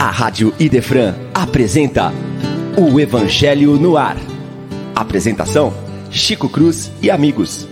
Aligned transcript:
A 0.00 0.10
Rádio 0.10 0.54
Idefran 0.58 1.14
apresenta 1.34 2.10
o 2.74 2.98
Evangelho 2.98 3.76
no 3.76 3.98
Ar. 3.98 4.16
Apresentação: 4.96 5.74
Chico 6.10 6.48
Cruz 6.48 6.90
e 7.02 7.10
amigos. 7.10 7.68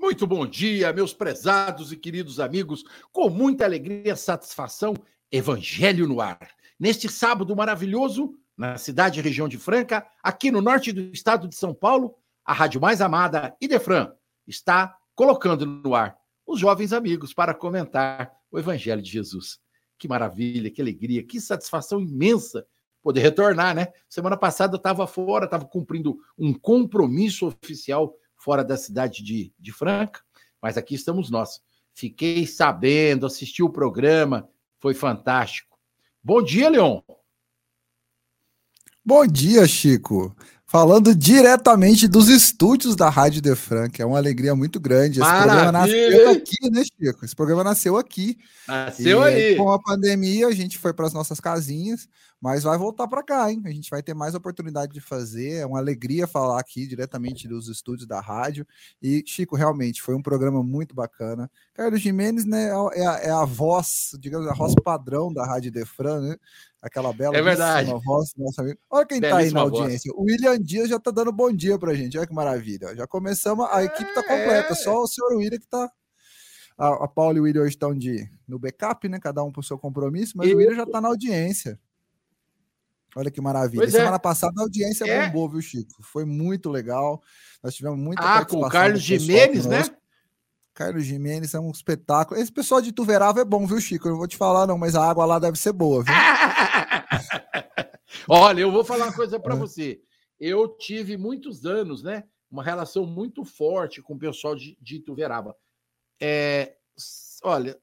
Muito 0.00 0.26
bom 0.26 0.46
dia, 0.46 0.90
meus 0.94 1.12
prezados 1.12 1.92
e 1.92 1.96
queridos 1.98 2.40
amigos. 2.40 2.82
Com 3.12 3.28
muita 3.28 3.66
alegria 3.66 4.14
e 4.14 4.16
satisfação, 4.16 4.94
Evangelho 5.30 6.06
no 6.06 6.20
Ar. 6.20 6.38
Neste 6.78 7.08
sábado 7.08 7.54
maravilhoso, 7.56 8.34
na 8.56 8.78
cidade 8.78 9.18
e 9.18 9.22
região 9.22 9.48
de 9.48 9.58
Franca, 9.58 10.06
aqui 10.22 10.50
no 10.50 10.62
norte 10.62 10.92
do 10.92 11.00
estado 11.12 11.48
de 11.48 11.54
São 11.54 11.74
Paulo, 11.74 12.14
a 12.44 12.52
rádio 12.52 12.80
mais 12.80 13.00
amada, 13.00 13.56
Idefran, 13.60 14.12
está 14.46 14.96
colocando 15.14 15.66
no 15.66 15.94
ar 15.94 16.16
os 16.46 16.60
jovens 16.60 16.92
amigos 16.92 17.34
para 17.34 17.52
comentar 17.52 18.32
o 18.50 18.58
Evangelho 18.58 19.02
de 19.02 19.10
Jesus. 19.10 19.58
Que 19.98 20.06
maravilha, 20.06 20.70
que 20.70 20.80
alegria, 20.80 21.24
que 21.24 21.40
satisfação 21.40 22.00
imensa 22.00 22.66
poder 23.02 23.20
retornar, 23.20 23.74
né? 23.74 23.88
Semana 24.08 24.36
passada 24.36 24.74
eu 24.74 24.78
estava 24.78 25.06
fora, 25.06 25.46
estava 25.46 25.64
cumprindo 25.64 26.18
um 26.38 26.52
compromisso 26.52 27.46
oficial 27.46 28.14
fora 28.36 28.62
da 28.62 28.76
cidade 28.76 29.22
de, 29.22 29.52
de 29.58 29.72
Franca, 29.72 30.20
mas 30.60 30.76
aqui 30.76 30.94
estamos 30.94 31.30
nós. 31.30 31.60
Fiquei 31.94 32.46
sabendo, 32.46 33.24
assisti 33.24 33.62
o 33.62 33.70
programa, 33.70 34.48
foi 34.80 34.94
fantástico. 34.94 35.76
Bom 36.22 36.42
dia, 36.42 36.68
Leon. 36.68 37.00
Bom 39.04 39.26
dia, 39.26 39.66
Chico. 39.66 40.36
Falando 40.68 41.14
diretamente 41.14 42.08
dos 42.08 42.28
estúdios 42.28 42.96
da 42.96 43.08
Rádio 43.08 43.40
De 43.40 43.54
Franca, 43.54 44.02
é 44.02 44.06
uma 44.06 44.18
alegria 44.18 44.52
muito 44.52 44.80
grande. 44.80 45.20
Esse 45.20 45.28
Maravilha. 45.28 45.52
programa 45.52 45.72
nasceu 45.72 46.30
aqui, 46.30 46.70
né, 46.70 46.82
Chico? 46.84 47.24
Esse 47.24 47.36
programa 47.36 47.64
nasceu 47.64 47.96
aqui. 47.96 48.36
Nasceu 48.66 49.22
E, 49.22 49.24
aí. 49.24 49.56
Com 49.56 49.70
a 49.70 49.80
pandemia, 49.80 50.48
a 50.48 50.52
gente 50.52 50.76
foi 50.76 50.92
para 50.92 51.06
as 51.06 51.12
nossas 51.12 51.38
casinhas, 51.38 52.08
mas 52.40 52.64
vai 52.64 52.76
voltar 52.76 53.08
para 53.08 53.22
cá, 53.22 53.50
hein? 53.50 53.62
A 53.64 53.70
gente 53.70 53.90
vai 53.90 54.02
ter 54.02 54.14
mais 54.14 54.34
oportunidade 54.34 54.92
de 54.92 55.00
fazer. 55.00 55.60
É 55.60 55.66
uma 55.66 55.78
alegria 55.78 56.26
falar 56.26 56.60
aqui 56.60 56.86
diretamente 56.86 57.48
dos 57.48 57.68
estúdios 57.68 58.06
da 58.06 58.20
rádio. 58.20 58.66
E, 59.02 59.22
Chico, 59.26 59.56
realmente 59.56 60.02
foi 60.02 60.14
um 60.14 60.22
programa 60.22 60.62
muito 60.62 60.94
bacana. 60.94 61.50
Carlos 61.74 62.00
Jimenez, 62.00 62.44
né, 62.44 62.68
é 62.94 63.06
a, 63.06 63.12
é 63.22 63.30
a 63.30 63.44
voz, 63.44 64.10
digamos, 64.20 64.46
a 64.46 64.54
voz 64.54 64.74
padrão 64.74 65.32
da 65.32 65.46
Rádio 65.46 65.72
Defran, 65.72 66.20
né? 66.20 66.36
Aquela 66.82 67.12
bela 67.12 67.36
É 67.36 67.42
verdade. 67.42 67.90
voz 68.04 68.32
nosso 68.36 68.60
amigo. 68.60 68.78
Olha 68.90 69.06
quem 69.06 69.20
tá 69.20 69.28
aí 69.28 69.32
na 69.32 69.38
Belíssima 69.38 69.68
voz. 69.68 69.80
audiência. 69.80 70.12
O 70.14 70.22
William 70.24 70.58
Dias 70.60 70.88
já 70.88 71.00
tá 71.00 71.10
dando 71.10 71.32
bom 71.32 71.50
dia 71.50 71.78
pra 71.78 71.94
gente. 71.94 72.16
Olha 72.16 72.26
que 72.26 72.34
maravilha. 72.34 72.94
Já 72.94 73.06
começamos, 73.06 73.66
a 73.70 73.82
equipe 73.82 74.12
tá 74.14 74.22
completa. 74.22 74.72
É. 74.72 74.74
Só 74.74 75.02
o 75.02 75.08
senhor 75.08 75.36
William 75.36 75.58
que 75.58 75.66
tá. 75.66 75.90
A, 76.78 77.04
a 77.04 77.08
Paula 77.08 77.38
e 77.38 77.40
o 77.40 77.44
William 77.44 77.62
hoje 77.62 77.70
estão 77.70 77.96
de, 77.96 78.28
no 78.46 78.58
backup, 78.58 79.08
né? 79.08 79.18
Cada 79.18 79.42
um 79.42 79.50
pro 79.50 79.62
seu 79.62 79.78
compromisso, 79.78 80.34
mas 80.36 80.46
Isso. 80.46 80.56
o 80.56 80.58
William 80.58 80.76
já 80.76 80.86
tá 80.86 81.00
na 81.00 81.08
audiência. 81.08 81.80
Olha 83.16 83.30
que 83.30 83.40
maravilha. 83.40 83.80
Pois 83.82 83.94
é. 83.94 83.98
Semana 83.98 84.18
passada 84.18 84.52
a 84.58 84.62
audiência 84.62 85.04
É. 85.06 85.26
bombou, 85.26 85.48
viu, 85.48 85.62
Chico? 85.62 86.02
Foi 86.02 86.24
muito 86.26 86.68
legal. 86.70 87.22
Nós 87.62 87.74
tivemos 87.74 87.98
muita 87.98 88.22
Ah, 88.22 88.44
com 88.44 88.58
o 88.60 88.68
Carlos 88.68 89.00
Jimenez, 89.02 89.64
né? 89.66 89.82
Carlos 90.74 91.04
Jimenez 91.06 91.54
é 91.54 91.58
um 91.58 91.70
espetáculo. 91.70 92.38
Esse 92.38 92.52
pessoal 92.52 92.82
de 92.82 92.92
Tuverava 92.92 93.40
é 93.40 93.44
bom, 93.44 93.66
viu, 93.66 93.80
Chico? 93.80 94.06
Eu 94.06 94.12
não 94.12 94.18
vou 94.18 94.28
te 94.28 94.36
falar, 94.36 94.66
não, 94.66 94.76
mas 94.76 94.94
a 94.94 95.02
água 95.08 95.24
lá 95.24 95.38
deve 95.38 95.58
ser 95.58 95.72
boa, 95.72 96.04
viu? 96.04 96.14
Olha, 98.28 98.60
eu 98.60 98.70
vou 98.72 98.84
falar 98.84 99.06
uma 99.06 99.14
coisa 99.14 99.38
para 99.40 99.54
É. 99.54 99.58
você. 99.58 100.00
Eu 100.38 100.68
tive 100.76 101.16
muitos 101.16 101.64
anos, 101.64 102.02
né? 102.02 102.24
Uma 102.50 102.62
relação 102.62 103.06
muito 103.06 103.44
forte 103.44 104.02
com 104.02 104.14
o 104.14 104.18
pessoal 104.18 104.54
de, 104.54 104.76
de 104.80 104.96
Ituverava. 104.96 105.56
É, 106.20 106.74
olha, 107.42 107.78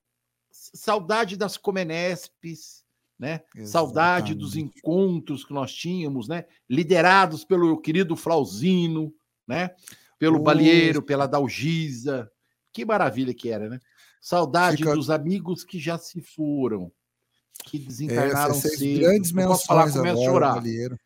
saudade 0.52 1.36
das 1.36 1.58
Comenespes, 1.58 2.83
né? 3.20 3.42
Saudade 3.66 4.34
dos 4.34 4.54
Exatamente. 4.54 4.80
encontros 4.80 5.46
que 5.46 5.54
nós 5.54 5.72
tínhamos, 5.74 6.28
né? 6.28 6.46
Liderados 6.70 7.44
pelo 7.46 7.80
querido 7.80 8.16
Flauzino, 8.16 9.14
né? 9.48 9.72
Pelo. 10.20 10.40
Balieiro, 10.40 11.02
pela 11.02 11.28
Dalgisa. 11.28 12.30
Que 12.72 12.84
maravilha 12.86 13.34
que 13.34 13.50
era, 13.50 13.70
né? 13.70 13.80
Saudade 14.22 14.78
Fica- 14.78 14.96
dos 14.96 15.10
amigos 15.10 15.64
que 15.64 15.78
já 15.80 15.98
se 15.98 16.22
foram, 16.22 16.92
que 17.66 17.78
É, 17.78 17.80
desencarnaram 17.82 18.54
vocês 18.54 18.80
cedo. 18.80 19.00
grandes 19.02 19.32
Não 19.32 19.48
posso 19.48 19.66
falar, 19.66 19.92
começo 19.92 20.22
a 20.22 20.26
chorar. 20.26 20.54
Valieiro. 20.56 20.98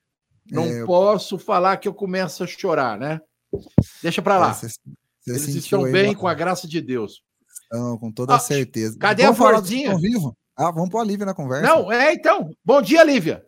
Não 0.50 0.63
É, 0.63 0.85
posso 0.85 1.38
falar 1.38 1.78
que 1.78 1.88
eu 1.88 1.94
começo 1.94 2.44
a 2.44 2.47
chorar, 2.47 2.97
né? 2.97 3.19
Deixa 4.01 4.22
pra 4.22 4.38
lá. 4.38 4.51
É, 4.51 4.53
você- 4.53 4.67
você 4.67 5.31
Eles 5.31 5.47
estão 5.56 5.84
aí 5.84 5.91
bem 5.91 6.09
uma- 6.12 6.16
com 6.16 6.28
a 6.28 6.34
graça 6.34 6.67
de 6.67 6.79
Deus. 6.79 7.22
Não, 7.72 7.97
com 7.97 8.12
toda 8.12 8.35
Ah, 8.35 8.40
certeza. 8.40 8.97
cadê 8.97 9.23
vamos 9.23 9.41
a 9.41 9.44
florzinha? 9.44 9.97
Ah, 10.57 10.72
vamos 10.72 10.90
pôr 10.90 11.01
a 11.01 11.03
Lívia 11.03 11.23
na 11.23 11.35
conversa. 11.35 11.68
Não, 11.68 11.91
é 11.91 12.13
então. 12.13 12.50
Bom 12.66 12.81
dia, 12.81 13.03
Lívia. 13.03 13.45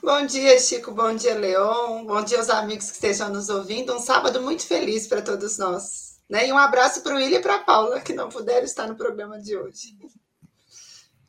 Bom 0.00 0.24
dia, 0.24 0.56
Chico. 0.60 0.92
Bom 0.92 1.12
dia, 1.16 1.34
Leon. 1.34 2.06
Bom 2.06 2.22
dia 2.22 2.38
aos 2.38 2.48
amigos 2.48 2.86
que 2.86 2.94
estejam 2.94 3.30
nos 3.30 3.48
ouvindo. 3.48 3.92
Um 3.92 3.98
sábado 3.98 4.40
muito 4.40 4.64
feliz 4.64 5.08
para 5.08 5.20
todos 5.20 5.58
nós. 5.58 6.20
Né? 6.30 6.46
E 6.46 6.52
um 6.52 6.56
abraço 6.56 7.02
para 7.02 7.14
o 7.14 7.16
William 7.16 7.40
e 7.40 7.42
para 7.42 7.56
a 7.56 7.64
Paula, 7.64 8.00
que 8.00 8.12
não 8.12 8.28
puderam 8.28 8.64
estar 8.64 8.86
no 8.86 8.94
programa 8.94 9.40
de 9.40 9.56
hoje. 9.56 9.96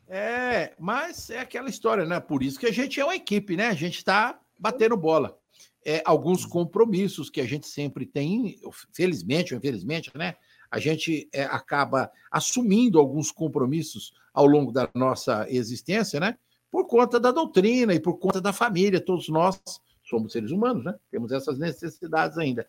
É, 0.08 0.76
mas 0.78 1.32
é 1.32 1.40
aquela 1.40 1.68
história, 1.68 2.06
né? 2.06 2.20
Por 2.20 2.44
isso 2.44 2.60
que 2.60 2.68
a 2.68 2.72
gente 2.72 3.00
é 3.00 3.04
uma 3.04 3.16
equipe, 3.16 3.58
né? 3.58 3.70
A 3.70 3.74
gente 3.74 3.98
está 3.98 4.40
batendo 4.58 4.96
bola. 4.96 5.36
É, 5.84 6.04
alguns 6.06 6.46
compromissos 6.46 7.28
que 7.28 7.42
a 7.42 7.46
gente 7.46 7.68
sempre 7.68 8.06
tem, 8.06 8.60
felizmente 8.94 9.56
ou 9.56 9.58
infelizmente, 9.58 10.12
né? 10.16 10.36
A 10.70 10.78
gente 10.80 11.28
é, 11.34 11.44
acaba 11.46 12.12
assumindo 12.32 13.00
alguns 13.00 13.32
compromissos 13.32 14.14
ao 14.38 14.46
longo 14.46 14.72
da 14.72 14.88
nossa 14.94 15.48
existência, 15.50 16.20
né? 16.20 16.36
Por 16.70 16.86
conta 16.86 17.20
da 17.20 17.32
doutrina 17.32 17.92
e 17.96 18.00
por 18.00 18.20
conta 18.20 18.40
da 18.40 18.54
família. 18.54 19.04
Todos 19.04 19.28
nós 19.30 19.60
somos 20.04 20.32
seres 20.32 20.52
humanos, 20.52 20.86
né? 20.86 20.94
Temos 21.10 21.32
essas 21.32 21.58
necessidades 21.58 22.38
ainda. 22.38 22.64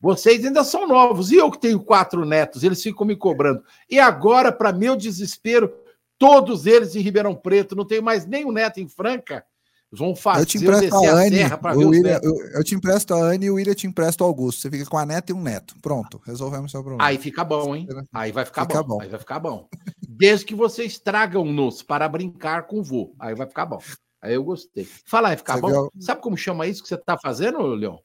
Vocês 0.00 0.42
ainda 0.42 0.64
são 0.64 0.88
novos. 0.88 1.30
E 1.30 1.36
eu 1.36 1.50
que 1.50 1.60
tenho 1.60 1.78
quatro 1.80 2.24
netos, 2.24 2.62
eles 2.62 2.82
ficam 2.82 3.06
me 3.06 3.14
cobrando. 3.14 3.62
E 3.90 4.00
agora, 4.00 4.50
para 4.50 4.72
meu 4.72 4.96
desespero, 4.96 5.70
todos 6.18 6.64
eles 6.64 6.96
em 6.96 7.00
Ribeirão 7.00 7.34
Preto, 7.34 7.76
não 7.76 7.84
tenho 7.84 8.02
mais 8.02 8.24
nenhum 8.24 8.50
neto 8.50 8.80
em 8.80 8.88
Franca. 8.88 9.44
Vão 9.92 10.08
eu 10.10 10.16
fazer 10.16 10.46
te 10.46 10.56
eu 10.56 10.62
empresto 10.62 10.98
descer 10.98 11.08
a 11.10 11.12
a 11.12 11.20
Anne, 11.20 11.36
serra 11.36 11.58
para 11.58 11.74
ver 11.74 11.84
William, 11.84 12.20
eu, 12.22 12.34
eu 12.54 12.64
te 12.64 12.74
empresto 12.74 13.12
a 13.12 13.18
Anne 13.18 13.44
e 13.44 13.50
o 13.50 13.56
William 13.56 13.74
te 13.74 13.86
empresta 13.86 14.24
o 14.24 14.26
Augusto. 14.26 14.62
Você 14.62 14.70
fica 14.70 14.86
com 14.86 14.96
a 14.96 15.04
neta 15.04 15.30
e 15.30 15.34
um 15.34 15.42
neto. 15.42 15.74
Pronto, 15.82 16.18
resolvemos 16.24 16.70
seu 16.70 16.80
problema. 16.82 17.04
Aí 17.04 17.18
fica 17.18 17.44
bom, 17.44 17.76
hein? 17.76 17.86
Aí 18.10 18.32
vai 18.32 18.46
ficar 18.46 18.62
Fica 18.62 18.82
bom. 18.82 18.96
bom. 18.96 19.02
Aí 19.02 19.08
vai 19.10 19.20
ficar 19.20 19.38
bom. 19.38 19.68
Desde 20.22 20.46
que 20.46 20.54
vocês 20.54 21.00
tragam-nos 21.00 21.82
para 21.82 22.08
brincar 22.08 22.68
com 22.68 22.78
o 22.78 22.82
vô. 22.84 23.12
Aí 23.18 23.34
vai 23.34 23.44
ficar 23.44 23.66
bom. 23.66 23.80
Aí 24.20 24.34
eu 24.34 24.44
gostei. 24.44 24.84
Fala 25.04 25.30
aí, 25.30 25.36
ficar 25.36 25.54
Você 25.54 25.60
bom. 25.60 25.68
viu- 25.68 25.90
Sabe 25.98 26.22
como 26.22 26.36
chama 26.36 26.64
isso 26.68 26.80
que 26.80 26.88
você 26.88 26.94
está 26.94 27.18
fazendo, 27.18 27.60
Leon? 27.66 27.98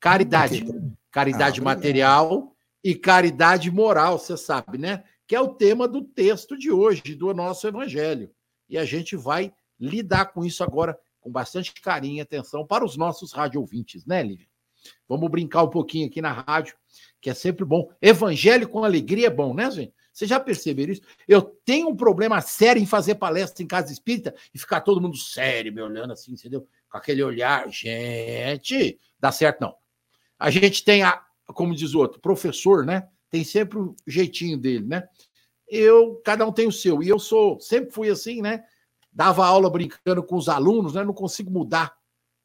Caridade. 0.00 0.64
Caridade 1.12 1.60
Ah, 1.60 1.62
material 1.64 2.56
e 2.82 2.92
caridade 2.92 3.70
moral, 3.70 4.18
você 4.18 4.36
sabe, 4.36 4.76
né? 4.76 5.04
Que 5.28 5.36
é 5.36 5.40
o 5.40 5.54
tema 5.54 5.86
do 5.86 6.02
texto 6.02 6.58
de 6.58 6.72
hoje, 6.72 7.14
do 7.14 7.32
nosso 7.32 7.68
evangelho. 7.68 8.32
E 8.68 8.76
a 8.76 8.84
gente 8.84 9.14
vai 9.14 9.54
lidar 9.78 10.32
com 10.32 10.44
isso 10.44 10.64
agora 10.64 10.98
com 11.20 11.30
bastante 11.30 11.72
carinho 11.80 12.16
e 12.16 12.20
atenção 12.20 12.66
para 12.66 12.84
os 12.84 12.96
nossos 12.96 13.32
rádio 13.32 13.60
ouvintes, 13.60 14.04
né, 14.04 14.24
Lívia? 14.24 14.48
Vamos 15.08 15.30
brincar 15.30 15.62
um 15.62 15.70
pouquinho 15.70 16.08
aqui 16.08 16.20
na 16.20 16.32
rádio, 16.32 16.74
que 17.20 17.30
é 17.30 17.34
sempre 17.34 17.64
bom. 17.64 17.88
Evangelho 18.02 18.68
com 18.68 18.82
alegria 18.82 19.28
é 19.28 19.30
bom, 19.30 19.54
né, 19.54 19.70
gente? 19.70 19.94
Vocês 20.14 20.30
já 20.30 20.38
perceberam 20.38 20.92
isso? 20.92 21.02
Eu 21.26 21.42
tenho 21.42 21.88
um 21.88 21.96
problema 21.96 22.40
sério 22.40 22.80
em 22.80 22.86
fazer 22.86 23.16
palestra 23.16 23.64
em 23.64 23.66
casa 23.66 23.92
espírita 23.92 24.32
e 24.54 24.58
ficar 24.60 24.80
todo 24.80 25.00
mundo 25.00 25.16
sério, 25.16 25.72
me 25.72 25.82
olhando 25.82 26.12
assim, 26.12 26.32
entendeu? 26.32 26.68
Com 26.88 26.96
aquele 26.96 27.20
olhar. 27.20 27.68
Gente, 27.68 29.00
dá 29.18 29.32
certo 29.32 29.60
não. 29.60 29.74
A 30.38 30.50
gente 30.50 30.84
tem 30.84 31.02
a, 31.02 31.20
como 31.48 31.74
diz 31.74 31.94
o 31.94 31.98
outro, 31.98 32.20
professor, 32.20 32.86
né? 32.86 33.08
Tem 33.28 33.42
sempre 33.42 33.76
o 33.76 33.96
jeitinho 34.06 34.56
dele, 34.56 34.86
né? 34.86 35.08
Eu, 35.66 36.22
cada 36.24 36.46
um 36.46 36.52
tem 36.52 36.68
o 36.68 36.72
seu. 36.72 37.02
E 37.02 37.08
eu 37.08 37.18
sou, 37.18 37.58
sempre 37.58 37.90
fui 37.90 38.08
assim, 38.08 38.40
né? 38.40 38.62
Dava 39.12 39.44
aula 39.44 39.68
brincando 39.68 40.22
com 40.22 40.36
os 40.36 40.48
alunos, 40.48 40.94
né? 40.94 41.02
Não 41.02 41.12
consigo 41.12 41.50
mudar. 41.50 41.92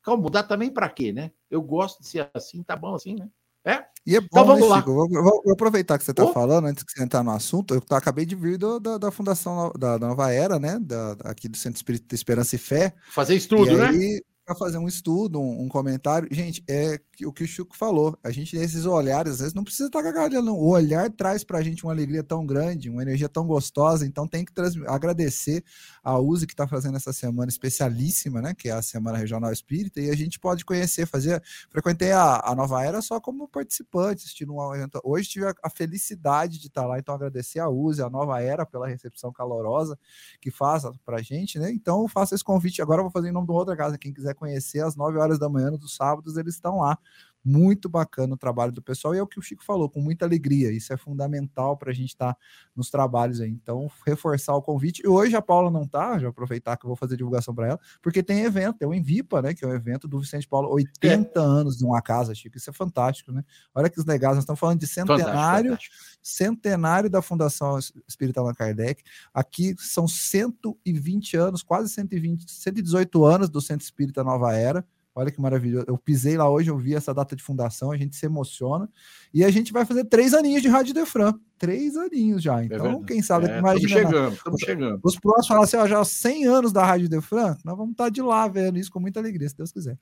Calma, 0.02 0.24
mudar 0.24 0.42
também 0.42 0.72
para 0.72 0.90
quê, 0.90 1.14
né? 1.14 1.32
Eu 1.52 1.62
gosto 1.62 2.02
de 2.02 2.08
ser 2.08 2.32
assim, 2.34 2.64
tá 2.64 2.76
bom 2.76 2.96
assim, 2.96 3.14
né? 3.14 3.30
É? 3.66 3.84
E 4.06 4.16
é 4.16 4.22
bom, 4.22 4.28
Então 4.32 4.46
vamos 4.46 4.62
né, 4.62 4.68
lá. 4.68 4.82
Vou, 4.82 5.08
vou- 5.10 5.42
vou 5.44 5.54
aproveitar 5.54 5.98
que 5.98 6.04
você 6.04 6.12
está 6.12 6.24
Ô. 6.24 6.34
falando, 6.34 6.66
antes 6.66 6.84
que 6.84 6.92
você 6.92 7.04
entrar 7.04 7.24
no 7.24 7.32
assunto, 7.32 7.76
eu 7.76 7.84
acabei 7.96 8.26
de 8.26 8.36
vir 8.36 8.58
do- 8.58 8.80
da, 8.80 8.98
da 8.98 9.12
Fundação 9.12 9.72
da, 9.78 9.98
da 9.98 10.08
Nova 10.08 10.32
Era, 10.32 10.58
né? 10.58 10.80
Da, 10.80 11.16
aqui 11.26 11.48
do 11.48 11.58
Centro 11.58 11.78
Espírita 11.78 12.08
de 12.08 12.16
Esperança 12.16 12.56
e 12.56 12.58
Fé. 12.60 12.94
Fazer 13.12 13.36
estudo, 13.36 13.72
e 13.72 13.76
né? 13.76 13.88
aí, 13.90 14.22
para 14.50 14.56
fazer 14.56 14.80
um 14.80 14.88
estudo, 14.88 15.40
um, 15.40 15.66
um, 15.66 15.70
comentário. 15.70 16.28
Gente, 16.32 16.64
é 16.68 17.00
o 17.24 17.32
que 17.32 17.44
o 17.44 17.48
Chico 17.48 17.78
falou. 17.78 18.18
A 18.24 18.32
gente, 18.32 18.58
esses 18.58 18.84
olhares, 18.84 19.34
às 19.34 19.40
vezes 19.40 19.54
não 19.54 19.64
precisa 19.64 19.86
estar 19.86 20.02
gargalhando. 20.02 20.56
O 20.56 20.70
olhar 20.70 21.12
traz 21.12 21.44
para 21.44 21.60
a 21.60 21.62
gente 21.62 21.84
uma 21.84 21.94
alegria 21.94 22.24
tão 22.24 22.44
grande, 22.48 22.90
uma 22.90 23.04
energia 23.04 23.30
tão 23.30 23.46
gostosa. 23.46 24.08
Então, 24.08 24.28
tem 24.28 24.44
que 24.44 24.52
agradecer 24.88 25.64
a 26.04 26.18
Uzi 26.18 26.48
que 26.48 26.54
está 26.54 26.68
fazendo 26.68 26.98
essa 26.98 27.14
semana 27.14 27.48
especialíssima, 27.48 28.42
né? 28.42 28.56
Que 28.56 28.70
é 28.70 28.72
a 28.72 28.82
Semana 28.82 29.20
Regional 29.20 29.52
Espírita. 29.52 30.02
E 30.02 30.10
a 30.10 30.16
gente 30.16 30.40
pode 30.40 30.66
conhecer, 30.66 31.06
fazer. 31.06 31.44
Frequentei 31.70 32.12
a, 32.12 32.42
a 32.44 32.56
Nova 32.56 32.84
Era 32.84 33.04
só 33.04 33.20
como 33.20 33.48
participante, 33.48 34.24
assistindo 34.24 34.56
um 34.56 34.74
evento. 34.74 35.00
Hoje 35.04 35.30
tive 35.30 35.46
a, 35.46 35.54
a 35.64 35.70
felicidade 35.70 36.58
de 36.58 36.68
estar 36.68 36.88
lá. 36.88 36.98
Então, 36.98 37.14
agradecer 37.14 37.60
a 37.60 37.70
Uzi, 37.70 38.02
a 38.02 38.10
Nova 38.10 38.42
Era, 38.42 38.66
pela 38.66 38.88
recepção 38.88 39.32
calorosa 39.32 39.96
que 40.42 40.50
faz 40.50 40.86
para 41.06 41.18
a 41.18 41.22
gente, 41.22 41.60
né? 41.60 41.72
Então, 41.72 42.08
faço 42.08 42.34
esse 42.34 42.44
convite. 42.44 42.82
Agora, 42.82 43.04
vou 43.04 43.12
fazer 43.12 43.30
em 43.30 43.32
nome 43.32 43.46
de 43.46 43.54
outra 43.54 43.78
casa. 43.78 43.96
Quem 43.96 44.12
quiser 44.12 44.39
conhecer, 44.40 44.80
às 44.80 44.96
9 44.96 45.20
horas 45.20 45.38
da 45.38 45.50
manhã, 45.50 45.72
dos 45.72 45.96
sábados, 45.96 46.38
eles 46.38 46.56
estão 46.56 46.78
lá. 46.80 46.98
Muito 47.44 47.88
bacana 47.88 48.34
o 48.34 48.38
trabalho 48.38 48.72
do 48.72 48.82
pessoal, 48.82 49.16
e 49.16 49.18
é 49.18 49.22
o 49.22 49.28
que 49.28 49.40
o 49.40 49.42
Chico 49.42 49.64
falou, 49.64 49.90
com 49.90 50.02
muita 50.02 50.26
alegria. 50.26 50.72
Isso 50.72 50.92
é 50.92 50.98
fundamental 50.98 51.78
para 51.78 51.92
a 51.92 51.94
gente 51.94 52.10
estar 52.10 52.34
tá 52.34 52.40
nos 52.76 52.90
trabalhos 52.90 53.40
aí. 53.42 53.50
Então, 53.50 53.90
reforçar 54.06 54.56
o 54.56 54.62
convite. 54.62 55.02
E 55.04 55.08
hoje 55.08 55.36
a 55.36 55.42
Paula 55.42 55.72
não 55.72 55.84
está, 55.84 56.20
já 56.20 56.30
aproveitar 56.30 56.78
que 56.78 56.86
eu 56.86 56.90
vou 56.90 56.98
fazer 56.98 57.16
divulgação 57.16 57.54
para 57.56 57.68
ela, 57.68 57.80
porque 58.02 58.22
tem 58.22 58.42
evento, 58.42 58.80
tem 58.80 58.88
o 58.88 58.94
Envipa, 58.94 59.42
né? 59.42 59.54
Que 59.54 59.64
é 59.64 59.68
o 59.68 59.74
evento 59.74 60.08
do 60.08 60.20
Vicente 60.20 60.48
Paulo, 60.48 60.70
80 60.74 61.40
é. 61.40 61.44
anos 61.44 61.78
de 61.78 61.86
uma 61.86 62.02
casa, 62.02 62.36
Chico. 62.36 62.58
Isso 62.58 62.70
é 62.70 62.74
fantástico, 62.74 63.32
né? 63.32 63.44
Olha 63.74 63.90
que 63.90 64.00
os 64.00 64.06
legados, 64.06 64.36
nós 64.36 64.44
estamos 64.44 64.60
falando 64.60 64.80
de 64.80 64.88
centenário, 64.88 65.26
fantástico, 65.26 65.96
fantástico. 65.96 65.96
centenário 66.22 67.10
da 67.10 67.22
Fundação 67.22 67.80
Espírita 68.08 68.40
Allan 68.40 68.54
Kardec. 68.54 69.04
Aqui 69.34 69.76
são 69.78 70.08
120 70.08 71.38
anos, 71.38 71.64
quase 71.64 71.90
120, 71.90 72.50
118 72.50 73.26
anos 73.26 73.50
do 73.50 73.62
Centro 73.62 73.84
Espírita 73.84 74.24
Nova 74.24 74.54
Era. 74.54 74.86
Olha 75.20 75.32
que 75.32 75.42
maravilhoso. 75.42 75.86
Eu 75.88 75.98
pisei 75.98 76.38
lá 76.38 76.50
hoje, 76.50 76.70
eu 76.70 76.78
vi 76.78 76.96
essa 76.96 77.14
data 77.14 77.36
de 77.36 77.44
fundação, 77.44 77.92
a 77.92 77.98
gente 77.98 78.16
se 78.16 78.26
emociona. 78.26 78.90
E 79.34 79.44
a 79.44 79.52
gente 79.52 79.74
vai 79.74 79.86
fazer 79.86 80.06
três 80.06 80.34
aninhos 80.34 80.62
de 80.62 80.70
Rádio 80.70 80.94
Defran. 80.94 81.34
Três 81.58 81.98
aninhos 81.98 82.42
já. 82.42 82.62
É 82.62 82.66
então, 82.66 83.02
é 83.04 83.06
quem 83.06 83.22
sabe, 83.22 83.48
é, 83.48 83.60
imagina. 83.60 83.88
Estamos 83.88 84.12
chegando, 84.12 84.34
estamos 84.34 84.62
chegando. 84.62 85.00
Os 85.04 85.20
próximos 85.20 85.48
falam 85.48 85.64
assim: 85.64 85.78
ó, 85.78 85.88
já 85.88 86.04
100 86.06 86.46
anos 86.48 86.72
da 86.72 86.86
Rádio 86.86 87.10
Defran, 87.10 87.58
nós 87.66 87.78
vamos 87.78 87.92
estar 87.92 88.10
de 88.10 88.22
lá 88.22 88.48
vendo 88.48 88.80
isso 88.80 88.90
com 88.90 89.00
muita 89.02 89.20
alegria, 89.20 89.50
se 89.50 89.58
Deus 89.58 89.72
quiser. 89.74 90.00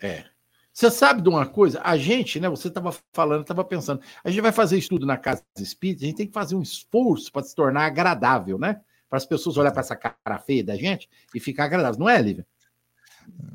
É. 0.00 0.24
Você 0.72 0.90
sabe 0.90 1.22
de 1.22 1.28
uma 1.28 1.46
coisa? 1.46 1.80
A 1.84 1.96
gente, 1.96 2.40
né? 2.40 2.48
Você 2.48 2.68
estava 2.68 2.92
falando, 3.12 3.42
estava 3.42 3.62
pensando, 3.62 4.00
a 4.24 4.30
gente 4.30 4.40
vai 4.40 4.52
fazer 4.52 4.78
estudo 4.78 5.06
na 5.06 5.16
casa 5.16 5.44
espírita, 5.58 6.02
a 6.02 6.06
gente 6.06 6.16
tem 6.16 6.26
que 6.26 6.32
fazer 6.32 6.56
um 6.56 6.62
esforço 6.62 7.30
para 7.30 7.42
se 7.42 7.54
tornar 7.54 7.84
agradável, 7.84 8.58
né? 8.58 8.80
Para 9.08 9.18
as 9.18 9.26
pessoas 9.26 9.56
olharem 9.56 9.74
para 9.74 9.82
essa 9.82 9.94
cara 9.94 10.38
feia 10.38 10.64
da 10.64 10.74
gente 10.74 11.08
e 11.34 11.38
ficar 11.38 11.66
agradável. 11.66 12.00
Não 12.00 12.08
é, 12.08 12.20
Lívia? 12.20 12.46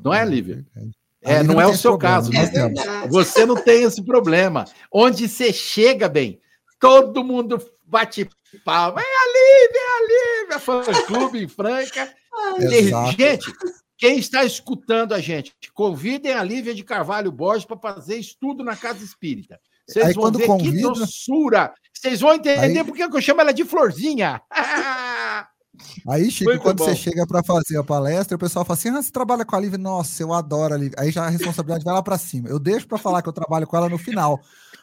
Não 0.02 0.12
é, 0.12 0.24
Lívia? 0.24 0.64
É, 1.22 1.42
não, 1.42 1.54
não 1.54 1.60
é 1.60 1.66
o 1.66 1.76
seu 1.76 1.98
problema, 1.98 2.14
caso. 2.14 2.32
É 2.32 3.08
você 3.08 3.44
não 3.44 3.56
tem 3.56 3.82
esse 3.82 4.02
problema. 4.02 4.64
Onde 4.92 5.28
você 5.28 5.52
chega 5.52 6.08
bem, 6.08 6.40
todo 6.78 7.24
mundo 7.24 7.60
bate 7.84 8.28
palma. 8.64 9.00
É 9.00 9.04
a 9.04 9.26
Lívia, 9.28 9.80
é 9.80 9.88
a 9.88 10.42
Lívia, 10.42 10.58
fã-clube 10.58 11.42
em 11.42 11.48
Franca. 11.48 12.14
gente, 13.16 13.52
quem 13.96 14.18
está 14.18 14.44
escutando 14.44 15.12
a 15.12 15.20
gente, 15.20 15.52
convidem 15.74 16.32
a 16.32 16.42
Lívia 16.42 16.74
de 16.74 16.84
Carvalho 16.84 17.32
Borges 17.32 17.64
para 17.64 17.78
fazer 17.78 18.16
estudo 18.16 18.62
na 18.62 18.76
Casa 18.76 19.04
Espírita. 19.04 19.60
Vocês 19.86 20.06
Aí, 20.06 20.12
vão 20.12 20.30
ver 20.30 20.46
convida... 20.46 20.76
que 20.76 20.82
doçura. 20.82 21.72
Vocês 21.92 22.20
vão 22.20 22.34
entender 22.34 22.78
Aí... 22.78 22.84
por 22.84 22.94
que 22.94 23.02
eu 23.02 23.20
chamo 23.20 23.40
ela 23.40 23.52
de 23.52 23.64
Florzinha. 23.64 24.40
Aí, 26.08 26.30
Chico, 26.30 26.50
Muito 26.50 26.62
quando 26.62 26.78
bom. 26.78 26.84
você 26.84 26.96
chega 26.96 27.26
para 27.26 27.42
fazer 27.42 27.78
a 27.78 27.84
palestra, 27.84 28.36
o 28.36 28.38
pessoal 28.38 28.64
fala 28.64 28.78
assim: 28.78 28.88
ah, 28.88 29.02
você 29.02 29.10
trabalha 29.10 29.44
com 29.44 29.56
a 29.56 29.60
Lívia? 29.60 29.78
Nossa, 29.78 30.22
eu 30.22 30.32
adoro 30.32 30.74
a 30.74 30.76
Lívia. 30.76 30.96
Aí 30.98 31.10
já 31.10 31.24
a 31.24 31.28
responsabilidade 31.28 31.84
vai 31.84 31.94
lá 31.94 32.02
para 32.02 32.18
cima. 32.18 32.48
Eu 32.48 32.58
deixo 32.58 32.86
para 32.86 32.98
falar 32.98 33.22
que 33.22 33.28
eu 33.28 33.32
trabalho 33.32 33.66
com 33.66 33.76
ela 33.76 33.88
no 33.88 33.98
final. 33.98 34.40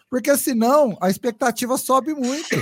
Porque 0.10 0.36
senão 0.38 0.98
a 1.02 1.10
expectativa 1.10 1.78
sobe 1.78 2.14
muito. 2.14 2.56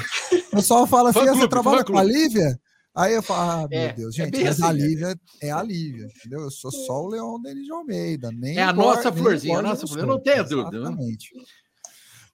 O 0.48 0.56
pessoal 0.56 0.88
fala 0.88 1.10
assim: 1.10 1.28
ah, 1.28 1.34
você 1.34 1.48
trabalha 1.48 1.84
com 1.84 1.98
a 1.98 2.04
Lívia? 2.04 2.60
Aí 2.96 3.16
eu 3.16 3.24
falo, 3.24 3.64
ah, 3.64 3.68
meu 3.68 3.80
é, 3.80 3.94
Deus, 3.94 4.20
é 4.20 4.26
gente, 4.26 4.40
é 4.40 4.44
mas 4.44 4.62
assim, 4.62 4.70
a 4.70 4.72
Lívia 4.72 5.20
é 5.42 5.52
a 5.52 5.64
Lívia, 5.64 6.08
entendeu? 6.16 6.42
Eu 6.42 6.52
sou 6.52 6.72
só 6.72 7.02
o 7.02 7.08
Leão 7.08 7.42
Denis 7.42 7.66
de 7.66 7.72
Almeida. 7.72 8.30
Nem 8.32 8.60
é 8.60 8.64
a 8.64 8.72
nossa 8.72 9.12
florzinha, 9.12 9.58
a 9.58 9.62
nossa 9.64 9.88
florzinha, 9.88 10.06
não 10.06 10.22
tenho 10.22 10.48
dúvida. 10.48 10.78
Exatamente. 10.78 11.30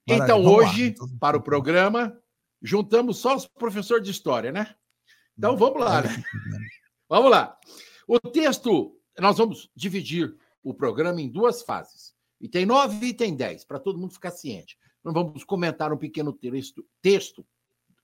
Então, 0.06 0.44
hoje, 0.44 0.96
lá, 1.00 1.08
para 1.18 1.38
o 1.38 1.42
programa, 1.42 2.14
juntamos 2.62 3.18
só 3.18 3.38
os 3.38 3.46
professores 3.48 4.04
de 4.04 4.12
história, 4.12 4.52
né? 4.52 4.76
Então 5.40 5.56
vamos 5.56 5.80
lá, 5.80 6.02
né? 6.02 6.10
Vamos 7.08 7.32
lá. 7.32 7.58
O 8.06 8.20
texto, 8.20 8.94
nós 9.18 9.38
vamos 9.38 9.72
dividir 9.74 10.36
o 10.62 10.74
programa 10.74 11.22
em 11.22 11.30
duas 11.30 11.62
fases. 11.62 12.14
E 12.42 12.50
tem 12.50 12.66
nove 12.66 13.08
e 13.08 13.14
tem 13.14 13.34
dez, 13.34 13.64
para 13.64 13.80
todo 13.80 13.98
mundo 13.98 14.14
ficar 14.14 14.32
ciente. 14.32 14.78
Nós 15.02 15.14
vamos 15.14 15.46
comentar 15.46 15.94
um 15.94 15.98
pequeno 15.98 16.34
texto, 16.34 16.86
texto 17.02 17.48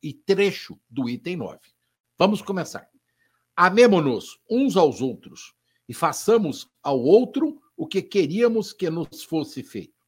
e 0.01 0.13
trecho 0.13 0.79
do 0.89 1.09
item 1.09 1.35
nove. 1.35 1.73
Vamos 2.17 2.41
começar. 2.41 2.89
Amemo-nos 3.53 4.39
uns 4.49 4.77
aos 4.77 5.01
outros 5.01 5.53
e 5.89 5.93
façamos 5.93 6.71
ao 6.81 7.01
outro 7.01 7.61
o 7.75 7.85
que 7.85 8.01
queríamos 8.01 8.71
que 8.71 8.89
nos 8.89 9.25
fosse 9.25 9.61
feito. 9.61 10.05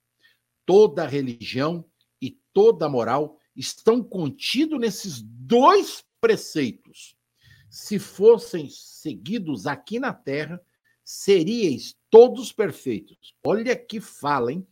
Toda 0.66 1.06
religião 1.06 1.84
e 2.22 2.40
toda 2.54 2.88
moral 2.88 3.38
estão 3.54 4.02
contidos 4.02 4.80
nesses 4.80 5.22
dois 5.22 6.06
preceitos 6.22 7.17
se 7.78 8.00
fossem 8.00 8.68
seguidos 8.72 9.68
aqui 9.68 10.00
na 10.00 10.12
terra, 10.12 10.60
seríeis 11.04 11.96
todos 12.10 12.52
perfeitos. 12.52 13.36
Olha 13.46 13.76
que 13.76 14.02
falem, 14.02 14.66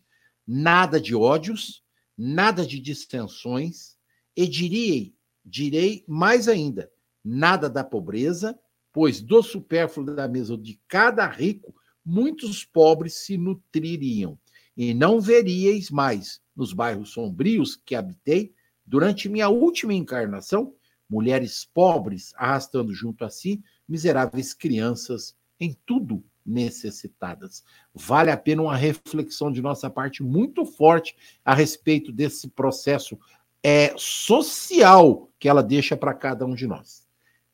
nada 0.45 0.99
de 0.99 1.13
ódios, 1.13 1.83
nada 2.17 2.65
de 2.65 2.79
distensões, 2.79 3.95
e 4.35 4.47
direi, 4.47 5.13
direi 5.45 6.03
mais 6.07 6.47
ainda, 6.47 6.91
nada 7.23 7.69
da 7.69 7.83
pobreza, 7.83 8.57
pois 8.91 9.21
do 9.21 9.43
supérfluo 9.43 10.15
da 10.15 10.27
mesa 10.27 10.57
de 10.57 10.81
cada 10.87 11.27
rico, 11.27 11.75
muitos 12.03 12.65
pobres 12.65 13.13
se 13.13 13.37
nutririam, 13.37 14.35
e 14.75 14.95
não 14.95 15.21
veríeis 15.21 15.91
mais, 15.91 16.41
nos 16.55 16.73
bairros 16.73 17.11
sombrios 17.11 17.75
que 17.75 17.93
habitei, 17.93 18.51
durante 18.83 19.29
minha 19.29 19.47
última 19.47 19.93
encarnação, 19.93 20.73
mulheres 21.09 21.65
pobres 21.65 22.33
arrastando 22.35 22.93
junto 22.93 23.23
a 23.23 23.29
si 23.29 23.63
miseráveis 23.87 24.53
crianças 24.53 25.35
em 25.59 25.77
tudo 25.85 26.23
necessitadas. 26.45 27.63
Vale 27.93 28.29
a 28.29 28.37
pena 28.37 28.63
uma 28.63 28.75
reflexão 28.75 29.51
de 29.51 29.61
nossa 29.61 29.89
parte 29.89 30.21
muito 30.21 30.65
forte 30.65 31.15
a 31.43 31.53
respeito 31.53 32.11
desse 32.11 32.47
processo 32.49 33.17
é, 33.63 33.93
social 33.97 35.29
que 35.39 35.49
ela 35.49 35.63
deixa 35.63 35.97
para 35.97 36.13
cada 36.13 36.45
um 36.45 36.53
de 36.53 36.67
nós. 36.67 37.07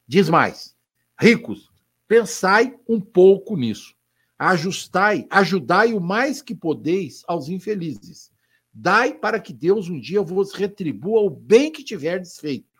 Diz 0.05 0.27
mais: 0.27 0.75
ricos, 1.19 1.69
pensai 2.07 2.77
um 2.87 2.99
pouco 2.99 3.55
nisso. 3.55 3.95
Ajustai, 4.37 5.27
ajudai 5.29 5.93
o 5.93 6.01
mais 6.01 6.41
que 6.41 6.55
podeis 6.55 7.23
aos 7.27 7.47
infelizes. 7.47 8.31
Dai 8.73 9.13
para 9.13 9.39
que 9.39 9.53
Deus 9.53 9.87
um 9.87 9.99
dia 9.99 10.21
vos 10.21 10.53
retribua 10.53 11.21
o 11.21 11.29
bem 11.29 11.71
que 11.71 11.83
tiverdes 11.83 12.39
feito 12.39 12.70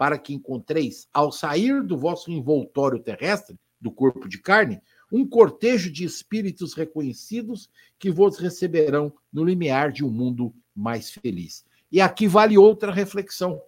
para 0.00 0.18
que 0.18 0.32
encontreis, 0.32 1.06
ao 1.12 1.30
sair 1.30 1.82
do 1.82 1.94
vosso 1.94 2.30
envoltório 2.30 2.98
terrestre, 2.98 3.60
do 3.78 3.92
corpo 3.92 4.26
de 4.26 4.38
carne, 4.38 4.80
um 5.12 5.28
cortejo 5.28 5.92
de 5.92 6.06
espíritos 6.06 6.72
reconhecidos 6.72 7.68
que 7.98 8.10
vos 8.10 8.38
receberão 8.38 9.12
no 9.30 9.44
limiar 9.44 9.92
de 9.92 10.02
um 10.02 10.08
mundo 10.08 10.54
mais 10.74 11.10
feliz. 11.10 11.66
E 11.92 12.00
aqui 12.00 12.26
vale 12.26 12.56
outra 12.56 12.90
reflexão. 12.90 13.60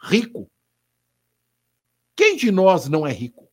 Rico. 0.00 0.48
Quem 2.14 2.36
de 2.36 2.52
nós 2.52 2.86
não 2.86 3.04
é 3.04 3.12
rico? 3.12 3.48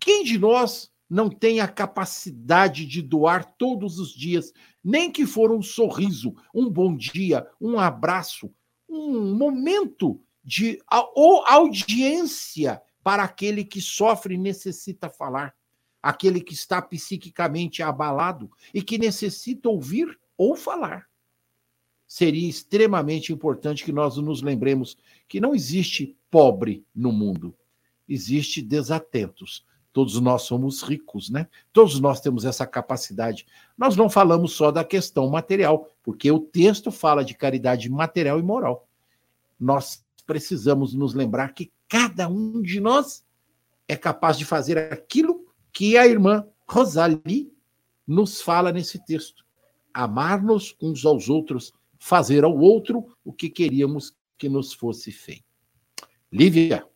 Quem 0.00 0.24
de 0.24 0.38
nós 0.38 0.90
não 1.10 1.28
tem 1.28 1.60
a 1.60 1.68
capacidade 1.68 2.86
de 2.86 3.02
doar 3.02 3.44
todos 3.58 3.98
os 3.98 4.14
dias, 4.14 4.50
nem 4.82 5.12
que 5.12 5.26
for 5.26 5.52
um 5.52 5.60
sorriso, 5.60 6.34
um 6.54 6.70
bom 6.70 6.96
dia, 6.96 7.46
um 7.60 7.78
abraço, 7.78 8.50
um 8.88 9.36
momento 9.36 10.22
de 10.46 10.80
ou 11.12 11.44
audiência 11.44 12.80
para 13.02 13.24
aquele 13.24 13.64
que 13.64 13.80
sofre 13.80 14.36
e 14.36 14.38
necessita 14.38 15.10
falar, 15.10 15.52
aquele 16.00 16.40
que 16.40 16.54
está 16.54 16.80
psiquicamente 16.80 17.82
abalado 17.82 18.48
e 18.72 18.80
que 18.80 18.96
necessita 18.96 19.68
ouvir 19.68 20.16
ou 20.38 20.54
falar. 20.54 21.08
Seria 22.06 22.48
extremamente 22.48 23.32
importante 23.32 23.84
que 23.84 23.90
nós 23.90 24.16
nos 24.18 24.40
lembremos 24.40 24.96
que 25.26 25.40
não 25.40 25.52
existe 25.52 26.16
pobre 26.30 26.84
no 26.94 27.10
mundo, 27.10 27.52
existe 28.08 28.62
desatentos. 28.62 29.66
Todos 29.92 30.20
nós 30.20 30.42
somos 30.42 30.82
ricos, 30.82 31.28
né? 31.28 31.48
Todos 31.72 31.98
nós 31.98 32.20
temos 32.20 32.44
essa 32.44 32.66
capacidade. 32.66 33.46
Nós 33.76 33.96
não 33.96 34.10
falamos 34.10 34.52
só 34.52 34.70
da 34.70 34.84
questão 34.84 35.28
material, 35.28 35.90
porque 36.02 36.30
o 36.30 36.38
texto 36.38 36.92
fala 36.92 37.24
de 37.24 37.34
caridade 37.34 37.88
material 37.88 38.38
e 38.38 38.42
moral. 38.42 38.86
Nós 39.58 40.05
precisamos 40.26 40.92
nos 40.92 41.14
lembrar 41.14 41.54
que 41.54 41.72
cada 41.88 42.28
um 42.28 42.60
de 42.60 42.80
nós 42.80 43.24
é 43.88 43.96
capaz 43.96 44.36
de 44.36 44.44
fazer 44.44 44.76
aquilo 44.76 45.46
que 45.72 45.96
a 45.96 46.06
irmã 46.06 46.46
Rosalie 46.68 47.52
nos 48.06 48.40
fala 48.40 48.72
nesse 48.72 49.04
texto. 49.04 49.44
Amar-nos 49.94 50.76
uns 50.80 51.04
aos 51.04 51.28
outros, 51.28 51.72
fazer 51.98 52.44
ao 52.44 52.56
outro 52.58 53.16
o 53.24 53.32
que 53.32 53.48
queríamos 53.48 54.14
que 54.36 54.48
nos 54.48 54.72
fosse 54.72 55.10
feito. 55.10 55.44
Lívia. 56.30 56.86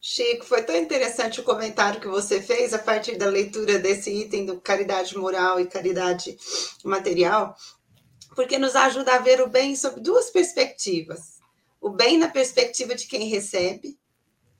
Chico, 0.00 0.44
foi 0.44 0.62
tão 0.62 0.76
interessante 0.76 1.40
o 1.40 1.44
comentário 1.44 2.00
que 2.00 2.08
você 2.08 2.40
fez 2.40 2.72
a 2.72 2.78
partir 2.78 3.18
da 3.18 3.26
leitura 3.26 3.78
desse 3.78 4.10
item 4.10 4.46
do 4.46 4.60
caridade 4.60 5.16
moral 5.18 5.60
e 5.60 5.66
caridade 5.66 6.36
material, 6.84 7.54
porque 8.38 8.56
nos 8.56 8.76
ajuda 8.76 9.16
a 9.16 9.18
ver 9.18 9.40
o 9.40 9.48
bem 9.48 9.74
sob 9.74 10.00
duas 10.00 10.30
perspectivas: 10.30 11.40
o 11.80 11.90
bem 11.90 12.16
na 12.16 12.28
perspectiva 12.28 12.94
de 12.94 13.08
quem 13.08 13.28
recebe 13.28 13.98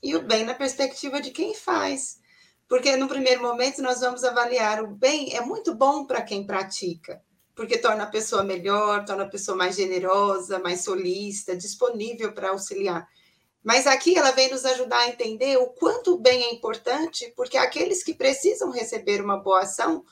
e 0.02 0.16
o 0.16 0.22
bem 0.22 0.44
na 0.44 0.52
perspectiva 0.52 1.20
de 1.20 1.30
quem 1.30 1.54
faz. 1.54 2.18
Porque 2.68 2.96
no 2.96 3.06
primeiro 3.06 3.40
momento 3.40 3.80
nós 3.80 4.00
vamos 4.00 4.24
avaliar 4.24 4.82
o 4.82 4.88
bem 4.88 5.32
é 5.36 5.40
muito 5.42 5.76
bom 5.76 6.04
para 6.04 6.22
quem 6.22 6.44
pratica, 6.44 7.22
porque 7.54 7.78
torna 7.78 8.02
a 8.02 8.08
pessoa 8.08 8.42
melhor, 8.42 9.04
torna 9.04 9.22
a 9.22 9.28
pessoa 9.28 9.56
mais 9.56 9.76
generosa, 9.76 10.58
mais 10.58 10.80
solista, 10.80 11.56
disponível 11.56 12.32
para 12.32 12.50
auxiliar. 12.50 13.06
Mas 13.62 13.86
aqui 13.86 14.18
ela 14.18 14.32
vem 14.32 14.50
nos 14.50 14.64
ajudar 14.64 14.98
a 14.98 15.08
entender 15.08 15.56
o 15.56 15.68
quanto 15.68 16.14
o 16.14 16.18
bem 16.18 16.42
é 16.42 16.52
importante, 16.52 17.32
porque 17.36 17.56
aqueles 17.56 18.02
que 18.02 18.12
precisam 18.12 18.72
receber 18.72 19.22
uma 19.22 19.36
boa 19.36 19.60
ação 19.60 20.04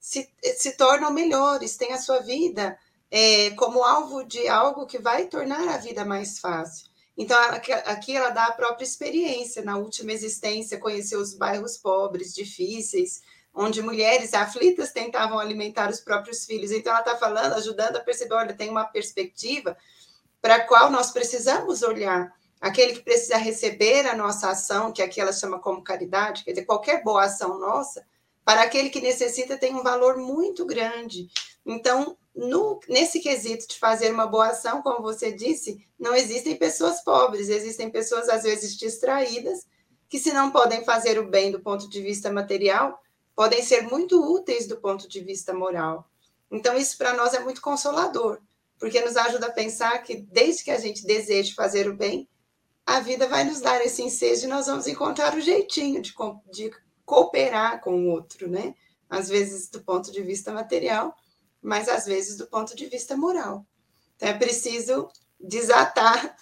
se, 0.00 0.26
se 0.56 0.78
tornam 0.78 1.12
melhores, 1.12 1.76
têm 1.76 1.92
a 1.92 1.98
sua 1.98 2.20
vida 2.20 2.74
é, 3.14 3.50
como 3.50 3.84
alvo 3.84 4.24
de 4.24 4.48
algo 4.48 4.86
que 4.86 4.98
vai 4.98 5.26
tornar 5.26 5.68
a 5.68 5.76
vida 5.76 6.02
mais 6.02 6.38
fácil. 6.38 6.86
Então, 7.14 7.38
aqui 7.84 8.16
ela 8.16 8.30
dá 8.30 8.46
a 8.46 8.52
própria 8.52 8.86
experiência. 8.86 9.62
Na 9.62 9.76
última 9.76 10.12
existência, 10.12 10.80
conheceu 10.80 11.20
os 11.20 11.34
bairros 11.34 11.76
pobres, 11.76 12.34
difíceis, 12.34 13.20
onde 13.54 13.82
mulheres 13.82 14.32
aflitas 14.32 14.92
tentavam 14.92 15.38
alimentar 15.38 15.90
os 15.90 16.00
próprios 16.00 16.46
filhos. 16.46 16.70
Então, 16.70 16.90
ela 16.90 17.00
está 17.00 17.14
falando, 17.18 17.52
ajudando 17.52 17.96
a 17.96 18.00
perceber: 18.00 18.32
olha, 18.32 18.54
tem 18.54 18.70
uma 18.70 18.86
perspectiva 18.86 19.76
para 20.40 20.56
a 20.56 20.66
qual 20.66 20.90
nós 20.90 21.10
precisamos 21.10 21.82
olhar. 21.82 22.32
Aquele 22.62 22.94
que 22.94 23.02
precisa 23.02 23.36
receber 23.36 24.06
a 24.06 24.16
nossa 24.16 24.48
ação, 24.48 24.90
que 24.90 25.02
aqui 25.02 25.20
ela 25.20 25.34
chama 25.34 25.58
como 25.58 25.84
caridade, 25.84 26.44
quer 26.44 26.52
dizer, 26.52 26.64
qualquer 26.64 27.02
boa 27.02 27.24
ação 27.24 27.58
nossa, 27.58 28.06
para 28.42 28.62
aquele 28.62 28.88
que 28.88 29.00
necessita 29.02 29.58
tem 29.58 29.74
um 29.74 29.82
valor 29.82 30.16
muito 30.16 30.64
grande. 30.64 31.28
Então, 31.66 32.16
no, 32.34 32.80
nesse 32.88 33.20
quesito 33.20 33.68
de 33.68 33.78
fazer 33.78 34.10
uma 34.12 34.26
boa 34.26 34.48
ação, 34.48 34.82
como 34.82 35.02
você 35.02 35.30
disse, 35.30 35.86
não 35.98 36.14
existem 36.14 36.56
pessoas 36.56 37.02
pobres, 37.02 37.48
existem 37.48 37.90
pessoas, 37.90 38.28
às 38.28 38.42
vezes, 38.42 38.76
distraídas, 38.76 39.66
que, 40.08 40.18
se 40.18 40.32
não 40.32 40.50
podem 40.50 40.84
fazer 40.84 41.18
o 41.18 41.28
bem 41.28 41.50
do 41.50 41.60
ponto 41.60 41.88
de 41.88 42.00
vista 42.00 42.32
material, 42.32 43.00
podem 43.34 43.62
ser 43.62 43.82
muito 43.82 44.22
úteis 44.22 44.66
do 44.66 44.76
ponto 44.76 45.08
de 45.08 45.20
vista 45.20 45.52
moral. 45.52 46.08
Então, 46.50 46.76
isso 46.76 46.98
para 46.98 47.14
nós 47.14 47.34
é 47.34 47.40
muito 47.40 47.60
consolador, 47.60 48.38
porque 48.78 49.00
nos 49.00 49.16
ajuda 49.16 49.46
a 49.46 49.52
pensar 49.52 49.98
que, 50.02 50.16
desde 50.16 50.64
que 50.64 50.70
a 50.70 50.78
gente 50.78 51.06
deseje 51.06 51.54
fazer 51.54 51.88
o 51.88 51.96
bem, 51.96 52.28
a 52.84 53.00
vida 53.00 53.28
vai 53.28 53.44
nos 53.44 53.60
dar 53.60 53.80
esse 53.84 54.02
ensejo 54.02 54.44
e 54.44 54.48
nós 54.48 54.66
vamos 54.66 54.86
encontrar 54.86 55.34
o 55.34 55.40
jeitinho 55.40 56.02
de, 56.02 56.12
de 56.50 56.70
cooperar 57.04 57.80
com 57.80 58.04
o 58.04 58.10
outro, 58.10 58.48
né? 58.48 58.74
Às 59.08 59.28
vezes, 59.28 59.68
do 59.68 59.80
ponto 59.82 60.10
de 60.10 60.22
vista 60.22 60.52
material, 60.52 61.14
mas 61.62 61.88
às 61.88 62.04
vezes 62.04 62.36
do 62.36 62.46
ponto 62.46 62.74
de 62.74 62.86
vista 62.86 63.16
moral. 63.16 63.64
Então 64.16 64.28
é 64.28 64.34
preciso 64.34 65.08
desatar 65.40 66.36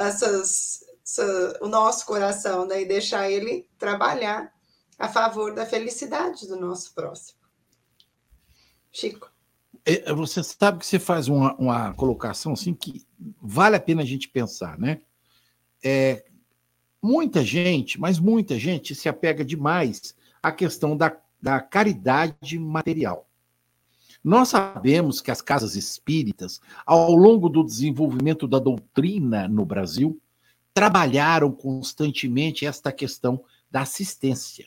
essas, 0.00 0.84
essa, 1.04 1.58
o 1.60 1.68
nosso 1.68 2.06
coração 2.06 2.66
né, 2.66 2.82
e 2.82 2.86
deixar 2.86 3.30
ele 3.30 3.68
trabalhar 3.78 4.52
a 4.98 5.08
favor 5.08 5.54
da 5.54 5.66
felicidade 5.66 6.46
do 6.46 6.56
nosso 6.56 6.94
próximo. 6.94 7.38
Chico. 8.90 9.30
É, 9.84 10.12
você 10.12 10.42
sabe 10.42 10.78
que 10.78 10.86
você 10.86 10.98
faz 10.98 11.28
uma, 11.28 11.54
uma 11.56 11.94
colocação 11.94 12.52
assim 12.52 12.72
que 12.72 13.04
vale 13.40 13.74
a 13.74 13.80
pena 13.80 14.02
a 14.02 14.04
gente 14.04 14.28
pensar, 14.28 14.78
né? 14.78 15.00
É, 15.82 16.24
muita 17.02 17.44
gente, 17.44 17.98
mas 17.98 18.20
muita 18.20 18.56
gente 18.58 18.94
se 18.94 19.08
apega 19.08 19.44
demais 19.44 20.14
à 20.40 20.52
questão 20.52 20.96
da, 20.96 21.16
da 21.40 21.60
caridade 21.60 22.58
material. 22.58 23.28
Nós 24.22 24.50
sabemos 24.50 25.20
que 25.20 25.32
as 25.32 25.42
casas 25.42 25.74
espíritas, 25.74 26.60
ao 26.86 27.12
longo 27.12 27.48
do 27.48 27.64
desenvolvimento 27.64 28.46
da 28.46 28.60
doutrina 28.60 29.48
no 29.48 29.66
Brasil, 29.66 30.20
trabalharam 30.72 31.50
constantemente 31.50 32.64
esta 32.64 32.92
questão 32.92 33.42
da 33.70 33.82
assistência. 33.82 34.66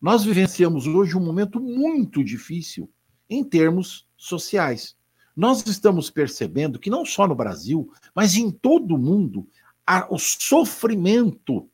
Nós 0.00 0.24
vivenciamos 0.24 0.86
hoje 0.86 1.16
um 1.16 1.24
momento 1.24 1.60
muito 1.60 2.22
difícil 2.22 2.88
em 3.28 3.42
termos 3.42 4.06
sociais. 4.16 4.96
Nós 5.34 5.66
estamos 5.66 6.08
percebendo 6.10 6.78
que 6.78 6.90
não 6.90 7.04
só 7.04 7.26
no 7.26 7.34
Brasil, 7.34 7.90
mas 8.14 8.36
em 8.36 8.50
todo 8.50 8.94
o 8.94 8.98
mundo, 8.98 9.48
o 10.08 10.18
sofrimento 10.18 11.68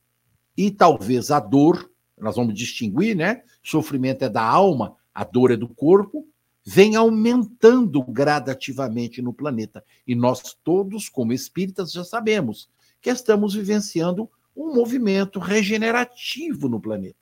e 0.56 0.70
talvez 0.70 1.30
a 1.30 1.38
dor, 1.38 1.90
nós 2.16 2.36
vamos 2.36 2.54
distinguir, 2.54 3.14
né? 3.14 3.42
Sofrimento 3.62 4.22
é 4.24 4.28
da 4.28 4.42
alma, 4.42 4.96
a 5.14 5.22
dor 5.22 5.50
é 5.50 5.56
do 5.56 5.68
corpo, 5.68 6.26
vem 6.70 6.96
aumentando 6.96 8.02
gradativamente 8.02 9.22
no 9.22 9.32
planeta. 9.32 9.82
E 10.06 10.14
nós 10.14 10.54
todos, 10.62 11.08
como 11.08 11.32
espíritas, 11.32 11.90
já 11.90 12.04
sabemos 12.04 12.68
que 13.00 13.08
estamos 13.08 13.54
vivenciando 13.54 14.30
um 14.54 14.74
movimento 14.74 15.38
regenerativo 15.38 16.68
no 16.68 16.78
planeta. 16.78 17.16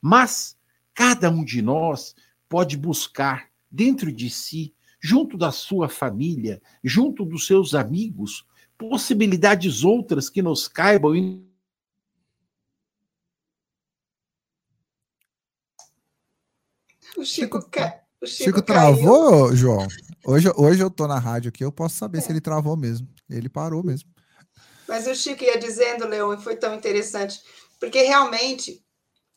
Mas 0.00 0.56
cada 0.94 1.28
um 1.28 1.44
de 1.44 1.60
nós 1.60 2.16
pode 2.48 2.78
buscar 2.78 3.50
dentro 3.70 4.10
de 4.10 4.30
si, 4.30 4.72
junto 4.98 5.36
da 5.36 5.52
sua 5.52 5.86
família, 5.86 6.62
junto 6.82 7.22
dos 7.22 7.46
seus 7.46 7.74
amigos, 7.74 8.46
possibilidades 8.78 9.84
outras 9.84 10.30
que 10.30 10.40
nos 10.40 10.68
caibam 10.68 11.12
O 17.14 17.24
Chico, 17.24 17.68
quer. 17.68 18.03
O 18.24 18.26
Chico, 18.26 18.44
Chico 18.44 18.62
travou, 18.62 19.54
João? 19.54 19.86
Hoje, 20.24 20.50
hoje 20.56 20.82
eu 20.82 20.90
tô 20.90 21.06
na 21.06 21.18
rádio 21.18 21.50
aqui, 21.50 21.62
eu 21.62 21.70
posso 21.70 21.96
saber 21.96 22.18
é. 22.18 22.20
se 22.22 22.32
ele 22.32 22.40
travou 22.40 22.74
mesmo. 22.74 23.06
Ele 23.28 23.50
parou 23.50 23.84
mesmo. 23.84 24.08
Mas 24.88 25.06
o 25.06 25.14
Chico 25.14 25.44
ia 25.44 25.58
dizendo, 25.58 26.06
Leão, 26.06 26.32
e 26.32 26.40
foi 26.40 26.56
tão 26.56 26.74
interessante, 26.74 27.38
porque 27.78 28.00
realmente, 28.00 28.82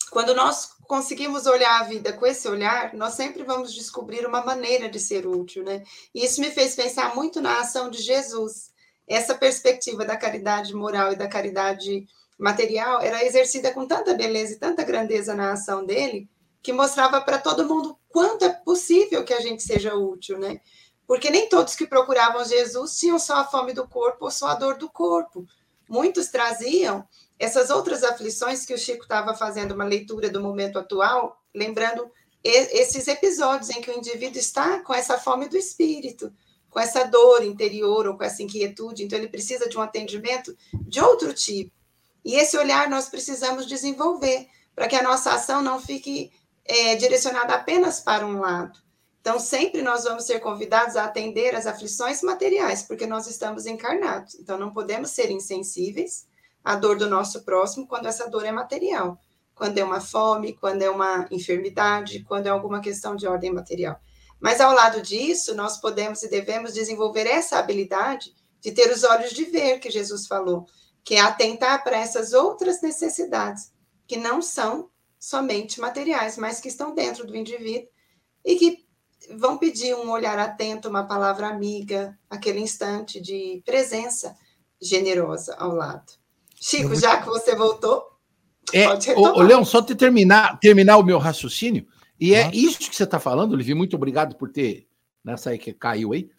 quando 0.09 0.33
nós 0.33 0.69
conseguimos 0.83 1.47
olhar 1.47 1.81
a 1.81 1.83
vida 1.83 2.13
com 2.13 2.25
esse 2.25 2.47
olhar, 2.47 2.93
nós 2.93 3.15
sempre 3.15 3.43
vamos 3.43 3.73
descobrir 3.73 4.25
uma 4.25 4.41
maneira 4.45 4.87
de 4.87 5.01
ser 5.01 5.27
útil, 5.27 5.65
né? 5.65 5.83
E 6.15 6.23
isso 6.23 6.39
me 6.39 6.49
fez 6.49 6.73
pensar 6.73 7.13
muito 7.13 7.41
na 7.41 7.59
ação 7.59 7.89
de 7.89 8.01
Jesus. 8.01 8.71
Essa 9.05 9.35
perspectiva 9.35 10.05
da 10.05 10.15
caridade 10.15 10.73
moral 10.73 11.11
e 11.11 11.17
da 11.17 11.27
caridade 11.27 12.07
material 12.39 13.01
era 13.01 13.25
exercida 13.25 13.73
com 13.73 13.85
tanta 13.85 14.13
beleza 14.13 14.53
e 14.53 14.59
tanta 14.59 14.83
grandeza 14.85 15.35
na 15.35 15.51
ação 15.51 15.85
dele, 15.85 16.29
que 16.61 16.71
mostrava 16.71 17.19
para 17.19 17.37
todo 17.37 17.67
mundo 17.67 17.97
quanto 18.17 18.45
é 18.45 18.49
possível 18.49 19.23
que 19.23 19.31
a 19.31 19.39
gente 19.39 19.61
seja 19.61 19.93
útil, 19.93 20.39
né? 20.39 20.59
Porque 21.05 21.29
nem 21.29 21.47
todos 21.47 21.75
que 21.75 21.85
procuravam 21.85 22.43
Jesus 22.43 22.97
tinham 22.97 23.19
só 23.19 23.35
a 23.35 23.43
fome 23.43 23.73
do 23.73 23.87
corpo 23.87 24.25
ou 24.25 24.31
só 24.31 24.47
a 24.47 24.55
dor 24.55 24.75
do 24.75 24.89
corpo. 24.89 25.45
Muitos 25.87 26.29
traziam 26.29 27.07
essas 27.37 27.69
outras 27.69 28.03
aflições 28.03 28.65
que 28.65 28.73
o 28.73 28.77
Chico 28.77 29.03
estava 29.03 29.35
fazendo 29.35 29.73
uma 29.73 29.83
leitura 29.83 30.31
do 30.31 30.41
momento 30.41 30.79
atual, 30.79 31.39
lembrando 31.53 32.11
esses 32.43 33.07
episódios 33.07 33.69
em 33.69 33.81
que 33.81 33.91
o 33.91 33.95
indivíduo 33.95 34.39
está 34.39 34.79
com 34.79 34.95
essa 34.95 35.19
fome 35.19 35.47
do 35.47 35.55
espírito, 35.55 36.33
com 36.71 36.79
essa 36.79 37.03
dor 37.03 37.43
interior 37.43 38.07
ou 38.07 38.17
com 38.17 38.23
essa 38.23 38.41
inquietude, 38.41 39.03
então 39.03 39.19
ele 39.19 39.29
precisa 39.29 39.69
de 39.69 39.77
um 39.77 39.81
atendimento 39.81 40.57
de 40.73 40.99
outro 40.99 41.35
tipo. 41.35 41.71
E 42.25 42.33
esse 42.33 42.57
olhar 42.57 42.89
nós 42.89 43.09
precisamos 43.09 43.67
desenvolver 43.67 44.47
para 44.73 44.87
que 44.87 44.95
a 44.95 45.03
nossa 45.03 45.33
ação 45.33 45.61
não 45.61 45.79
fique 45.79 46.31
é, 46.67 46.95
direcionada 46.95 47.53
apenas 47.53 47.99
para 47.99 48.25
um 48.25 48.39
lado. 48.39 48.79
Então, 49.21 49.39
sempre 49.39 49.81
nós 49.81 50.05
vamos 50.05 50.25
ser 50.25 50.39
convidados 50.39 50.95
a 50.95 51.03
atender 51.03 51.53
as 51.53 51.67
aflições 51.67 52.21
materiais, 52.21 52.83
porque 52.83 53.05
nós 53.05 53.27
estamos 53.27 53.65
encarnados. 53.65 54.35
Então, 54.35 54.57
não 54.57 54.71
podemos 54.71 55.11
ser 55.11 55.29
insensíveis 55.31 56.25
à 56.63 56.75
dor 56.75 56.97
do 56.97 57.09
nosso 57.09 57.43
próximo 57.43 57.87
quando 57.87 58.05
essa 58.05 58.29
dor 58.29 58.45
é 58.45 58.51
material. 58.51 59.19
Quando 59.53 59.77
é 59.77 59.83
uma 59.83 59.99
fome, 59.99 60.53
quando 60.53 60.81
é 60.81 60.89
uma 60.89 61.27
enfermidade, 61.31 62.23
quando 62.23 62.47
é 62.47 62.49
alguma 62.49 62.79
questão 62.79 63.15
de 63.15 63.27
ordem 63.27 63.51
material. 63.51 63.99
Mas, 64.39 64.61
ao 64.61 64.73
lado 64.73 65.01
disso, 65.01 65.55
nós 65.55 65.77
podemos 65.77 66.23
e 66.23 66.29
devemos 66.29 66.73
desenvolver 66.73 67.27
essa 67.27 67.57
habilidade 67.57 68.33
de 68.61 68.71
ter 68.71 68.91
os 68.91 69.03
olhos 69.03 69.31
de 69.31 69.45
ver, 69.45 69.79
que 69.79 69.89
Jesus 69.89 70.27
falou, 70.27 70.65
que 71.03 71.15
é 71.15 71.21
atentar 71.21 71.83
para 71.83 71.97
essas 71.97 72.33
outras 72.33 72.81
necessidades, 72.81 73.73
que 74.07 74.15
não 74.15 74.41
são 74.41 74.89
somente 75.19 75.79
materiais, 75.79 76.37
mas 76.37 76.59
que 76.59 76.67
estão 76.67 76.93
dentro 76.93 77.25
do 77.25 77.35
indivíduo 77.35 77.89
e 78.45 78.55
que 78.55 78.85
vão 79.37 79.57
pedir 79.57 79.95
um 79.95 80.11
olhar 80.11 80.37
atento, 80.37 80.87
uma 80.87 81.05
palavra 81.05 81.47
amiga, 81.47 82.17
aquele 82.29 82.59
instante 82.59 83.19
de 83.19 83.61
presença 83.65 84.35
generosa 84.81 85.55
ao 85.55 85.73
lado. 85.73 86.13
Chico, 86.55 86.95
já 86.95 87.21
que 87.21 87.27
você 87.27 87.55
voltou, 87.55 88.17
É, 88.73 88.85
ô, 89.15 89.41
Leão, 89.41 89.63
só 89.63 89.81
te 89.81 89.95
terminar, 89.95 90.59
terminar 90.59 90.97
o 90.97 91.03
meu 91.03 91.17
raciocínio, 91.17 91.87
e 92.19 92.33
é 92.33 92.49
isso 92.53 92.79
que 92.79 92.95
você 92.95 93.03
está 93.03 93.19
falando, 93.19 93.55
Livi, 93.55 93.73
muito 93.73 93.95
obrigado 93.95 94.35
por 94.35 94.49
ter, 94.49 94.87
nessa 95.23 95.51
aí 95.51 95.57
que 95.57 95.73
caiu 95.73 96.13
aí, 96.13 96.29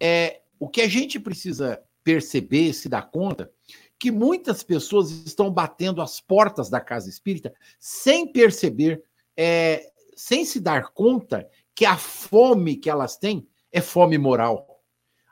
é 0.00 0.40
o 0.58 0.68
que 0.68 0.80
a 0.80 0.88
gente 0.88 1.20
precisa 1.20 1.80
perceber, 2.02 2.72
se 2.72 2.88
dar 2.88 3.02
conta, 3.10 3.50
que 3.98 4.10
muitas 4.10 4.62
pessoas 4.62 5.10
estão 5.10 5.50
batendo 5.50 6.00
as 6.00 6.20
portas 6.20 6.70
da 6.70 6.80
casa 6.80 7.08
espírita 7.08 7.52
sem 7.78 8.30
perceber, 8.30 9.02
é, 9.36 9.90
sem 10.14 10.44
se 10.44 10.60
dar 10.60 10.90
conta 10.92 11.48
que 11.74 11.84
a 11.84 11.96
fome 11.96 12.76
que 12.76 12.88
elas 12.88 13.16
têm 13.16 13.46
é 13.72 13.80
fome 13.80 14.16
moral. 14.16 14.82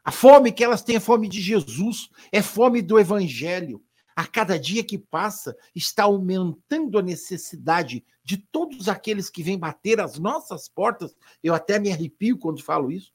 A 0.04 0.12
fome 0.12 0.52
que 0.52 0.62
elas 0.62 0.82
têm 0.82 0.96
é 0.96 1.00
fome 1.00 1.28
de 1.28 1.40
Jesus, 1.40 2.08
é 2.30 2.42
fome 2.42 2.82
do 2.82 2.98
evangelho. 2.98 3.82
A 4.14 4.26
cada 4.26 4.58
dia 4.58 4.82
que 4.84 4.96
passa, 4.96 5.56
está 5.74 6.04
aumentando 6.04 6.98
a 6.98 7.02
necessidade 7.02 8.04
de 8.24 8.36
todos 8.36 8.88
aqueles 8.88 9.28
que 9.28 9.42
vêm 9.42 9.58
bater 9.58 10.00
as 10.00 10.18
nossas 10.18 10.68
portas. 10.68 11.14
Eu 11.42 11.54
até 11.54 11.78
me 11.78 11.92
arrepio 11.92 12.38
quando 12.38 12.62
falo 12.62 12.90
isso. 12.90 13.12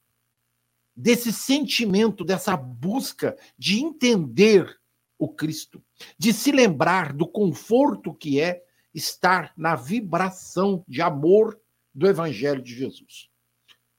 Desse 0.95 1.31
sentimento, 1.33 2.23
dessa 2.23 2.55
busca 2.55 3.35
de 3.57 3.79
entender 3.79 4.80
o 5.21 5.29
Cristo, 5.29 5.83
de 6.17 6.33
se 6.33 6.51
lembrar 6.51 7.13
do 7.13 7.27
conforto 7.27 8.11
que 8.11 8.41
é 8.41 8.59
estar 8.91 9.53
na 9.55 9.75
vibração 9.75 10.83
de 10.87 10.99
amor 10.99 11.61
do 11.93 12.07
Evangelho 12.07 12.59
de 12.59 12.75
Jesus. 12.75 13.29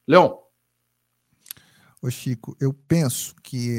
Leon. 0.05 0.37
Ô 2.03 2.11
Chico, 2.11 2.57
eu 2.61 2.75
penso 2.75 3.37
que 3.41 3.79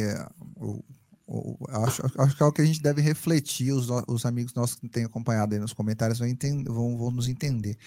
eu, 0.55 0.85
eu, 1.27 1.57
acho, 1.83 2.01
acho 2.17 2.37
que 2.37 2.43
é 2.43 2.45
o 2.45 2.53
que 2.53 2.61
a 2.61 2.65
gente 2.65 2.81
deve 2.81 3.01
refletir, 3.01 3.73
os, 3.73 3.89
os 4.07 4.25
amigos 4.25 4.53
nossos 4.53 4.77
que 4.77 4.87
têm 4.87 5.03
acompanhado 5.03 5.53
aí 5.53 5.59
nos 5.59 5.73
comentários 5.73 6.19
vão, 6.19 6.27
entender, 6.29 6.71
vão, 6.71 6.97
vão 6.97 7.11
nos 7.11 7.27
entender. 7.27 7.77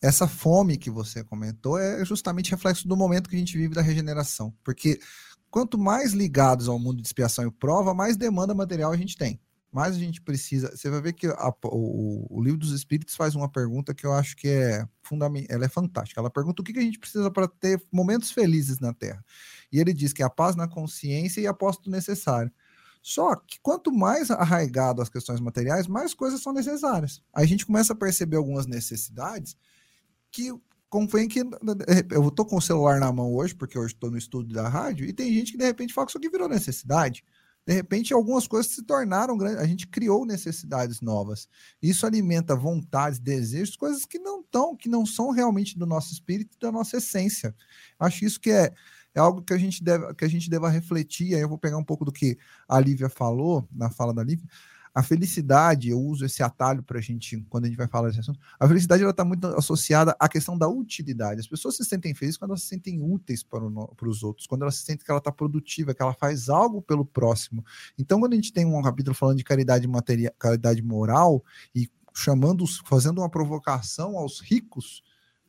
Essa 0.00 0.28
fome 0.28 0.78
que 0.78 0.88
você 0.88 1.24
comentou 1.24 1.76
é 1.76 2.04
justamente 2.04 2.52
reflexo 2.52 2.86
do 2.86 2.96
momento 2.96 3.28
que 3.28 3.34
a 3.34 3.38
gente 3.40 3.58
vive 3.58 3.74
da 3.74 3.82
regeneração, 3.82 4.54
porque 4.62 5.00
quanto 5.50 5.78
mais 5.78 6.12
ligados 6.12 6.68
ao 6.68 6.78
mundo 6.78 7.00
de 7.00 7.08
expiação 7.08 7.46
e 7.46 7.50
prova, 7.50 7.92
mais 7.92 8.16
demanda 8.16 8.54
material 8.54 8.92
a 8.92 8.96
gente 8.96 9.16
tem. 9.16 9.40
Mais 9.72 9.94
a 9.94 9.98
gente 9.98 10.20
precisa. 10.20 10.76
Você 10.76 10.90
vai 10.90 11.00
ver 11.00 11.12
que 11.12 11.28
a, 11.28 11.54
o, 11.64 12.26
o, 12.38 12.42
livro 12.42 12.58
dos 12.58 12.72
Espíritos 12.72 13.14
faz 13.14 13.36
uma 13.36 13.48
pergunta 13.48 13.94
que 13.94 14.04
eu 14.04 14.12
acho 14.12 14.36
que 14.36 14.48
é 14.48 14.84
fundamental. 15.02 15.54
Ela 15.54 15.66
é 15.66 15.68
fantástica. 15.68 16.20
Ela 16.20 16.30
pergunta 16.30 16.60
o 16.60 16.64
que, 16.64 16.72
que 16.72 16.80
a 16.80 16.82
gente 16.82 16.98
precisa 16.98 17.30
para 17.30 17.46
ter 17.46 17.80
momentos 17.92 18.32
felizes 18.32 18.80
na 18.80 18.92
Terra. 18.92 19.24
E 19.70 19.78
ele 19.78 19.92
diz 19.92 20.12
que 20.12 20.22
é 20.22 20.26
a 20.26 20.30
paz 20.30 20.56
na 20.56 20.66
consciência 20.66 21.40
e 21.40 21.46
aposto 21.46 21.88
necessário. 21.88 22.50
Só 23.00 23.36
que 23.36 23.58
quanto 23.62 23.92
mais 23.92 24.30
arraigado 24.30 25.00
as 25.00 25.08
questões 25.08 25.40
materiais, 25.40 25.86
mais 25.86 26.14
coisas 26.14 26.42
são 26.42 26.52
necessárias. 26.52 27.22
Aí 27.32 27.44
a 27.44 27.48
gente 27.48 27.64
começa 27.64 27.92
a 27.92 27.96
perceber 27.96 28.36
algumas 28.36 28.66
necessidades 28.66 29.56
que 30.32 30.52
convém 30.90 31.28
que 31.28 31.40
eu 32.10 32.28
estou 32.28 32.44
com 32.44 32.56
o 32.56 32.60
celular 32.60 32.98
na 32.98 33.12
mão 33.12 33.32
hoje, 33.32 33.54
porque 33.54 33.78
hoje 33.78 33.94
estou 33.94 34.10
no 34.10 34.18
estúdio 34.18 34.52
da 34.52 34.68
rádio, 34.68 35.06
e 35.06 35.12
tem 35.12 35.32
gente 35.32 35.52
que 35.52 35.58
de 35.58 35.64
repente 35.64 35.94
fala 35.94 36.06
que 36.06 36.10
isso 36.10 36.18
aqui 36.18 36.28
virou 36.28 36.48
necessidade. 36.48 37.24
De 37.66 37.74
repente, 37.74 38.12
algumas 38.12 38.48
coisas 38.48 38.72
se 38.72 38.82
tornaram 38.82 39.36
grandes. 39.36 39.60
A 39.60 39.66
gente 39.66 39.86
criou 39.86 40.26
necessidades 40.26 41.00
novas. 41.00 41.48
Isso 41.80 42.04
alimenta 42.04 42.56
vontades, 42.56 43.20
desejos, 43.20 43.76
coisas 43.76 44.04
que 44.04 44.18
não 44.18 44.40
estão, 44.40 44.74
que 44.74 44.88
não 44.88 45.06
são 45.06 45.30
realmente 45.30 45.78
do 45.78 45.86
nosso 45.86 46.12
espírito, 46.12 46.58
da 46.58 46.72
nossa 46.72 46.96
essência. 46.96 47.54
Acho 47.98 48.24
isso 48.24 48.40
que 48.40 48.50
é, 48.50 48.72
é 49.14 49.20
algo 49.20 49.42
que 49.42 49.52
a 49.52 49.58
gente 49.58 49.84
deve, 49.84 50.12
que 50.14 50.24
a 50.24 50.28
gente 50.28 50.50
deva 50.50 50.68
refletir. 50.68 51.34
Aí 51.34 51.40
eu 51.42 51.48
vou 51.48 51.58
pegar 51.58 51.76
um 51.76 51.84
pouco 51.84 52.04
do 52.04 52.10
que 52.10 52.36
a 52.66 52.80
Lívia 52.80 53.08
falou, 53.08 53.68
na 53.70 53.90
fala 53.90 54.12
da 54.12 54.24
Lívia 54.24 54.48
a 54.94 55.02
felicidade, 55.02 55.90
eu 55.90 56.00
uso 56.00 56.24
esse 56.24 56.42
atalho 56.42 56.82
para 56.82 56.98
a 56.98 57.00
gente, 57.00 57.44
quando 57.48 57.64
a 57.64 57.68
gente 57.68 57.76
vai 57.76 57.86
falar 57.86 58.08
desse 58.08 58.20
assunto, 58.20 58.40
a 58.58 58.66
felicidade 58.66 59.02
ela 59.02 59.12
está 59.12 59.24
muito 59.24 59.46
associada 59.48 60.16
à 60.18 60.28
questão 60.28 60.58
da 60.58 60.68
utilidade. 60.68 61.40
As 61.40 61.46
pessoas 61.46 61.76
se 61.76 61.84
sentem 61.84 62.14
felizes 62.14 62.36
quando 62.36 62.50
elas 62.50 62.62
se 62.62 62.68
sentem 62.68 63.00
úteis 63.00 63.42
para, 63.42 63.64
o, 63.64 63.94
para 63.94 64.08
os 64.08 64.22
outros, 64.22 64.46
quando 64.46 64.62
elas 64.62 64.76
se 64.76 64.84
sentem 64.84 65.04
que 65.04 65.10
ela 65.10 65.18
está 65.18 65.30
produtiva, 65.30 65.94
que 65.94 66.02
ela 66.02 66.14
faz 66.14 66.48
algo 66.48 66.82
pelo 66.82 67.04
próximo. 67.04 67.64
Então, 67.98 68.18
quando 68.18 68.32
a 68.32 68.36
gente 68.36 68.52
tem 68.52 68.66
um 68.66 68.82
capítulo 68.82 69.14
falando 69.14 69.38
de 69.38 69.44
caridade 69.44 69.86
material, 69.86 70.32
caridade 70.38 70.82
moral 70.82 71.44
e 71.74 71.88
chamando, 72.12 72.64
fazendo 72.84 73.18
uma 73.20 73.30
provocação 73.30 74.18
aos 74.18 74.40
ricos, 74.40 75.02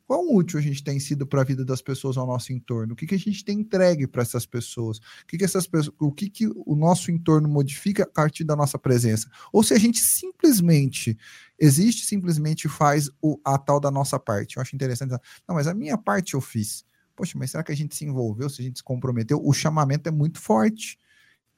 Quão 0.06 0.34
útil 0.34 0.58
a 0.58 0.62
gente 0.62 0.82
tem 0.82 0.98
sido 0.98 1.26
para 1.26 1.40
a 1.40 1.44
vida 1.44 1.64
das 1.64 1.80
pessoas 1.80 2.16
ao 2.16 2.26
nosso 2.26 2.52
entorno? 2.52 2.92
O 2.92 2.96
que, 2.96 3.06
que 3.06 3.14
a 3.14 3.18
gente 3.18 3.44
tem 3.44 3.60
entregue 3.60 4.06
para 4.06 4.22
essas 4.22 4.44
pessoas? 4.44 4.98
O 4.98 5.26
que, 5.26 5.38
que 5.38 5.44
essas 5.44 5.66
pessoas, 5.66 5.94
o 6.00 6.12
que, 6.12 6.28
que 6.28 6.46
o 6.48 6.74
nosso 6.74 7.10
entorno 7.10 7.48
modifica 7.48 8.02
a 8.02 8.06
partir 8.06 8.44
da 8.44 8.56
nossa 8.56 8.78
presença? 8.78 9.30
Ou 9.52 9.62
se 9.62 9.74
a 9.74 9.78
gente 9.78 10.00
simplesmente 10.00 11.16
existe, 11.58 12.04
simplesmente 12.04 12.68
faz 12.68 13.08
o, 13.20 13.38
a 13.44 13.56
tal 13.56 13.80
da 13.80 13.90
nossa 13.90 14.18
parte. 14.18 14.56
Eu 14.56 14.62
acho 14.62 14.74
interessante. 14.74 15.10
Não, 15.46 15.54
mas 15.54 15.66
a 15.66 15.74
minha 15.74 15.96
parte 15.96 16.34
eu 16.34 16.40
fiz. 16.40 16.84
Poxa, 17.14 17.38
mas 17.38 17.50
será 17.50 17.62
que 17.62 17.72
a 17.72 17.76
gente 17.76 17.94
se 17.94 18.04
envolveu, 18.04 18.48
se 18.48 18.60
a 18.60 18.64
gente 18.64 18.78
se 18.78 18.84
comprometeu? 18.84 19.40
O 19.44 19.52
chamamento 19.52 20.08
é 20.08 20.12
muito 20.12 20.40
forte 20.40 20.98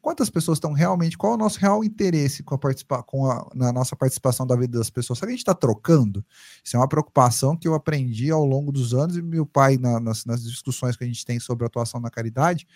quantas 0.05 0.29
pessoas 0.29 0.57
estão 0.57 0.75
realmente, 0.75 1.17
qual 1.17 1.33
é 1.33 1.35
o 1.35 1.39
nosso 1.39 1.59
real 1.59 1.83
interesse 1.83 2.43
com 2.43 2.55
a, 2.55 2.59
participa 2.59 3.03
com 3.03 3.25
a 3.27 3.51
na 3.55 3.73
nossa 3.73 3.97
participação 3.97 4.47
da 4.47 4.55
vida 4.55 4.79
das 4.79 4.91
pessoas? 4.91 5.19
Será 5.19 5.29
que 5.29 5.33
a 5.33 5.37
gente 5.37 5.41
está 5.41 5.55
trocando? 5.55 6.23
Isso 6.63 6.77
é 6.77 6.79
uma 6.79 6.87
preocupação 6.87 7.57
que 7.57 7.67
eu 7.67 7.73
aprendi 7.73 8.31
ao 8.31 8.45
longo 8.45 8.71
dos 8.71 8.93
anos 8.93 9.17
e 9.17 9.23
meu 9.23 9.47
pai, 9.47 9.79
na, 9.79 9.99
nas, 9.99 10.27
nas, 10.27 10.43
discussões 10.45 10.95
que 10.95 11.05
a 11.05 11.07
gente 11.07 11.25
tem 11.25 11.41
sobre 11.41 11.65
atuação 11.65 12.01
na 12.01 12.11
caridade, 12.11 12.67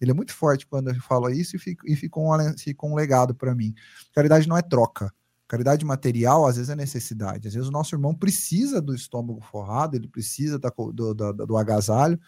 ele 0.00 0.12
é 0.12 0.14
muito 0.14 0.32
forte 0.32 0.66
quando 0.66 0.88
ele 0.88 0.98
fala 0.98 1.30
isso 1.30 1.56
e, 1.56 1.58
fica, 1.58 1.84
e 1.86 1.94
ficou, 1.94 2.24
um, 2.24 2.54
um 2.84 2.94
legado 2.94 3.34
para 3.34 3.54
mim. 3.54 3.74
Caridade 4.14 4.48
não 4.48 4.56
é 4.56 4.62
troca. 4.62 5.12
Caridade 5.46 5.84
material, 5.84 6.46
às 6.46 6.56
vezes, 6.56 6.70
é 6.70 6.74
necessidade. 6.74 7.48
Às 7.48 7.54
vezes, 7.54 7.68
o 7.68 7.72
nosso 7.72 7.94
irmão 7.94 8.14
precisa 8.14 8.80
do 8.80 8.94
estômago 8.94 9.42
forrado, 9.42 9.94
ele 9.94 10.08
precisa 10.08 10.58
da, 10.58 10.70
do, 10.70 11.14
do, 11.14 11.32
do 11.34 11.56
agasalho, 11.58 12.18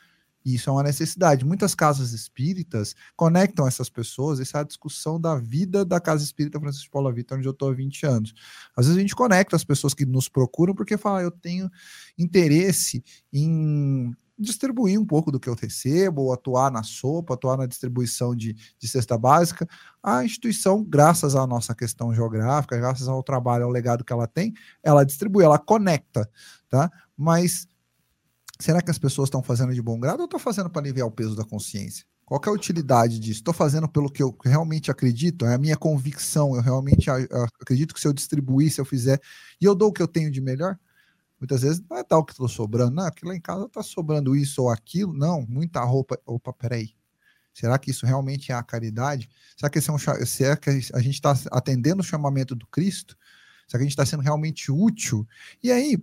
isso 0.44 0.70
é 0.70 0.72
uma 0.72 0.82
necessidade. 0.82 1.44
Muitas 1.44 1.74
casas 1.74 2.12
espíritas 2.12 2.94
conectam 3.16 3.66
essas 3.66 3.88
pessoas, 3.88 4.40
essa 4.40 4.58
é 4.58 4.60
a 4.62 4.64
discussão 4.64 5.20
da 5.20 5.36
vida 5.36 5.84
da 5.84 6.00
casa 6.00 6.24
espírita 6.24 6.58
Francisco 6.58 6.84
de 6.84 6.90
Paula 6.90 7.12
Vitor, 7.12 7.38
onde 7.38 7.46
eu 7.46 7.52
estou 7.52 7.70
há 7.70 7.74
20 7.74 8.06
anos. 8.06 8.34
Às 8.76 8.86
vezes 8.86 8.98
a 8.98 9.00
gente 9.00 9.14
conecta 9.14 9.56
as 9.56 9.64
pessoas 9.64 9.94
que 9.94 10.06
nos 10.06 10.28
procuram 10.28 10.74
porque 10.74 10.96
fala, 10.96 11.22
eu 11.22 11.30
tenho 11.30 11.70
interesse 12.18 13.04
em 13.32 14.14
distribuir 14.40 14.98
um 14.98 15.04
pouco 15.04 15.30
do 15.30 15.38
que 15.38 15.48
eu 15.48 15.54
recebo, 15.54 16.22
ou 16.22 16.32
atuar 16.32 16.70
na 16.70 16.82
sopa, 16.82 17.34
atuar 17.34 17.58
na 17.58 17.66
distribuição 17.66 18.34
de, 18.34 18.54
de 18.54 18.88
cesta 18.88 19.18
básica. 19.18 19.68
A 20.02 20.24
instituição, 20.24 20.82
graças 20.82 21.36
à 21.36 21.46
nossa 21.46 21.74
questão 21.74 22.14
geográfica, 22.14 22.78
graças 22.78 23.06
ao 23.06 23.22
trabalho, 23.22 23.64
ao 23.64 23.70
legado 23.70 24.02
que 24.02 24.12
ela 24.12 24.26
tem, 24.26 24.54
ela 24.82 25.04
distribui, 25.04 25.44
ela 25.44 25.58
conecta, 25.58 26.28
tá? 26.70 26.90
Mas 27.16 27.68
Será 28.60 28.82
que 28.82 28.90
as 28.90 28.98
pessoas 28.98 29.28
estão 29.28 29.42
fazendo 29.42 29.72
de 29.72 29.80
bom 29.80 29.98
grado 29.98 30.20
ou 30.20 30.26
estou 30.26 30.38
fazendo 30.38 30.68
para 30.68 30.82
aliviar 30.82 31.06
o 31.06 31.10
peso 31.10 31.34
da 31.34 31.44
consciência? 31.44 32.04
Qual 32.26 32.40
é 32.46 32.48
a 32.50 32.52
utilidade 32.52 33.18
disso? 33.18 33.40
Estou 33.40 33.54
fazendo 33.54 33.88
pelo 33.88 34.10
que 34.10 34.22
eu 34.22 34.36
realmente 34.44 34.90
acredito? 34.90 35.46
É 35.46 35.54
a 35.54 35.58
minha 35.58 35.76
convicção. 35.76 36.54
Eu 36.54 36.62
realmente 36.62 37.10
acredito 37.60 37.92
que 37.94 38.00
se 38.00 38.06
eu 38.06 38.12
distribuir, 38.12 38.70
se 38.70 38.80
eu 38.80 38.84
fizer, 38.84 39.18
e 39.60 39.64
eu 39.64 39.74
dou 39.74 39.88
o 39.88 39.92
que 39.92 40.02
eu 40.02 40.06
tenho 40.06 40.30
de 40.30 40.40
melhor? 40.40 40.78
Muitas 41.40 41.62
vezes 41.62 41.82
não 41.88 41.96
é 41.96 42.04
tal 42.04 42.22
que 42.22 42.32
estou 42.32 42.48
sobrando. 42.48 42.94
Não, 42.94 43.04
aqui 43.04 43.24
lá 43.24 43.34
em 43.34 43.40
casa 43.40 43.64
está 43.64 43.82
sobrando 43.82 44.36
isso 44.36 44.62
ou 44.62 44.68
aquilo. 44.68 45.14
Não, 45.14 45.44
muita 45.48 45.82
roupa. 45.82 46.20
Opa, 46.26 46.52
peraí. 46.52 46.94
Será 47.52 47.78
que 47.78 47.90
isso 47.90 48.04
realmente 48.04 48.52
é 48.52 48.54
a 48.54 48.62
caridade? 48.62 49.28
Será 49.56 49.70
que, 49.70 49.78
esse 49.78 49.90
é 49.90 49.92
um, 49.92 49.98
será 49.98 50.56
que 50.56 50.70
a 50.70 51.00
gente 51.00 51.14
está 51.14 51.34
atendendo 51.50 52.02
o 52.02 52.04
chamamento 52.04 52.54
do 52.54 52.66
Cristo? 52.66 53.16
Será 53.66 53.78
que 53.78 53.84
a 53.84 53.88
gente 53.88 53.92
está 53.92 54.06
sendo 54.06 54.22
realmente 54.22 54.70
útil? 54.70 55.26
E 55.62 55.72
aí, 55.72 55.96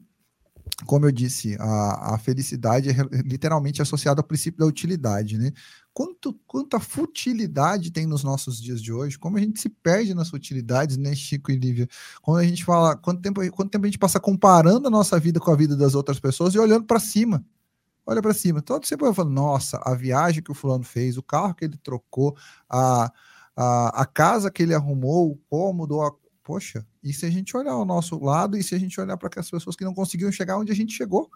como 0.85 1.05
eu 1.05 1.11
disse, 1.11 1.55
a, 1.59 2.15
a 2.15 2.17
felicidade 2.17 2.89
é 2.89 2.93
literalmente 3.25 3.81
associada 3.81 4.21
ao 4.21 4.27
princípio 4.27 4.59
da 4.59 4.65
utilidade, 4.65 5.37
né? 5.37 5.51
Quanto, 5.93 6.33
quanta 6.45 6.79
futilidade 6.79 7.91
tem 7.91 8.05
nos 8.05 8.23
nossos 8.23 8.61
dias 8.61 8.81
de 8.81 8.93
hoje, 8.93 9.17
como 9.17 9.37
a 9.37 9.39
gente 9.39 9.59
se 9.59 9.67
perde 9.67 10.13
nas 10.13 10.29
futilidades, 10.29 10.95
né, 10.95 11.15
Chico 11.15 11.51
e 11.51 11.55
Lívia? 11.55 11.87
Quando 12.21 12.37
a 12.39 12.43
gente 12.43 12.63
fala, 12.63 12.95
quanto 12.95 13.21
tempo, 13.21 13.41
quanto 13.51 13.71
tempo 13.71 13.85
a 13.85 13.87
gente 13.87 13.97
passa 13.97 14.19
comparando 14.19 14.87
a 14.87 14.91
nossa 14.91 15.19
vida 15.19 15.39
com 15.39 15.49
a 15.49 15.55
vida 15.55 15.75
das 15.75 15.95
outras 15.95 16.19
pessoas 16.19 16.53
e 16.53 16.59
olhando 16.59 16.85
para 16.85 16.99
cima. 16.99 17.43
Olha 18.05 18.21
para 18.21 18.33
cima. 18.33 18.61
Todo 18.61 18.85
sempre 18.85 19.07
eu 19.07 19.13
falo, 19.13 19.29
nossa, 19.29 19.81
a 19.83 19.93
viagem 19.95 20.41
que 20.41 20.51
o 20.51 20.55
fulano 20.55 20.83
fez, 20.83 21.17
o 21.17 21.23
carro 21.23 21.53
que 21.55 21.65
ele 21.65 21.77
trocou, 21.77 22.37
a, 22.69 23.11
a, 23.55 24.01
a 24.01 24.05
casa 24.05 24.51
que 24.51 24.63
ele 24.63 24.73
arrumou, 24.73 25.31
o 25.31 25.37
cômodo, 25.49 25.99
a, 26.01 26.11
poxa, 26.43 26.85
e 27.09 27.13
se 27.13 27.25
a 27.25 27.29
gente 27.29 27.55
olhar 27.55 27.71
ao 27.71 27.85
nosso 27.85 28.17
lado 28.23 28.57
e 28.57 28.63
se 28.63 28.75
a 28.75 28.79
gente 28.79 28.99
olhar 28.99 29.17
para 29.17 29.27
aquelas 29.27 29.49
pessoas 29.49 29.75
que 29.75 29.85
não 29.85 29.93
conseguiram 29.93 30.31
chegar 30.31 30.57
onde 30.57 30.71
a 30.71 30.75
gente 30.75 30.93
chegou? 30.93 31.29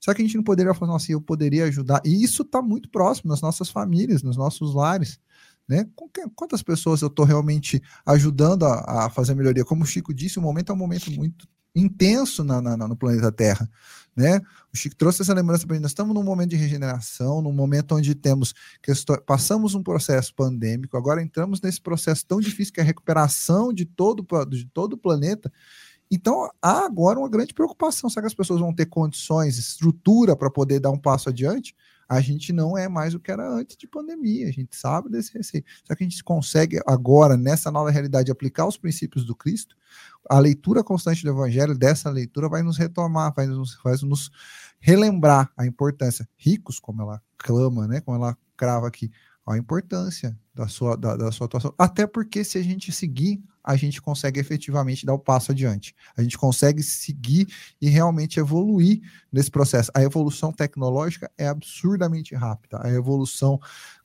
Será 0.00 0.14
que 0.14 0.22
a 0.22 0.24
gente 0.24 0.36
não 0.36 0.44
poderia 0.44 0.74
falar 0.74 0.96
assim, 0.96 1.12
eu 1.12 1.20
poderia 1.20 1.64
ajudar? 1.64 2.02
E 2.04 2.22
isso 2.22 2.42
está 2.42 2.60
muito 2.60 2.88
próximo 2.90 3.30
nas 3.30 3.40
nossas 3.40 3.70
famílias, 3.70 4.22
nos 4.22 4.36
nossos 4.36 4.74
lares. 4.74 5.18
Né? 5.66 5.88
Quantas 6.34 6.62
pessoas 6.62 7.02
eu 7.02 7.08
estou 7.08 7.24
realmente 7.24 7.82
ajudando 8.04 8.64
a, 8.64 9.06
a, 9.06 9.10
fazer 9.10 9.34
melhoria? 9.34 9.64
Como 9.64 9.82
o 9.82 9.86
Chico 9.86 10.14
disse, 10.14 10.38
o 10.38 10.42
momento 10.42 10.70
é 10.70 10.74
um 10.74 10.78
momento 10.78 11.10
muito 11.10 11.48
intenso 11.76 12.42
na, 12.42 12.60
na, 12.60 12.88
no 12.88 12.96
planeta 12.96 13.30
Terra. 13.30 13.68
Né? 14.16 14.40
O 14.72 14.76
Chico 14.76 14.96
trouxe 14.96 15.20
essa 15.20 15.34
lembrança 15.34 15.66
para 15.66 15.74
gente. 15.74 15.82
Nós 15.82 15.90
estamos 15.90 16.14
num 16.14 16.22
momento 16.22 16.50
de 16.50 16.56
regeneração, 16.56 17.42
num 17.42 17.52
momento 17.52 17.94
onde 17.94 18.14
temos 18.14 18.54
passamos 19.26 19.74
um 19.74 19.82
processo 19.82 20.34
pandêmico, 20.34 20.96
agora 20.96 21.22
entramos 21.22 21.60
nesse 21.60 21.80
processo 21.80 22.24
tão 22.26 22.40
difícil 22.40 22.72
que 22.72 22.80
é 22.80 22.82
a 22.82 22.86
recuperação 22.86 23.72
de 23.72 23.84
todo, 23.84 24.26
de 24.48 24.64
todo 24.66 24.94
o 24.94 24.98
planeta. 24.98 25.52
Então, 26.10 26.48
há 26.62 26.84
agora 26.84 27.18
uma 27.18 27.28
grande 27.28 27.52
preocupação. 27.52 28.08
Será 28.08 28.22
que 28.22 28.28
as 28.28 28.34
pessoas 28.34 28.60
vão 28.60 28.72
ter 28.72 28.86
condições, 28.86 29.58
estrutura 29.58 30.36
para 30.36 30.50
poder 30.50 30.80
dar 30.80 30.90
um 30.90 30.98
passo 30.98 31.28
adiante? 31.28 31.74
A 32.08 32.20
gente 32.20 32.52
não 32.52 32.78
é 32.78 32.88
mais 32.88 33.14
o 33.14 33.20
que 33.20 33.30
era 33.30 33.48
antes 33.48 33.76
de 33.76 33.86
pandemia, 33.86 34.48
a 34.48 34.52
gente 34.52 34.76
sabe 34.76 35.10
desse 35.10 35.32
receio. 35.36 35.64
Será 35.84 35.96
que 35.96 36.04
a 36.04 36.08
gente 36.08 36.22
consegue 36.22 36.80
agora, 36.86 37.36
nessa 37.36 37.70
nova 37.70 37.90
realidade, 37.90 38.30
aplicar 38.30 38.66
os 38.66 38.76
princípios 38.76 39.24
do 39.24 39.34
Cristo? 39.34 39.76
A 40.28 40.38
leitura 40.38 40.84
constante 40.84 41.22
do 41.22 41.30
Evangelho, 41.30 41.76
dessa 41.76 42.08
leitura, 42.10 42.48
vai 42.48 42.62
nos 42.62 42.76
retomar, 42.76 43.32
vai 43.34 43.46
nos, 43.46 43.76
vai 43.82 43.94
nos 44.02 44.30
relembrar 44.78 45.50
a 45.56 45.66
importância. 45.66 46.28
Ricos, 46.36 46.78
como 46.78 47.02
ela 47.02 47.20
clama, 47.36 47.88
né? 47.88 48.00
Como 48.00 48.16
ela 48.16 48.36
crava 48.56 48.86
aqui, 48.86 49.10
a 49.46 49.56
importância 49.56 50.36
da 50.56 50.66
sua, 50.66 50.96
da, 50.96 51.14
da 51.16 51.30
sua 51.30 51.46
atuação. 51.46 51.72
Até 51.78 52.06
porque 52.06 52.42
se 52.42 52.56
a 52.58 52.62
gente 52.62 52.90
seguir 52.90 53.40
a 53.62 53.74
gente 53.74 54.00
consegue 54.00 54.38
efetivamente 54.38 55.04
dar 55.04 55.12
o 55.12 55.18
passo 55.18 55.50
adiante. 55.50 55.92
A 56.16 56.22
gente 56.22 56.38
consegue 56.38 56.84
seguir 56.84 57.48
e 57.82 57.88
realmente 57.88 58.38
evoluir 58.38 59.00
nesse 59.30 59.50
processo. 59.50 59.90
A 59.92 60.04
evolução 60.04 60.52
tecnológica 60.52 61.28
é 61.36 61.48
absurdamente 61.48 62.32
rápida. 62.32 62.78
A 62.80 62.88
evolução 62.92 63.58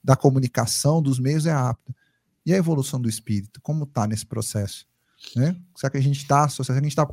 da 0.04 0.16
comunicação, 0.16 1.00
dos 1.00 1.20
meios 1.20 1.46
é 1.46 1.52
rápida. 1.52 1.96
E 2.44 2.52
a 2.52 2.58
evolução 2.58 3.00
do 3.00 3.08
espírito, 3.08 3.62
como 3.62 3.84
está 3.84 4.08
nesse 4.08 4.26
processo? 4.26 4.88
Né? 5.36 5.56
Será 5.76 5.92
que 5.92 5.98
a 5.98 6.02
gente 6.02 6.18
está 6.18 6.48
gente 6.48 6.88
está 6.88 7.08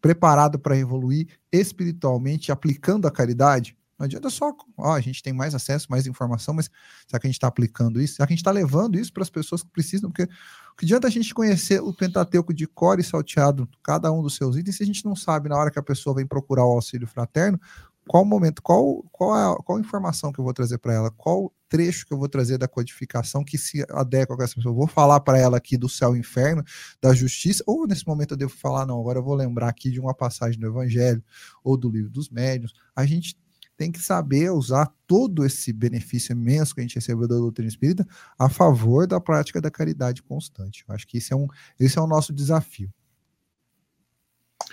preparado 0.00 0.58
para 0.58 0.78
evoluir 0.78 1.28
espiritualmente, 1.52 2.50
aplicando 2.50 3.06
a 3.06 3.10
caridade? 3.10 3.76
Não 3.98 4.04
adianta 4.04 4.28
só, 4.30 4.52
ó, 4.76 4.92
a 4.94 5.00
gente 5.00 5.22
tem 5.22 5.32
mais 5.32 5.54
acesso, 5.54 5.86
mais 5.90 6.06
informação, 6.06 6.54
mas 6.54 6.70
será 7.06 7.20
que 7.20 7.26
a 7.26 7.30
gente 7.30 7.36
está 7.36 7.46
aplicando 7.46 8.00
isso? 8.00 8.16
Será 8.16 8.26
que 8.26 8.32
a 8.32 8.34
gente 8.34 8.40
está 8.40 8.50
levando 8.50 8.98
isso 8.98 9.12
para 9.12 9.22
as 9.22 9.30
pessoas 9.30 9.62
que 9.62 9.70
precisam? 9.70 10.10
Porque 10.10 10.24
o 10.24 10.76
que 10.76 10.84
adianta 10.84 11.06
a 11.06 11.10
gente 11.10 11.32
conhecer 11.32 11.80
o 11.80 11.92
Pentateuco 11.92 12.52
de 12.52 12.66
cor 12.66 12.98
e 12.98 13.04
salteado, 13.04 13.68
cada 13.82 14.10
um 14.12 14.22
dos 14.22 14.34
seus 14.36 14.56
itens, 14.56 14.76
se 14.76 14.82
a 14.82 14.86
gente 14.86 15.04
não 15.04 15.14
sabe 15.14 15.48
na 15.48 15.56
hora 15.56 15.70
que 15.70 15.78
a 15.78 15.82
pessoa 15.82 16.16
vem 16.16 16.26
procurar 16.26 16.64
o 16.64 16.72
auxílio 16.72 17.06
fraterno, 17.06 17.60
qual 18.06 18.24
momento, 18.24 18.62
qual, 18.62 19.02
qual, 19.10 19.32
a, 19.32 19.56
qual 19.62 19.78
informação 19.78 20.32
que 20.32 20.38
eu 20.38 20.44
vou 20.44 20.52
trazer 20.52 20.78
para 20.78 20.92
ela, 20.92 21.10
qual 21.10 21.52
trecho 21.68 22.06
que 22.06 22.12
eu 22.12 22.18
vou 22.18 22.28
trazer 22.28 22.58
da 22.58 22.68
codificação 22.68 23.42
que 23.44 23.58
se 23.58 23.84
adequa 23.90 24.36
com 24.36 24.42
essa 24.42 24.54
pessoa. 24.54 24.72
Eu 24.72 24.76
vou 24.76 24.86
falar 24.86 25.20
para 25.20 25.38
ela 25.38 25.56
aqui 25.56 25.76
do 25.76 25.88
céu 25.88 26.14
e 26.14 26.20
inferno, 26.20 26.62
da 27.00 27.12
justiça, 27.12 27.64
ou 27.66 27.86
nesse 27.86 28.06
momento 28.06 28.32
eu 28.32 28.36
devo 28.36 28.52
falar, 28.52 28.86
não, 28.86 29.00
agora 29.00 29.18
eu 29.18 29.24
vou 29.24 29.34
lembrar 29.34 29.68
aqui 29.68 29.90
de 29.90 29.98
uma 29.98 30.14
passagem 30.14 30.60
do 30.60 30.66
Evangelho 30.66 31.22
ou 31.64 31.76
do 31.76 31.90
livro 31.90 32.10
dos 32.10 32.28
médiuns. 32.28 32.72
A 32.94 33.04
gente 33.06 33.36
tem 33.76 33.90
que 33.90 34.00
saber 34.00 34.50
usar 34.50 34.92
todo 35.06 35.44
esse 35.44 35.72
benefício 35.72 36.32
imenso 36.32 36.74
que 36.74 36.80
a 36.80 36.82
gente 36.82 36.94
recebeu 36.94 37.26
da 37.26 37.36
doutrina 37.36 37.68
espírita 37.68 38.06
a 38.38 38.48
favor 38.48 39.06
da 39.06 39.20
prática 39.20 39.60
da 39.60 39.70
caridade 39.70 40.22
constante. 40.22 40.84
Eu 40.86 40.94
acho 40.94 41.06
que 41.06 41.18
esse 41.18 41.32
é, 41.32 41.36
um, 41.36 41.48
esse 41.78 41.98
é 41.98 42.00
o 42.00 42.06
nosso 42.06 42.32
desafio. 42.32 42.92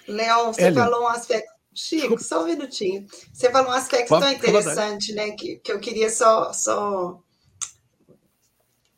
Leon, 0.07 0.53
você 0.53 0.71
falou 0.71 1.03
um 1.03 1.07
aspecto. 1.07 1.51
Chico, 1.73 2.21
só 2.21 2.43
um 2.43 2.47
minutinho. 2.47 3.07
Você 3.31 3.49
falou 3.49 3.71
um 3.71 3.75
aspecto 3.75 4.09
tão 4.09 4.29
interessante, 4.29 5.13
né? 5.13 5.31
Que, 5.31 5.55
que 5.55 5.71
eu 5.71 5.79
queria 5.79 6.09
só, 6.09 6.51
só 6.51 7.23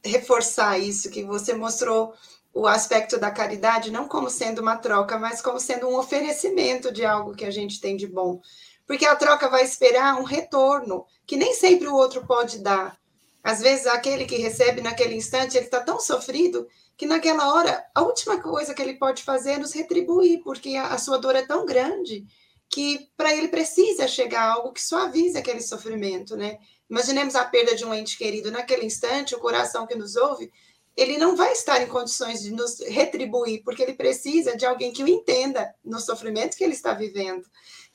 reforçar 0.04 0.80
isso, 0.80 1.12
que 1.12 1.24
você 1.24 1.54
mostrou 1.54 2.16
o 2.54 2.68
aspecto 2.68 3.20
da 3.20 3.32
caridade 3.32 3.92
não 3.92 4.08
como 4.08 4.30
sendo 4.30 4.62
uma 4.62 4.76
troca, 4.76 5.18
mas 5.18 5.42
como 5.42 5.60
sendo 5.60 5.88
um 5.88 5.98
oferecimento 5.98 6.92
de 6.92 7.04
algo 7.04 7.36
que 7.36 7.46
a 7.46 7.52
gente 7.52 7.80
tem 7.80 7.96
de 7.96 8.08
bom 8.08 8.42
porque 8.86 9.06
a 9.06 9.16
troca 9.16 9.50
vai 9.50 9.64
esperar 9.64 10.20
um 10.20 10.24
retorno 10.24 11.06
que 11.26 11.38
nem 11.38 11.54
sempre 11.54 11.88
o 11.88 11.96
outro 11.96 12.26
pode 12.26 12.60
dar. 12.60 12.98
Às 13.44 13.62
vezes, 13.62 13.88
aquele 13.88 14.26
que 14.26 14.38
recebe 14.38 14.82
naquele 14.82 15.16
instante, 15.16 15.58
ele 15.58 15.66
está 15.66 15.82
tão 15.82 16.00
sofrido 16.00 16.68
que 16.96 17.06
naquela 17.06 17.54
hora, 17.54 17.86
a 17.94 18.02
última 18.02 18.42
coisa 18.42 18.74
que 18.74 18.82
ele 18.82 18.94
pode 18.94 19.24
fazer 19.24 19.54
é 19.54 19.58
nos 19.58 19.74
retribuir, 19.74 20.42
porque 20.44 20.76
a, 20.76 20.88
a 20.88 20.98
sua 20.98 21.18
dor 21.18 21.36
é 21.36 21.46
tão 21.46 21.66
grande 21.66 22.26
que 22.70 23.10
para 23.18 23.36
ele 23.36 23.50
precisa 23.50 24.08
chegar 24.08 24.44
algo 24.44 24.72
que 24.72 24.82
suavize 24.82 25.38
aquele 25.38 25.62
sofrimento, 25.62 26.36
né? 26.36 26.58
Imaginemos 26.90 27.36
a 27.36 27.46
perda 27.46 27.76
de 27.76 27.86
um 27.86 27.94
ente 27.94 28.18
querido 28.18 28.52
naquele 28.52 28.86
instante, 28.86 29.36
o 29.36 29.40
coração 29.40 29.86
que 29.86 29.96
nos 29.96 30.16
ouve, 30.16 30.52
ele 30.96 31.18
não 31.18 31.36
vai 31.36 31.52
estar 31.52 31.82
em 31.82 31.88
condições 31.88 32.42
de 32.42 32.52
nos 32.52 32.80
retribuir, 32.80 33.64
porque 33.64 33.82
ele 33.82 33.94
precisa 33.94 34.56
de 34.56 34.66
alguém 34.66 34.94
que 34.94 35.04
o 35.04 35.08
entenda 35.08 35.74
no 35.84 36.00
sofrimento 36.00 36.56
que 36.56 36.64
ele 36.64 36.74
está 36.74 36.94
vivendo. 36.94 37.44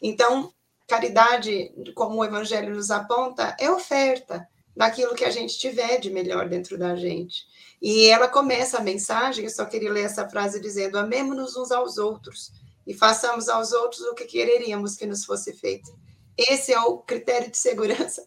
Então, 0.02 0.52
Caridade, 0.88 1.70
como 1.94 2.16
o 2.16 2.24
Evangelho 2.24 2.74
nos 2.74 2.90
aponta, 2.90 3.54
é 3.60 3.70
oferta 3.70 4.48
daquilo 4.74 5.14
que 5.14 5.24
a 5.24 5.30
gente 5.30 5.58
tiver 5.58 5.98
de 5.98 6.10
melhor 6.10 6.48
dentro 6.48 6.78
da 6.78 6.96
gente. 6.96 7.46
E 7.80 8.06
ela 8.06 8.26
começa 8.26 8.78
a 8.78 8.82
mensagem, 8.82 9.44
eu 9.44 9.50
só 9.50 9.66
queria 9.66 9.92
ler 9.92 10.04
essa 10.04 10.28
frase 10.28 10.60
dizendo: 10.60 10.98
amemos-nos 10.98 11.56
uns 11.56 11.70
aos 11.70 11.98
outros 11.98 12.52
e 12.86 12.94
façamos 12.94 13.48
aos 13.48 13.72
outros 13.72 14.00
o 14.00 14.14
que 14.14 14.24
quereríamos 14.24 14.96
que 14.96 15.04
nos 15.04 15.24
fosse 15.24 15.52
feito. 15.52 15.94
Esse 16.36 16.72
é 16.72 16.80
o 16.80 16.98
critério 16.98 17.50
de 17.50 17.58
segurança 17.58 18.26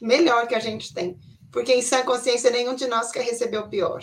melhor 0.00 0.46
que 0.46 0.54
a 0.54 0.60
gente 0.60 0.94
tem. 0.94 1.18
Porque 1.52 1.74
em 1.74 1.82
sã 1.82 2.02
consciência, 2.02 2.50
nenhum 2.50 2.74
de 2.74 2.86
nós 2.86 3.10
quer 3.10 3.24
receber 3.24 3.58
o 3.58 3.68
pior. 3.68 4.02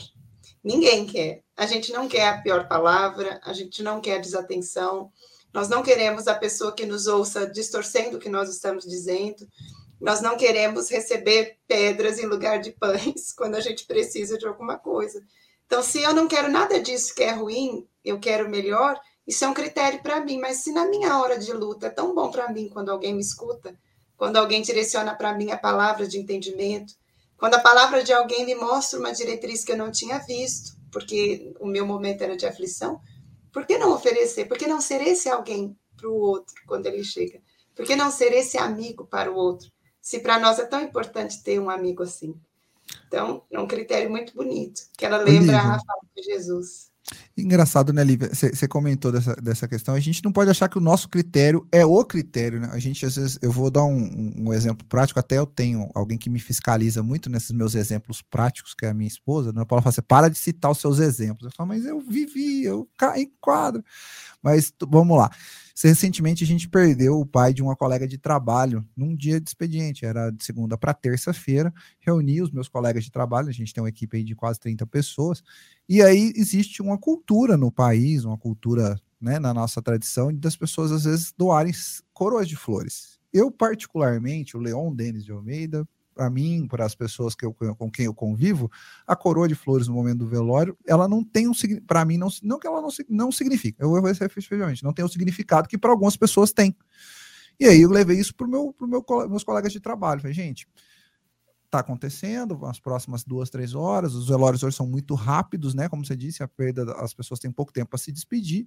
Ninguém 0.64 1.06
quer. 1.06 1.44
A 1.56 1.66
gente 1.66 1.92
não 1.92 2.08
quer 2.08 2.28
a 2.28 2.42
pior 2.42 2.68
palavra, 2.68 3.40
a 3.44 3.54
gente 3.54 3.82
não 3.82 4.02
quer 4.02 4.20
desatenção, 4.20 5.12
nós 5.56 5.70
não 5.70 5.82
queremos 5.82 6.28
a 6.28 6.36
pessoa 6.36 6.74
que 6.74 6.86
nos 6.86 7.08
ouça 7.08 7.48
distorcendo 7.48 8.18
o 8.18 8.20
que 8.20 8.28
nós 8.28 8.50
estamos 8.50 8.84
dizendo. 8.84 9.48
Nós 10.02 10.20
não 10.20 10.36
queremos 10.36 10.90
receber 10.92 11.58
pedras 11.66 12.20
em 12.20 12.26
lugar 12.26 12.60
de 12.60 12.72
pães 12.74 13.32
quando 13.38 13.56
a 13.56 13.62
gente 13.62 13.86
precisa 13.86 14.38
de 14.38 14.46
alguma 14.46 14.78
coisa. 14.78 15.24
Então, 15.66 15.82
se 15.82 16.02
eu 16.02 16.14
não 16.14 16.28
quero 16.28 16.52
nada 16.52 16.78
disso 16.82 17.16
que 17.16 17.24
é 17.24 17.32
ruim, 17.32 17.88
eu 18.04 18.20
quero 18.20 18.50
melhor, 18.50 19.00
isso 19.26 19.46
é 19.46 19.48
um 19.48 19.54
critério 19.54 20.04
para 20.04 20.20
mim. 20.20 20.40
Mas 20.40 20.58
se 20.58 20.74
na 20.74 20.90
minha 20.90 21.18
hora 21.20 21.40
de 21.40 21.54
luta 21.54 21.88
é 21.88 21.90
tão 21.90 22.14
bom 22.14 22.30
para 22.30 22.52
mim 22.52 22.68
quando 22.68 22.92
alguém 22.92 23.14
me 23.14 23.22
escuta, 23.22 23.74
quando 24.18 24.36
alguém 24.36 24.62
direciona 24.62 25.16
para 25.16 25.34
mim 25.34 25.52
a 25.52 25.58
palavra 25.58 26.06
de 26.06 26.20
entendimento, 26.20 26.94
quando 27.38 27.54
a 27.54 27.62
palavra 27.62 28.04
de 28.04 28.12
alguém 28.12 28.46
me 28.46 28.56
mostra 28.56 29.00
uma 29.00 29.14
diretriz 29.14 29.64
que 29.64 29.72
eu 29.72 29.78
não 29.78 29.90
tinha 29.90 30.20
visto, 30.20 30.76
porque 30.92 31.54
o 31.62 31.66
meu 31.66 31.86
momento 31.86 32.24
era 32.24 32.36
de 32.36 32.46
aflição, 32.46 33.00
por 33.56 33.66
que 33.66 33.78
não 33.78 33.94
oferecer? 33.94 34.50
Por 34.50 34.58
que 34.58 34.68
não 34.68 34.82
ser 34.82 35.02
esse 35.02 35.30
alguém 35.30 35.80
para 35.96 36.10
o 36.10 36.14
outro 36.14 36.54
quando 36.68 36.88
ele 36.88 37.06
chega? 37.06 37.42
Por 37.74 37.86
que 37.86 37.96
não 37.96 38.12
ser 38.12 38.34
esse 38.34 38.58
amigo 38.58 39.06
para 39.06 39.32
o 39.32 39.36
outro? 39.38 39.72
Se 40.02 40.20
para 40.20 40.38
nós 40.38 40.60
é 40.60 40.66
tão 40.66 40.82
importante 40.82 41.42
ter 41.42 41.58
um 41.58 41.70
amigo 41.70 42.04
assim. 42.04 42.36
Então, 43.08 43.46
é 43.50 43.58
um 43.58 43.66
critério 43.66 44.10
muito 44.10 44.36
bonito, 44.36 44.82
que 44.98 45.06
ela 45.06 45.20
lembra 45.20 45.58
a 45.58 45.80
fala 45.80 46.02
de 46.14 46.22
Jesus. 46.22 46.92
Engraçado, 47.38 47.94
né, 47.94 48.04
Lívia? 48.04 48.32
Você 48.34 48.68
comentou 48.68 49.12
dessa, 49.12 49.36
dessa 49.36 49.68
questão. 49.68 49.94
A 49.94 50.00
gente 50.00 50.24
não 50.24 50.32
pode 50.32 50.50
achar 50.50 50.68
que 50.68 50.78
o 50.78 50.82
nosso 50.82 51.08
critério 51.08 51.68
é 51.72 51.86
o 51.86 52.04
critério, 52.04 52.60
né? 52.60 52.70
A 52.72 52.80
gente, 52.80 53.06
às 53.06 53.16
vezes, 53.16 53.38
eu 53.42 53.52
vou 53.52 53.70
dar 53.70 53.84
um, 53.84 54.34
um, 54.38 54.54
exemplo 54.54 54.86
prático, 54.88 55.20
até 55.20 55.38
eu 55.38 55.46
tenho 55.46 55.90
alguém 55.94 56.18
que 56.18 56.30
me 56.30 56.40
fiscaliza 56.40 57.04
muito 57.04 57.30
nesses 57.30 57.52
meus 57.52 57.76
exemplos 57.76 58.24
práticos, 58.24 58.74
que 58.74 58.86
é 58.86 58.90
a 58.90 58.94
minha 58.94 59.08
esposa. 59.08 59.54
Né? 59.54 59.64
Paula 59.66 59.84
fala 59.84 59.92
assim: 59.92 60.02
para 60.02 60.30
de 60.30 60.38
citar 60.38 60.72
os 60.72 60.80
seus 60.80 61.00
exemplos. 61.00 61.46
Eu 61.46 61.52
falo, 61.52 61.70
mas 61.70 61.86
eu 61.86 62.00
vivi, 62.02 62.64
eu 62.64 62.90
caí 62.98 63.24
em 63.24 63.32
quadro. 63.40 63.84
Mas 64.42 64.74
vamos 64.88 65.18
lá. 65.18 65.30
Recentemente 65.84 66.44
a 66.44 66.48
gente 66.48 66.70
perdeu 66.70 67.20
o 67.20 67.26
pai 67.26 67.54
de 67.54 67.62
uma 67.62 67.76
colega 67.76 68.08
de 68.08 68.18
trabalho 68.18 68.88
num 68.96 69.16
dia 69.16 69.42
de 69.42 69.50
expediente, 69.50 70.06
era 70.06 70.30
de 70.30 70.44
segunda 70.44 70.78
para 70.78 70.94
terça-feira. 70.94 71.74
Reuni 72.00 72.42
os 72.42 72.52
meus 72.52 72.70
colegas 72.70 73.04
de 73.04 73.12
trabalho, 73.12 73.50
a 73.50 73.52
gente 73.52 73.74
tem 73.74 73.84
uma 73.84 73.90
equipe 73.90 74.24
de 74.24 74.36
quase 74.36 74.60
30 74.60 74.88
pessoas, 74.88 75.44
e 75.88 76.02
aí 76.02 76.32
existe 76.36 76.82
uma 76.82 76.98
cultura 76.98 77.58
no 77.58 77.72
país, 77.72 78.24
uma 78.24 78.38
cultura 78.38 79.00
né, 79.20 79.38
na 79.38 79.54
nossa 79.54 79.82
tradição, 79.82 80.34
das 80.34 80.56
pessoas 80.56 80.92
às 80.92 81.04
vezes 81.04 81.34
doarem 81.38 81.74
coroas 82.14 82.48
de 82.48 82.56
flores. 82.56 83.20
Eu, 83.34 83.52
particularmente, 83.52 84.56
o 84.56 84.60
Leon 84.62 84.96
Denis 84.96 85.26
de 85.26 85.32
Almeida, 85.32 85.86
para 86.16 86.30
mim, 86.30 86.66
para 86.68 86.86
as 86.86 86.96
pessoas 86.96 87.36
que 87.36 87.46
eu, 87.46 87.54
com 87.54 87.92
quem 87.92 88.06
eu 88.06 88.14
convivo, 88.14 88.72
a 89.06 89.16
coroa 89.16 89.48
de 89.48 89.54
flores 89.54 89.88
no 89.88 89.94
momento 89.94 90.20
do 90.20 90.28
velório, 90.28 90.76
ela 90.88 91.08
não 91.08 91.24
tem 91.24 91.48
um 91.48 91.52
para 91.86 92.06
mim 92.06 92.18
não, 92.18 92.30
não 92.42 92.58
que 92.58 92.66
ela 92.66 92.82
não, 92.82 92.90
não 93.10 93.32
significa. 93.32 93.84
Eu 93.84 93.90
vou 93.90 94.16
ser 94.16 94.24
efetivamente, 94.24 94.84
não 94.84 94.94
tem 94.94 95.04
o 95.04 95.08
um 95.08 95.12
significado 95.12 95.68
que 95.68 95.78
para 95.78 95.92
algumas 95.92 96.16
pessoas 96.16 96.54
tem. 96.54 96.76
E 97.60 97.66
aí 97.66 97.82
eu 97.82 97.90
levei 97.90 98.18
isso 98.18 98.34
para 98.34 98.48
meu, 98.48 98.74
pro 98.74 98.88
meu 98.88 99.04
meus 99.30 99.44
colegas 99.44 99.72
de 99.72 99.80
trabalho. 99.80 100.22
Falei, 100.22 100.34
gente, 100.34 100.68
está 101.76 101.80
acontecendo, 101.82 102.66
as 102.66 102.80
próximas 102.80 103.24
duas, 103.24 103.50
três 103.50 103.76
horas. 103.76 104.16
Os 104.16 104.30
velórios 104.30 104.64
hoje 104.64 104.76
são 104.76 104.88
muito 104.88 105.14
rápidos, 105.14 105.74
né? 105.74 105.90
Como 105.90 106.06
você 106.06 106.16
disse, 106.16 106.42
a 106.42 106.48
perda, 106.48 106.94
as 106.94 107.14
pessoas 107.14 107.40
têm 107.40 107.52
pouco 107.52 107.74
tempo 107.74 107.90
para 107.90 108.00
se 108.00 108.12
despedir. 108.12 108.66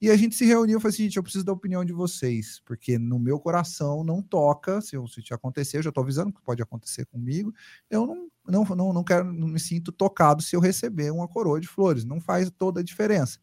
E 0.00 0.10
a 0.10 0.16
gente 0.16 0.34
se 0.34 0.44
reuniu 0.44 0.78
e 0.78 0.80
falou 0.80 0.92
assim: 0.92 1.04
gente, 1.04 1.16
eu 1.16 1.22
preciso 1.22 1.44
da 1.44 1.52
opinião 1.52 1.84
de 1.84 1.92
vocês, 1.92 2.60
porque 2.64 2.98
no 2.98 3.18
meu 3.18 3.38
coração 3.38 4.02
não 4.02 4.22
toca. 4.22 4.80
Se, 4.80 4.96
se 5.08 5.22
te 5.22 5.34
acontecer, 5.34 5.78
eu 5.78 5.82
já 5.82 5.90
estou 5.90 6.02
avisando 6.02 6.32
que 6.32 6.42
pode 6.42 6.62
acontecer 6.62 7.06
comigo. 7.06 7.52
Eu 7.90 8.06
não, 8.06 8.28
não, 8.46 8.76
não, 8.76 8.92
não 8.92 9.04
quero, 9.04 9.32
não 9.32 9.48
me 9.48 9.60
sinto 9.60 9.92
tocado 9.92 10.42
se 10.42 10.56
eu 10.56 10.60
receber 10.60 11.10
uma 11.12 11.28
coroa 11.28 11.60
de 11.60 11.68
flores. 11.68 12.04
Não 12.04 12.20
faz 12.20 12.50
toda 12.50 12.80
a 12.80 12.84
diferença. 12.84 13.38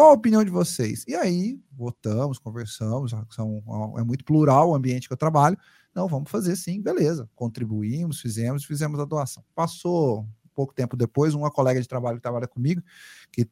Qual 0.00 0.12
a 0.12 0.14
opinião 0.14 0.42
de 0.42 0.50
vocês? 0.50 1.04
E 1.06 1.14
aí, 1.14 1.60
votamos, 1.70 2.38
conversamos, 2.38 3.12
são, 3.28 3.62
é 3.98 4.02
muito 4.02 4.24
plural 4.24 4.70
o 4.70 4.74
ambiente 4.74 5.06
que 5.06 5.12
eu 5.12 5.16
trabalho. 5.16 5.58
Não, 5.94 6.08
vamos 6.08 6.30
fazer 6.30 6.56
sim, 6.56 6.80
beleza. 6.80 7.28
Contribuímos, 7.34 8.18
fizemos, 8.18 8.64
fizemos 8.64 8.98
a 8.98 9.04
doação. 9.04 9.44
Passou 9.54 10.26
pouco 10.54 10.72
tempo 10.72 10.96
depois, 10.96 11.34
uma 11.34 11.50
colega 11.50 11.82
de 11.82 11.86
trabalho 11.86 12.16
que 12.16 12.22
trabalha 12.22 12.48
comigo, 12.48 12.82
que 13.30 13.46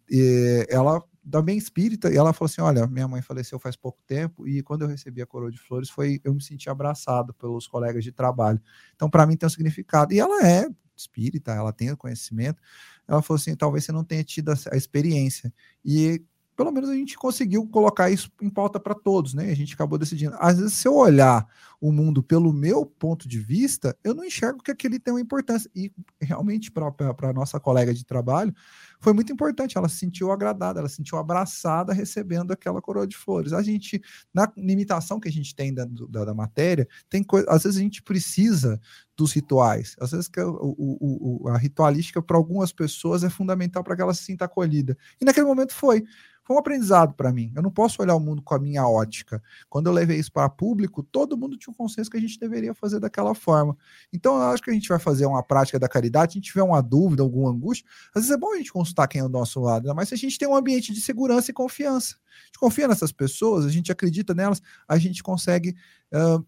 ela 0.70 1.04
da 1.22 1.42
bem 1.42 1.58
espírita, 1.58 2.11
e 2.11 2.16
ela 2.16 2.32
falou 2.32 2.46
assim: 2.46 2.62
Olha, 2.62 2.87
minha 2.87 3.06
mãe 3.06 3.20
faleceu 3.20 3.58
faz 3.58 3.76
pouco 3.76 3.98
tempo, 4.06 4.48
e 4.48 4.62
quando 4.62 4.80
eu 4.80 4.88
recebi 4.88 5.20
a 5.20 5.26
coroa 5.26 5.50
de 5.50 5.58
flores, 5.58 5.90
foi 5.90 6.18
eu 6.24 6.32
me 6.32 6.42
senti 6.42 6.70
abraçado 6.70 7.34
pelos 7.34 7.66
colegas 7.66 8.02
de 8.02 8.11
trabalho. 8.11 8.58
Então, 8.96 9.11
para 9.11 9.26
mim, 9.26 9.37
tem 9.37 9.46
um 9.46 9.50
significado. 9.50 10.14
E 10.14 10.18
ela 10.18 10.42
é 10.42 10.66
espírita, 10.96 11.52
ela 11.52 11.74
tem 11.74 11.90
o 11.90 11.96
conhecimento. 11.96 12.58
Ela 13.06 13.20
falou 13.20 13.38
assim: 13.38 13.54
talvez 13.54 13.84
você 13.84 13.92
não 13.92 14.02
tenha 14.02 14.24
tido 14.24 14.50
a 14.50 14.76
experiência. 14.76 15.52
E 15.84 16.24
pelo 16.59 16.73
menos 16.73 16.90
a 16.90 16.94
gente 16.94 17.16
conseguiu 17.16 17.64
colocar 17.68 18.11
isso 18.11 18.33
em 18.42 18.51
pauta 18.51 18.81
para 18.81 18.92
todos, 18.92 19.33
né? 19.33 19.49
A 19.49 19.55
gente 19.55 19.75
acabou 19.75 19.97
decidindo. 19.97 20.35
Às 20.40 20.59
vezes, 20.59 20.73
se 20.73 20.88
eu 20.88 20.97
olhar 20.97 21.47
o 21.81 21.92
mundo 21.92 22.21
pelo 22.21 22.53
meu 22.53 22.85
ponto 22.85 23.29
de 23.29 23.38
vista, 23.38 23.97
eu 24.03 24.12
não 24.12 24.25
enxergo 24.25 24.61
que 24.61 24.73
aquele 24.73 24.99
tem 24.99 25.14
uma 25.14 25.21
importância. 25.21 25.71
E 25.73 25.92
realmente, 26.21 26.68
para 26.68 26.92
a 27.23 27.33
nossa 27.33 27.61
colega 27.61 27.94
de 27.94 28.05
trabalho, 28.05 28.53
foi 29.00 29.12
muito 29.12 29.32
importante. 29.32 29.76
Ela 29.76 29.88
se 29.88 29.96
sentiu 29.96 30.30
agradada, 30.32 30.80
ela 30.80 30.88
se 30.88 30.96
sentiu 30.96 31.18
abraçada 31.18 31.92
recebendo 31.92 32.52
aquela 32.52 32.80
coroa 32.80 33.06
de 33.06 33.16
flores. 33.16 33.52
A 33.52 33.62
gente, 33.62 34.00
na 34.32 34.50
limitação 34.56 35.20
que 35.20 35.28
a 35.28 35.32
gente 35.32 35.54
tem 35.54 35.72
da, 35.72 35.84
da, 35.84 36.24
da 36.24 36.34
matéria, 36.34 36.88
tem 37.08 37.22
coisa, 37.22 37.46
às 37.48 37.62
vezes 37.62 37.78
a 37.78 37.82
gente 37.82 38.02
precisa 38.02 38.80
dos 39.16 39.32
rituais. 39.32 39.96
Às 40.00 40.12
vezes 40.12 40.28
que 40.28 40.40
o, 40.40 40.74
o, 40.78 41.42
o 41.44 41.48
a 41.48 41.58
ritualística 41.58 42.22
para 42.22 42.37
algumas 42.37 42.72
pessoas 42.72 43.24
é 43.24 43.30
fundamental 43.30 43.82
para 43.82 43.96
que 43.96 44.02
ela 44.02 44.14
se 44.14 44.24
sinta 44.24 44.44
acolhida. 44.44 44.96
E 45.20 45.24
naquele 45.24 45.46
momento 45.46 45.74
foi 45.74 46.04
foi 46.48 46.56
um 46.56 46.61
aprendizado 46.61 47.12
para 47.12 47.30
mim. 47.30 47.52
Eu 47.54 47.61
não 47.61 47.70
posso 47.70 48.00
olhar 48.00 48.14
o 48.14 48.20
mundo 48.20 48.40
com 48.40 48.54
a 48.54 48.58
minha 48.58 48.88
ótica. 48.88 49.42
Quando 49.68 49.88
eu 49.88 49.92
levei 49.92 50.18
isso 50.18 50.32
para 50.32 50.48
público, 50.48 51.02
todo 51.02 51.37
mundo 51.37 51.58
tinha 51.58 51.70
um 51.70 51.76
consenso 51.76 52.11
que 52.11 52.16
a 52.16 52.20
gente 52.20 52.40
deveria 52.40 52.72
fazer 52.72 52.98
daquela 52.98 53.34
forma. 53.34 53.76
Então, 54.11 54.34
eu 54.37 54.44
acho 54.44 54.62
que 54.62 54.70
a 54.70 54.72
gente 54.72 54.88
vai 54.88 54.98
fazer 54.98 55.26
uma 55.26 55.42
prática 55.42 55.78
da 55.78 55.87
caridade. 55.87 56.32
Se 56.32 56.38
a 56.38 56.40
gente 56.40 56.48
tiver 56.48 56.62
uma 56.62 56.80
dúvida, 56.80 57.22
alguma 57.22 57.50
angústia, 57.50 57.87
às 58.14 58.22
vezes 58.22 58.30
é 58.30 58.38
bom 58.38 58.54
a 58.54 58.56
gente 58.56 58.72
consultar 58.88 59.07
quem 59.09 59.20
é 59.20 59.24
do 59.24 59.29
nosso 59.29 59.61
lado, 59.61 59.92
mas 59.94 60.09
se 60.09 60.14
a 60.14 60.18
gente 60.18 60.38
tem 60.38 60.48
um 60.48 60.55
ambiente 60.55 60.92
de 60.92 61.01
segurança 61.01 61.51
e 61.51 61.55
confiança. 61.55 62.16
A 62.16 62.46
gente 62.46 62.59
confia 62.59 62.88
nessas 62.88 63.12
pessoas, 63.12 63.64
a 63.64 63.70
gente 63.70 63.92
acredita 63.92 64.35
nelas, 64.35 64.62
a 64.87 64.98
gente 64.98 65.22
consegue 65.22 65.74
uh, 66.12 66.44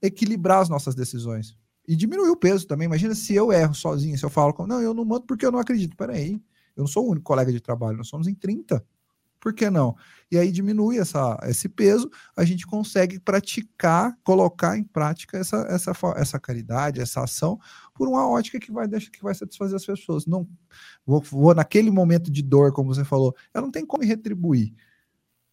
equilibrar 0.00 0.60
as 0.60 0.68
nossas 0.68 0.94
decisões. 0.94 1.56
E 1.86 1.96
diminuir 1.96 2.30
o 2.30 2.36
peso 2.36 2.66
também. 2.66 2.86
Imagina 2.86 3.14
se 3.14 3.34
eu 3.34 3.52
erro 3.52 3.74
sozinho, 3.74 4.16
se 4.16 4.24
eu 4.24 4.30
falo, 4.30 4.54
não, 4.66 4.80
eu 4.80 4.94
não 4.94 5.04
mando 5.04 5.26
porque 5.26 5.44
eu 5.44 5.50
não 5.50 5.58
acredito. 5.58 5.96
Peraí, 5.96 6.34
eu 6.76 6.82
não 6.82 6.86
sou 6.86 7.06
o 7.06 7.10
único 7.10 7.24
colega 7.24 7.52
de 7.52 7.60
trabalho, 7.60 7.98
nós 7.98 8.08
somos 8.08 8.28
em 8.28 8.34
30 8.34 8.84
por 9.42 9.52
que 9.52 9.68
não? 9.68 9.96
E 10.30 10.38
aí 10.38 10.52
diminui 10.52 10.98
essa, 10.98 11.36
esse 11.42 11.68
peso, 11.68 12.08
a 12.36 12.44
gente 12.44 12.64
consegue 12.64 13.18
praticar, 13.18 14.16
colocar 14.22 14.78
em 14.78 14.84
prática 14.84 15.36
essa, 15.36 15.66
essa, 15.68 15.92
essa 16.16 16.38
caridade, 16.38 17.00
essa 17.00 17.24
ação, 17.24 17.58
por 17.92 18.06
uma 18.06 18.26
ótica 18.26 18.60
que 18.60 18.70
vai 18.70 18.86
deixar 18.86 19.10
que 19.10 19.22
vai 19.22 19.34
satisfazer 19.34 19.74
as 19.74 19.84
pessoas. 19.84 20.26
Não 20.26 20.48
vou, 21.04 21.20
vou 21.20 21.52
naquele 21.54 21.90
momento 21.90 22.30
de 22.30 22.40
dor, 22.40 22.72
como 22.72 22.94
você 22.94 23.04
falou, 23.04 23.34
ela 23.52 23.64
não 23.64 23.72
tem 23.72 23.84
como 23.84 24.04
retribuir. 24.04 24.72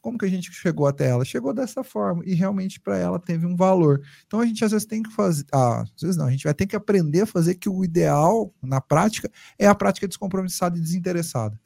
Como 0.02 0.20
que 0.20 0.26
a 0.26 0.30
gente 0.30 0.52
chegou 0.54 0.86
até 0.86 1.10
ela? 1.10 1.26
Chegou 1.26 1.52
dessa 1.52 1.84
forma 1.84 2.24
e 2.24 2.36
realmente 2.36 2.80
para 2.80 2.96
ela 2.96 3.20
teve 3.20 3.46
um 3.48 3.56
valor. 3.56 4.02
Então 4.28 4.40
a 4.40 4.46
gente 4.46 4.64
às 4.64 4.72
vezes 4.72 4.86
tem 4.86 5.02
que 5.02 5.12
fazer, 5.12 5.46
ah, 5.52 5.82
às 5.82 6.02
vezes 6.02 6.16
não, 6.16 6.28
a 6.28 6.32
gente 6.32 6.44
vai 6.44 6.54
ter 6.54 6.68
que 6.68 6.76
aprender 6.76 7.22
a 7.22 7.26
fazer 7.26 7.56
que 7.56 7.68
o 7.68 7.84
ideal 7.84 8.54
na 8.62 8.80
prática 8.80 9.30
é 9.58 9.66
a 9.68 9.74
prática 9.74 10.08
descompromissada 10.08 10.78
e 10.78 10.82
desinteressada 10.82 11.60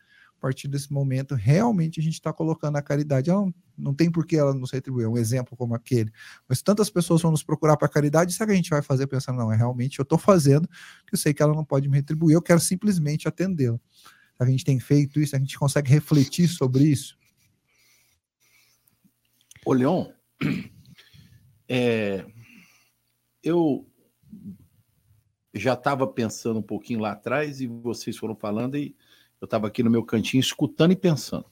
partir 0.44 0.68
desse 0.68 0.92
momento, 0.92 1.36
realmente 1.36 2.02
a 2.02 2.04
gente 2.04 2.16
está 2.16 2.34
colocando 2.34 2.76
a 2.76 2.82
caridade. 2.82 3.30
Ela 3.30 3.40
não, 3.40 3.54
não 3.78 3.94
tem 3.94 4.12
por 4.12 4.28
que 4.28 4.36
ela 4.36 4.54
nos 4.54 4.72
retribuir, 4.74 5.06
é 5.06 5.08
um 5.08 5.18
exemplo 5.18 5.56
como 5.56 5.74
aquele. 5.74 6.12
Mas 6.50 6.62
tantas 6.62 6.90
pessoas 6.90 7.22
vão 7.22 7.32
nos 7.32 7.42
procurar 7.42 7.78
para 7.78 7.88
caridade, 7.88 8.34
será 8.34 8.48
que 8.48 8.52
a 8.52 8.56
gente 8.56 8.70
vai 8.70 8.82
fazer 8.82 9.08
pensando, 9.08 9.38
não, 9.38 9.54
é 9.54 9.56
realmente 9.56 10.00
eu 10.00 10.04
estou 10.04 10.18
fazendo, 10.18 10.68
que 11.08 11.14
eu 11.14 11.18
sei 11.18 11.34
que 11.34 11.42
ela 11.42 11.54
não 11.54 11.64
pode 11.64 11.88
me 11.88 11.96
retribuir, 11.96 12.34
eu 12.34 12.42
quero 12.42 12.60
simplesmente 12.60 13.26
atendê-la. 13.26 13.80
A 14.38 14.46
gente 14.46 14.66
tem 14.66 14.82
feito 14.82 15.22
isso, 15.22 15.34
a 15.34 15.40
gente 15.40 15.58
consegue 15.58 15.90
refletir 15.90 16.50
sobre 16.50 16.84
isso. 16.84 17.18
Ô, 19.66 19.72
Leon, 19.72 20.08
é, 21.70 22.26
eu 23.42 23.90
já 25.54 25.74
estava 25.74 26.06
pensando 26.06 26.60
um 26.60 26.64
pouquinho 26.64 27.00
lá 27.00 27.14
atrás 27.14 27.62
e 27.62 27.68
vocês 27.68 28.18
foram 28.18 28.36
falando 28.36 28.76
e 28.76 28.94
eu 29.44 29.46
estava 29.46 29.68
aqui 29.68 29.84
no 29.84 29.92
meu 29.92 30.06
cantinho 30.06 30.40
escutando 30.40 30.94
e 30.94 30.96
pensando. 30.96 31.46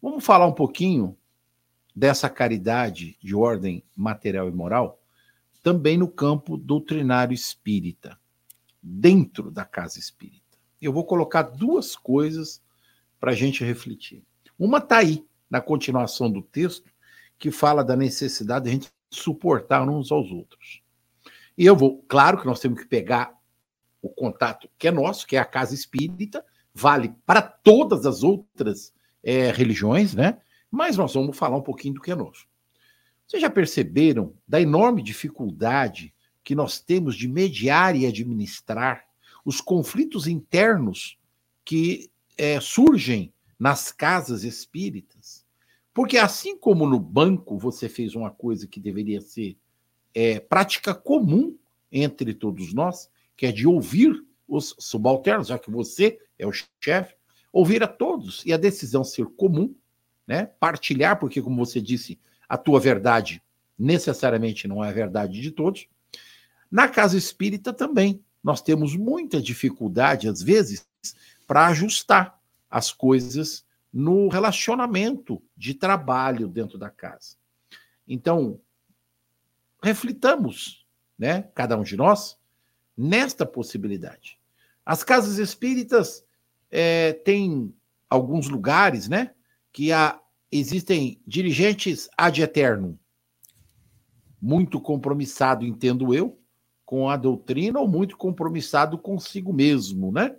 Vamos 0.00 0.24
falar 0.24 0.46
um 0.46 0.54
pouquinho 0.54 1.14
dessa 1.94 2.30
caridade 2.30 3.18
de 3.22 3.34
ordem 3.34 3.84
material 3.94 4.48
e 4.48 4.50
moral 4.50 4.98
também 5.62 5.98
no 5.98 6.08
campo 6.08 6.56
doutrinário 6.56 7.34
espírita, 7.34 8.18
dentro 8.82 9.50
da 9.50 9.62
casa 9.62 9.98
espírita. 9.98 10.56
Eu 10.80 10.90
vou 10.90 11.04
colocar 11.04 11.42
duas 11.42 11.94
coisas 11.94 12.62
para 13.20 13.32
a 13.32 13.34
gente 13.34 13.62
refletir. 13.62 14.24
Uma 14.58 14.78
está 14.78 14.96
aí, 14.96 15.22
na 15.50 15.60
continuação 15.60 16.30
do 16.30 16.40
texto, 16.40 16.90
que 17.38 17.50
fala 17.50 17.84
da 17.84 17.94
necessidade 17.94 18.64
de 18.64 18.70
a 18.70 18.72
gente 18.72 18.90
suportar 19.10 19.86
uns 19.86 20.10
aos 20.10 20.30
outros. 20.30 20.82
E 21.58 21.66
eu 21.66 21.76
vou, 21.76 22.02
claro 22.08 22.40
que 22.40 22.46
nós 22.46 22.58
temos 22.58 22.80
que 22.80 22.88
pegar 22.88 23.38
o 24.00 24.08
contato 24.08 24.66
que 24.78 24.88
é 24.88 24.90
nosso, 24.90 25.26
que 25.26 25.36
é 25.36 25.38
a 25.38 25.44
casa 25.44 25.74
espírita, 25.74 26.42
vale 26.74 27.14
para 27.26 27.42
todas 27.42 28.06
as 28.06 28.22
outras 28.22 28.92
é, 29.22 29.50
religiões, 29.50 30.14
né? 30.14 30.38
Mas 30.70 30.96
nós 30.96 31.14
vamos 31.14 31.36
falar 31.36 31.56
um 31.56 31.62
pouquinho 31.62 31.94
do 31.94 32.00
que 32.00 32.10
é 32.10 32.14
nosso. 32.14 32.46
Vocês 33.26 33.40
já 33.40 33.50
perceberam 33.50 34.34
da 34.46 34.60
enorme 34.60 35.02
dificuldade 35.02 36.14
que 36.42 36.54
nós 36.54 36.80
temos 36.80 37.14
de 37.14 37.28
mediar 37.28 37.94
e 37.94 38.06
administrar 38.06 39.04
os 39.44 39.60
conflitos 39.60 40.26
internos 40.26 41.18
que 41.64 42.10
é, 42.36 42.60
surgem 42.60 43.32
nas 43.58 43.92
casas 43.92 44.44
espíritas? 44.44 45.44
Porque 45.94 46.16
assim 46.16 46.56
como 46.56 46.86
no 46.86 46.98
banco 46.98 47.58
você 47.58 47.88
fez 47.88 48.14
uma 48.14 48.30
coisa 48.30 48.66
que 48.66 48.80
deveria 48.80 49.20
ser 49.20 49.56
é, 50.14 50.40
prática 50.40 50.94
comum 50.94 51.56
entre 51.90 52.32
todos 52.32 52.72
nós, 52.72 53.10
que 53.36 53.46
é 53.46 53.52
de 53.52 53.66
ouvir 53.66 54.24
os 54.48 54.74
subalternos, 54.78 55.48
já 55.48 55.58
que 55.58 55.70
você 55.70 56.18
é 56.42 56.46
o 56.46 56.52
chefe, 56.80 57.14
ouvir 57.52 57.82
a 57.82 57.88
todos 57.88 58.42
e 58.44 58.52
a 58.52 58.56
decisão 58.56 59.04
ser 59.04 59.26
comum, 59.26 59.74
né? 60.26 60.46
partilhar, 60.58 61.18
porque, 61.18 61.40
como 61.40 61.64
você 61.64 61.80
disse, 61.80 62.18
a 62.48 62.56
tua 62.56 62.80
verdade 62.80 63.42
necessariamente 63.78 64.66
não 64.68 64.84
é 64.84 64.88
a 64.88 64.92
verdade 64.92 65.40
de 65.40 65.50
todos. 65.50 65.86
Na 66.70 66.88
casa 66.88 67.16
espírita 67.16 67.72
também, 67.72 68.24
nós 68.42 68.60
temos 68.60 68.96
muita 68.96 69.40
dificuldade, 69.40 70.28
às 70.28 70.42
vezes, 70.42 70.86
para 71.46 71.66
ajustar 71.68 72.40
as 72.70 72.92
coisas 72.92 73.64
no 73.92 74.28
relacionamento 74.28 75.42
de 75.56 75.74
trabalho 75.74 76.48
dentro 76.48 76.78
da 76.78 76.88
casa. 76.88 77.36
Então, 78.08 78.60
reflitamos, 79.82 80.86
né, 81.18 81.42
cada 81.54 81.76
um 81.76 81.82
de 81.82 81.96
nós, 81.96 82.38
nesta 82.96 83.44
possibilidade. 83.44 84.38
As 84.84 85.04
casas 85.04 85.38
espíritas 85.38 86.24
é, 86.72 87.12
têm 87.12 87.72
alguns 88.08 88.48
lugares, 88.48 89.08
né? 89.08 89.32
Que 89.70 89.92
há, 89.92 90.18
existem 90.50 91.20
dirigentes 91.26 92.08
ad 92.16 92.40
eterno, 92.40 92.98
muito 94.40 94.80
compromissado, 94.80 95.64
entendo 95.64 96.14
eu, 96.14 96.38
com 96.84 97.08
a 97.08 97.16
doutrina 97.16 97.78
ou 97.78 97.86
muito 97.86 98.16
compromissado 98.16 98.98
consigo 98.98 99.52
mesmo, 99.52 100.10
né? 100.10 100.34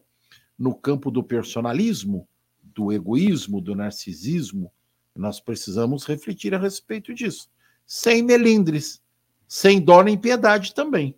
No 0.58 0.76
campo 0.76 1.10
do 1.10 1.24
personalismo, 1.24 2.28
do 2.62 2.92
egoísmo, 2.92 3.62
do 3.62 3.76
narcisismo, 3.76 4.72
nós 5.16 5.40
precisamos 5.40 6.06
refletir 6.06 6.56
a 6.56 6.60
respeito 6.60 7.14
disso. 7.14 7.50
Sem 7.86 8.24
melindres, 8.24 9.02
sem 9.48 9.80
dó 9.80 10.02
nem 10.02 10.18
piedade 10.18 10.74
também. 10.74 11.16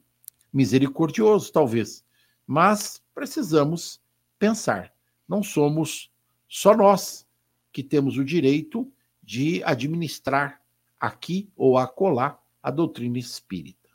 Misericordioso, 0.52 1.52
talvez. 1.52 2.04
Mas 2.46 3.02
precisamos 3.14 4.02
pensar. 4.38 4.95
Não 5.28 5.42
somos 5.44 6.12
só 6.48 6.76
nós 6.76 7.26
que 7.72 7.84
temos 7.84 8.18
o 8.18 8.24
direito 8.24 8.92
de 9.22 9.64
administrar 9.64 10.62
aqui 11.00 11.50
ou 11.56 11.78
acolá 11.78 12.40
a 12.62 12.72
doutrina 12.72 13.18
espírita. 13.18 13.90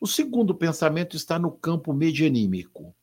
O 0.00 0.06
segundo 0.06 0.54
pensamento 0.54 1.16
está 1.16 1.38
no 1.38 1.50
campo 1.50 1.92
medianímico. 1.92 2.94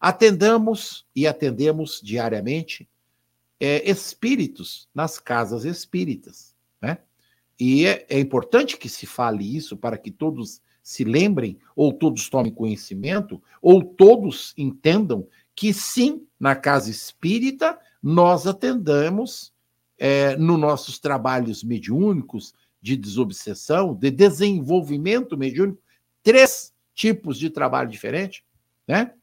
Atendamos 0.00 1.06
e 1.14 1.26
atendemos 1.26 2.00
diariamente 2.02 2.88
é, 3.60 3.88
espíritos 3.88 4.88
nas 4.94 5.18
casas 5.18 5.64
espíritas. 5.64 6.54
Né? 6.80 6.98
E 7.58 7.86
é, 7.86 8.06
é 8.08 8.18
importante 8.18 8.76
que 8.76 8.88
se 8.88 9.06
fale 9.06 9.56
isso 9.56 9.76
para 9.76 9.96
que 9.96 10.10
todos 10.10 10.60
se 10.82 11.04
lembrem, 11.04 11.58
ou 11.74 11.92
todos 11.92 12.28
tomem 12.28 12.52
conhecimento, 12.52 13.42
ou 13.60 13.82
todos 13.82 14.54
entendam 14.56 15.26
que 15.56 15.72
sim, 15.72 16.26
na 16.38 16.54
casa 16.54 16.90
espírita, 16.90 17.78
nós 18.02 18.46
atendamos 18.46 19.52
é, 19.98 20.36
nos 20.36 20.60
nossos 20.60 20.98
trabalhos 20.98 21.64
mediúnicos 21.64 22.54
de 22.80 22.96
desobsessão, 22.96 23.94
de 23.94 24.10
desenvolvimento 24.10 25.36
mediúnico, 25.36 25.80
três 26.22 26.74
tipos 26.94 27.38
de 27.38 27.48
trabalho 27.48 27.88
diferentes, 27.88 28.42
né? 28.86 29.14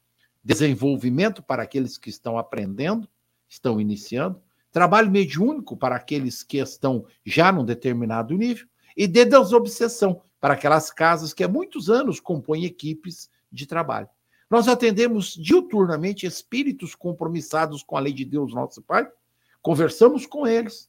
Desenvolvimento 0.42 1.42
para 1.42 1.62
aqueles 1.62 1.96
que 1.96 2.10
estão 2.10 2.36
aprendendo, 2.36 3.08
estão 3.48 3.80
iniciando, 3.80 4.42
trabalho 4.70 5.10
mediúnico 5.10 5.76
para 5.76 5.94
aqueles 5.96 6.42
que 6.42 6.58
estão 6.58 7.06
já 7.24 7.52
num 7.52 7.64
determinado 7.64 8.36
nível, 8.36 8.66
e 8.96 9.06
de 9.06 9.24
desobsessão 9.24 10.20
para 10.40 10.54
aquelas 10.54 10.90
casas 10.90 11.32
que 11.32 11.42
há 11.42 11.48
muitos 11.48 11.88
anos 11.88 12.20
compõem 12.20 12.64
equipes 12.64 13.30
de 13.50 13.66
trabalho. 13.66 14.08
Nós 14.54 14.68
atendemos 14.68 15.34
diuturnamente 15.34 16.26
espíritos 16.26 16.94
compromissados 16.94 17.82
com 17.82 17.96
a 17.96 18.00
lei 18.00 18.12
de 18.12 18.24
Deus, 18.24 18.54
nosso 18.54 18.80
Pai, 18.80 19.04
conversamos 19.60 20.26
com 20.26 20.46
eles 20.46 20.88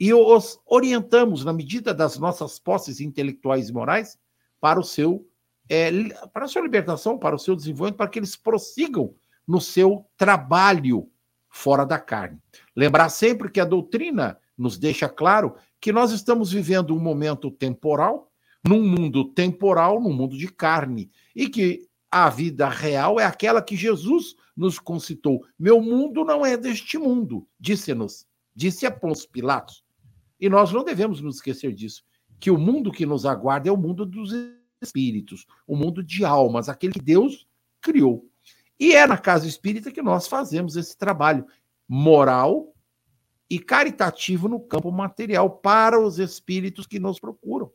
e 0.00 0.14
os 0.14 0.58
orientamos, 0.64 1.44
na 1.44 1.52
medida 1.52 1.92
das 1.92 2.18
nossas 2.18 2.58
posses 2.58 3.02
intelectuais 3.02 3.68
e 3.68 3.72
morais, 3.74 4.18
para 4.58 4.80
o 4.80 4.82
seu 4.82 5.28
é, 5.68 5.90
para 6.32 6.46
a 6.46 6.48
sua 6.48 6.62
libertação, 6.62 7.18
para 7.18 7.36
o 7.36 7.38
seu 7.38 7.54
desenvolvimento, 7.54 7.98
para 7.98 8.08
que 8.08 8.18
eles 8.18 8.34
prossigam 8.34 9.14
no 9.46 9.60
seu 9.60 10.06
trabalho 10.16 11.06
fora 11.50 11.84
da 11.84 11.98
carne. 11.98 12.38
Lembrar 12.74 13.10
sempre 13.10 13.50
que 13.50 13.60
a 13.60 13.66
doutrina 13.66 14.38
nos 14.56 14.78
deixa 14.78 15.06
claro 15.06 15.54
que 15.78 15.92
nós 15.92 16.12
estamos 16.12 16.50
vivendo 16.50 16.96
um 16.96 16.98
momento 16.98 17.50
temporal, 17.50 18.32
num 18.66 18.82
mundo 18.82 19.22
temporal, 19.22 20.00
num 20.00 20.14
mundo 20.14 20.34
de 20.34 20.48
carne, 20.48 21.10
e 21.36 21.50
que 21.50 21.91
a 22.12 22.28
vida 22.28 22.68
real 22.68 23.18
é 23.18 23.24
aquela 23.24 23.62
que 23.62 23.74
Jesus 23.74 24.36
nos 24.54 24.78
concitou. 24.78 25.46
Meu 25.58 25.80
mundo 25.80 26.26
não 26.26 26.44
é 26.44 26.58
deste 26.58 26.98
mundo, 26.98 27.48
disse-nos, 27.58 28.26
disse 28.54 28.84
a 28.84 28.90
Pôncio 28.90 29.30
Pilatos. 29.30 29.82
E 30.38 30.46
nós 30.46 30.70
não 30.70 30.84
devemos 30.84 31.22
nos 31.22 31.36
esquecer 31.36 31.72
disso, 31.72 32.04
que 32.38 32.50
o 32.50 32.58
mundo 32.58 32.92
que 32.92 33.06
nos 33.06 33.24
aguarda 33.24 33.70
é 33.70 33.72
o 33.72 33.78
mundo 33.78 34.04
dos 34.04 34.30
espíritos, 34.78 35.46
o 35.66 35.74
mundo 35.74 36.02
de 36.02 36.22
almas, 36.22 36.68
aquele 36.68 36.92
que 36.92 37.00
Deus 37.00 37.46
criou. 37.80 38.28
E 38.78 38.92
é 38.92 39.06
na 39.06 39.16
casa 39.16 39.48
espírita 39.48 39.90
que 39.90 40.02
nós 40.02 40.28
fazemos 40.28 40.76
esse 40.76 40.94
trabalho 40.94 41.46
moral 41.88 42.74
e 43.48 43.58
caritativo 43.58 44.48
no 44.48 44.60
campo 44.60 44.92
material 44.92 45.48
para 45.48 45.98
os 45.98 46.18
espíritos 46.18 46.86
que 46.86 46.98
nos 46.98 47.18
procuram. 47.18 47.72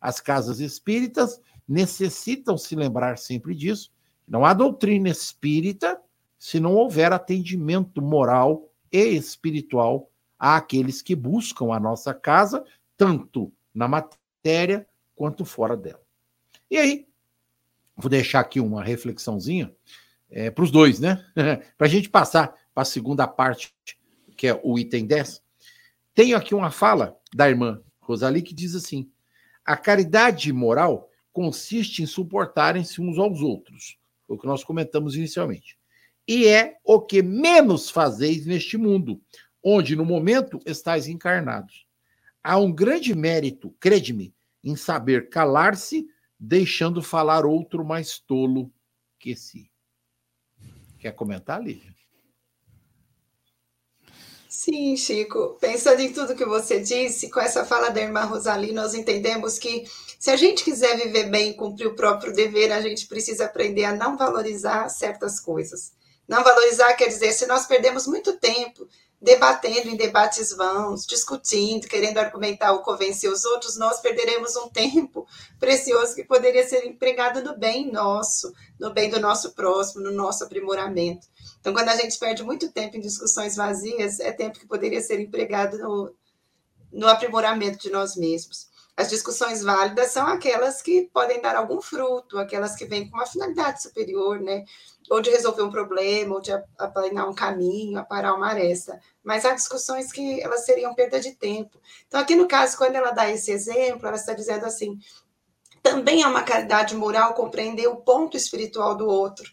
As 0.00 0.20
casas 0.20 0.58
espíritas 0.58 1.40
necessitam 1.68 2.56
se 2.56 2.74
lembrar 2.74 3.18
sempre 3.18 3.54
disso. 3.54 3.92
Não 4.26 4.44
há 4.44 4.54
doutrina 4.54 5.08
espírita 5.08 6.00
se 6.38 6.58
não 6.58 6.74
houver 6.74 7.12
atendimento 7.12 8.00
moral 8.00 8.70
e 8.90 9.08
espiritual 9.16 10.10
àqueles 10.38 11.02
que 11.02 11.14
buscam 11.14 11.72
a 11.72 11.80
nossa 11.80 12.14
casa, 12.14 12.64
tanto 12.96 13.52
na 13.74 13.88
matéria 13.88 14.86
quanto 15.14 15.44
fora 15.44 15.76
dela. 15.76 16.00
E 16.70 16.78
aí, 16.78 17.06
vou 17.96 18.08
deixar 18.08 18.40
aqui 18.40 18.60
uma 18.60 18.82
reflexãozinha 18.82 19.74
é, 20.30 20.50
para 20.50 20.64
os 20.64 20.70
dois, 20.70 21.00
né? 21.00 21.24
para 21.76 21.86
a 21.86 21.90
gente 21.90 22.08
passar 22.08 22.54
para 22.72 22.82
a 22.82 22.86
segunda 22.86 23.26
parte, 23.26 23.74
que 24.36 24.46
é 24.46 24.60
o 24.62 24.78
item 24.78 25.06
10. 25.06 25.42
Tenho 26.14 26.36
aqui 26.36 26.54
uma 26.54 26.70
fala 26.70 27.18
da 27.34 27.48
irmã 27.48 27.82
Rosali 28.00 28.42
que 28.42 28.54
diz 28.54 28.74
assim: 28.74 29.10
a 29.64 29.76
caridade 29.76 30.52
moral 30.52 31.07
consiste 31.38 32.02
em 32.02 32.06
suportarem-se 32.06 33.00
uns 33.00 33.16
aos 33.16 33.40
outros. 33.42 33.96
O 34.26 34.36
que 34.36 34.44
nós 34.44 34.64
comentamos 34.64 35.14
inicialmente. 35.14 35.78
E 36.26 36.48
é 36.48 36.78
o 36.82 37.00
que 37.00 37.22
menos 37.22 37.88
fazeis 37.88 38.44
neste 38.44 38.76
mundo, 38.76 39.22
onde 39.62 39.94
no 39.94 40.04
momento 40.04 40.58
estáis 40.66 41.06
encarnados. 41.06 41.86
Há 42.42 42.58
um 42.58 42.72
grande 42.72 43.14
mérito, 43.14 43.72
crede-me, 43.78 44.34
em 44.64 44.74
saber 44.74 45.28
calar-se, 45.28 46.08
deixando 46.40 47.00
falar 47.00 47.46
outro 47.46 47.84
mais 47.84 48.18
tolo 48.18 48.68
que 49.16 49.36
si. 49.36 49.70
Quer 50.98 51.12
comentar, 51.12 51.62
Lívia? 51.62 51.94
Sim, 54.48 54.96
Chico. 54.96 55.56
Pensando 55.60 56.00
em 56.00 56.12
tudo 56.12 56.34
que 56.34 56.44
você 56.44 56.80
disse, 56.80 57.30
com 57.30 57.38
essa 57.38 57.64
fala 57.64 57.90
da 57.90 58.00
irmã 58.00 58.24
Rosali, 58.24 58.72
nós 58.72 58.92
entendemos 58.92 59.56
que 59.56 59.84
se 60.18 60.30
a 60.30 60.36
gente 60.36 60.64
quiser 60.64 60.96
viver 60.96 61.30
bem 61.30 61.50
e 61.50 61.54
cumprir 61.54 61.86
o 61.86 61.94
próprio 61.94 62.32
dever, 62.32 62.72
a 62.72 62.80
gente 62.80 63.06
precisa 63.06 63.44
aprender 63.44 63.84
a 63.84 63.94
não 63.94 64.16
valorizar 64.16 64.88
certas 64.88 65.38
coisas. 65.38 65.92
Não 66.26 66.42
valorizar 66.42 66.92
quer 66.94 67.06
dizer, 67.06 67.32
se 67.32 67.46
nós 67.46 67.66
perdemos 67.66 68.06
muito 68.06 68.36
tempo 68.36 68.86
debatendo 69.20 69.88
em 69.88 69.96
debates 69.96 70.52
vãos, 70.52 71.04
discutindo, 71.04 71.88
querendo 71.88 72.18
argumentar 72.18 72.72
ou 72.72 72.82
convencer 72.82 73.30
os 73.30 73.44
outros, 73.44 73.76
nós 73.76 74.00
perderemos 74.00 74.54
um 74.56 74.68
tempo 74.68 75.26
precioso 75.58 76.14
que 76.14 76.24
poderia 76.24 76.66
ser 76.66 76.84
empregado 76.84 77.42
no 77.42 77.56
bem 77.56 77.90
nosso, 77.90 78.52
no 78.78 78.92
bem 78.92 79.10
do 79.10 79.18
nosso 79.18 79.54
próximo, 79.54 80.02
no 80.02 80.12
nosso 80.12 80.44
aprimoramento. 80.44 81.26
Então, 81.60 81.72
quando 81.72 81.88
a 81.88 81.96
gente 81.96 82.18
perde 82.18 82.44
muito 82.44 82.70
tempo 82.70 82.96
em 82.96 83.00
discussões 83.00 83.56
vazias, 83.56 84.20
é 84.20 84.30
tempo 84.32 84.58
que 84.58 84.66
poderia 84.66 85.00
ser 85.00 85.18
empregado 85.18 85.78
no, 85.78 86.14
no 86.92 87.08
aprimoramento 87.08 87.78
de 87.78 87.90
nós 87.90 88.14
mesmos. 88.14 88.67
As 88.98 89.08
discussões 89.08 89.62
válidas 89.62 90.10
são 90.10 90.26
aquelas 90.26 90.82
que 90.82 91.08
podem 91.14 91.40
dar 91.40 91.54
algum 91.54 91.80
fruto, 91.80 92.36
aquelas 92.36 92.74
que 92.74 92.84
vêm 92.84 93.08
com 93.08 93.16
uma 93.16 93.26
finalidade 93.26 93.80
superior, 93.80 94.40
né? 94.40 94.64
Ou 95.08 95.20
de 95.20 95.30
resolver 95.30 95.62
um 95.62 95.70
problema, 95.70 96.34
ou 96.34 96.40
de 96.40 96.50
aplanar 96.76 97.28
um 97.28 97.32
caminho, 97.32 97.96
aparar 97.96 98.34
uma 98.34 98.48
aresta. 98.48 98.98
Mas 99.22 99.44
há 99.44 99.54
discussões 99.54 100.10
que 100.10 100.42
elas 100.42 100.64
seriam 100.64 100.96
perda 100.96 101.20
de 101.20 101.32
tempo. 101.36 101.80
Então, 102.08 102.18
aqui 102.18 102.34
no 102.34 102.48
caso, 102.48 102.76
quando 102.76 102.96
ela 102.96 103.12
dá 103.12 103.30
esse 103.30 103.52
exemplo, 103.52 104.08
ela 104.08 104.16
está 104.16 104.32
dizendo 104.32 104.66
assim: 104.66 104.98
também 105.80 106.24
é 106.24 106.26
uma 106.26 106.42
caridade 106.42 106.96
moral 106.96 107.34
compreender 107.34 107.86
o 107.86 107.98
ponto 107.98 108.36
espiritual 108.36 108.96
do 108.96 109.06
outro. 109.06 109.48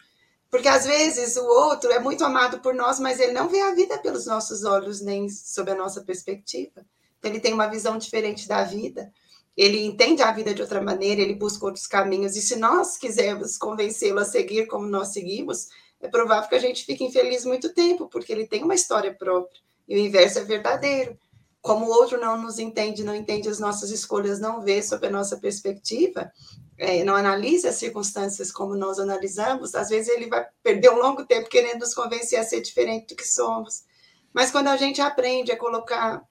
Porque 0.50 0.66
às 0.66 0.84
vezes 0.84 1.36
o 1.36 1.46
outro 1.46 1.92
é 1.92 2.00
muito 2.00 2.24
amado 2.24 2.58
por 2.58 2.74
nós, 2.74 2.98
mas 2.98 3.20
ele 3.20 3.32
não 3.32 3.48
vê 3.48 3.60
a 3.60 3.76
vida 3.76 3.96
pelos 3.98 4.26
nossos 4.26 4.64
olhos, 4.64 5.00
nem 5.00 5.28
sob 5.28 5.70
a 5.70 5.76
nossa 5.76 6.02
perspectiva. 6.02 6.84
Ele 7.22 7.38
tem 7.38 7.54
uma 7.54 7.68
visão 7.68 7.96
diferente 7.96 8.48
da 8.48 8.64
vida 8.64 9.12
ele 9.56 9.84
entende 9.84 10.22
a 10.22 10.30
vida 10.30 10.52
de 10.52 10.60
outra 10.60 10.82
maneira, 10.82 11.20
ele 11.20 11.34
busca 11.34 11.64
outros 11.64 11.86
caminhos, 11.86 12.36
e 12.36 12.42
se 12.42 12.56
nós 12.56 12.98
quisermos 12.98 13.56
convencê-lo 13.56 14.20
a 14.20 14.24
seguir 14.24 14.66
como 14.66 14.86
nós 14.86 15.08
seguimos, 15.08 15.68
é 16.00 16.08
provável 16.08 16.48
que 16.48 16.54
a 16.54 16.60
gente 16.60 16.84
fique 16.84 17.04
infeliz 17.04 17.44
muito 17.44 17.72
tempo, 17.72 18.06
porque 18.08 18.32
ele 18.32 18.46
tem 18.46 18.62
uma 18.62 18.74
história 18.74 19.14
própria, 19.14 19.60
e 19.88 19.96
o 19.96 19.98
inverso 19.98 20.38
é 20.38 20.44
verdadeiro. 20.44 21.18
Como 21.62 21.86
o 21.86 21.88
outro 21.88 22.20
não 22.20 22.40
nos 22.40 22.58
entende, 22.58 23.02
não 23.02 23.14
entende 23.14 23.48
as 23.48 23.58
nossas 23.58 23.90
escolhas, 23.90 24.38
não 24.38 24.60
vê 24.60 24.82
sob 24.82 25.06
a 25.06 25.10
nossa 25.10 25.36
perspectiva, 25.38 26.30
é, 26.78 27.02
não 27.02 27.16
analisa 27.16 27.70
as 27.70 27.76
circunstâncias 27.76 28.52
como 28.52 28.76
nós 28.76 28.98
analisamos, 28.98 29.74
às 29.74 29.88
vezes 29.88 30.08
ele 30.08 30.28
vai 30.28 30.46
perder 30.62 30.90
um 30.90 30.98
longo 30.98 31.24
tempo 31.24 31.48
querendo 31.48 31.80
nos 31.80 31.94
convencer 31.94 32.38
a 32.38 32.44
ser 32.44 32.60
diferente 32.60 33.08
do 33.08 33.16
que 33.16 33.26
somos. 33.26 33.84
Mas 34.32 34.50
quando 34.50 34.68
a 34.68 34.76
gente 34.76 35.00
aprende 35.00 35.50
a 35.50 35.56
colocar 35.56 36.22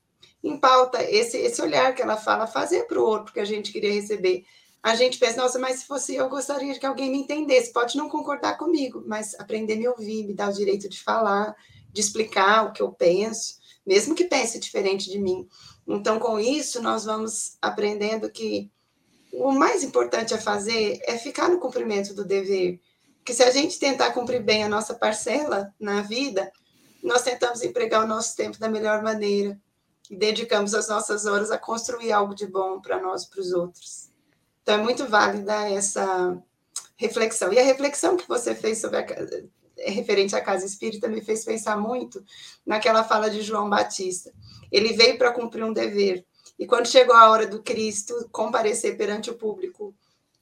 em 0.45 0.59
pauta 0.59 1.03
esse, 1.03 1.37
esse 1.37 1.59
olhar 1.59 1.95
que 1.95 2.03
ela 2.03 2.17
fala, 2.17 2.45
fazer 2.45 2.83
para 2.83 2.99
o 2.99 3.03
outro 3.03 3.33
que 3.33 3.39
a 3.39 3.45
gente 3.45 3.71
queria 3.71 3.91
receber. 3.91 4.45
A 4.81 4.93
gente 4.93 5.17
pensa, 5.17 5.41
nossa, 5.41 5.57
mas 5.57 5.79
se 5.79 5.87
fosse 5.87 6.13
eu, 6.13 6.29
gostaria 6.29 6.77
que 6.77 6.85
alguém 6.85 7.09
me 7.09 7.17
entendesse. 7.17 7.73
Pode 7.73 7.97
não 7.97 8.07
concordar 8.07 8.55
comigo, 8.55 9.03
mas 9.07 9.33
aprender 9.39 9.73
a 9.73 9.77
me 9.77 9.87
ouvir, 9.87 10.23
me 10.23 10.35
dar 10.35 10.51
o 10.51 10.53
direito 10.53 10.87
de 10.87 11.01
falar, 11.01 11.55
de 11.91 11.99
explicar 11.99 12.67
o 12.67 12.71
que 12.71 12.83
eu 12.83 12.91
penso, 12.91 13.55
mesmo 13.83 14.13
que 14.13 14.25
pense 14.25 14.59
diferente 14.59 15.09
de 15.09 15.17
mim. 15.17 15.47
Então, 15.87 16.19
com 16.19 16.39
isso, 16.39 16.79
nós 16.79 17.05
vamos 17.05 17.57
aprendendo 17.59 18.29
que 18.29 18.69
o 19.33 19.51
mais 19.51 19.83
importante 19.83 20.35
a 20.35 20.39
fazer 20.39 20.99
é 21.07 21.17
ficar 21.17 21.49
no 21.49 21.59
cumprimento 21.59 22.13
do 22.13 22.23
dever. 22.23 22.79
Que 23.25 23.33
se 23.33 23.41
a 23.41 23.49
gente 23.49 23.79
tentar 23.79 24.11
cumprir 24.11 24.43
bem 24.43 24.63
a 24.63 24.69
nossa 24.69 24.93
parcela 24.93 25.73
na 25.79 26.03
vida, 26.03 26.51
nós 27.01 27.23
tentamos 27.23 27.63
empregar 27.63 28.03
o 28.03 28.07
nosso 28.07 28.35
tempo 28.35 28.59
da 28.59 28.69
melhor 28.69 29.01
maneira 29.01 29.59
e 30.09 30.15
dedicamos 30.15 30.73
as 30.73 30.87
nossas 30.87 31.25
horas 31.25 31.51
a 31.51 31.57
construir 31.57 32.11
algo 32.11 32.35
de 32.35 32.45
bom 32.47 32.79
para 32.79 33.01
nós 33.01 33.23
e 33.23 33.29
para 33.29 33.41
os 33.41 33.51
outros. 33.51 34.09
Então, 34.61 34.75
é 34.75 34.83
muito 34.83 35.07
válida 35.07 35.69
essa 35.69 36.41
reflexão. 36.95 37.51
E 37.53 37.59
a 37.59 37.63
reflexão 37.63 38.17
que 38.17 38.27
você 38.27 38.55
fez 38.55 38.79
sobre 38.79 38.97
a, 38.97 39.05
é 39.77 39.89
referente 39.91 40.35
à 40.35 40.41
casa 40.41 40.65
espírita 40.65 41.07
me 41.07 41.21
fez 41.21 41.43
pensar 41.43 41.77
muito 41.77 42.23
naquela 42.65 43.03
fala 43.03 43.29
de 43.29 43.41
João 43.41 43.69
Batista. 43.69 44.33
Ele 44.71 44.93
veio 44.93 45.17
para 45.17 45.31
cumprir 45.31 45.63
um 45.63 45.73
dever. 45.73 46.25
E 46.57 46.65
quando 46.65 46.87
chegou 46.87 47.15
a 47.15 47.29
hora 47.29 47.45
do 47.45 47.61
Cristo 47.61 48.29
comparecer 48.31 48.97
perante 48.97 49.29
o 49.29 49.35
público, 49.35 49.93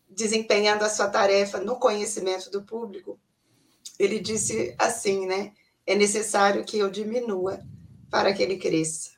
desempenhando 0.08 0.84
a 0.84 0.89
sua 0.89 1.10
tarefa 1.10 1.60
no 1.60 1.78
conhecimento 1.78 2.52
do 2.52 2.63
público, 2.63 3.19
ele 3.97 4.19
disse 4.19 4.76
assim, 4.78 5.25
né? 5.25 5.54
É 5.85 5.96
necessário 5.96 6.63
que 6.63 6.77
eu 6.77 6.90
diminua 6.90 7.60
para 8.10 8.33
que 8.33 8.42
ele 8.42 8.58
cresça. 8.58 9.13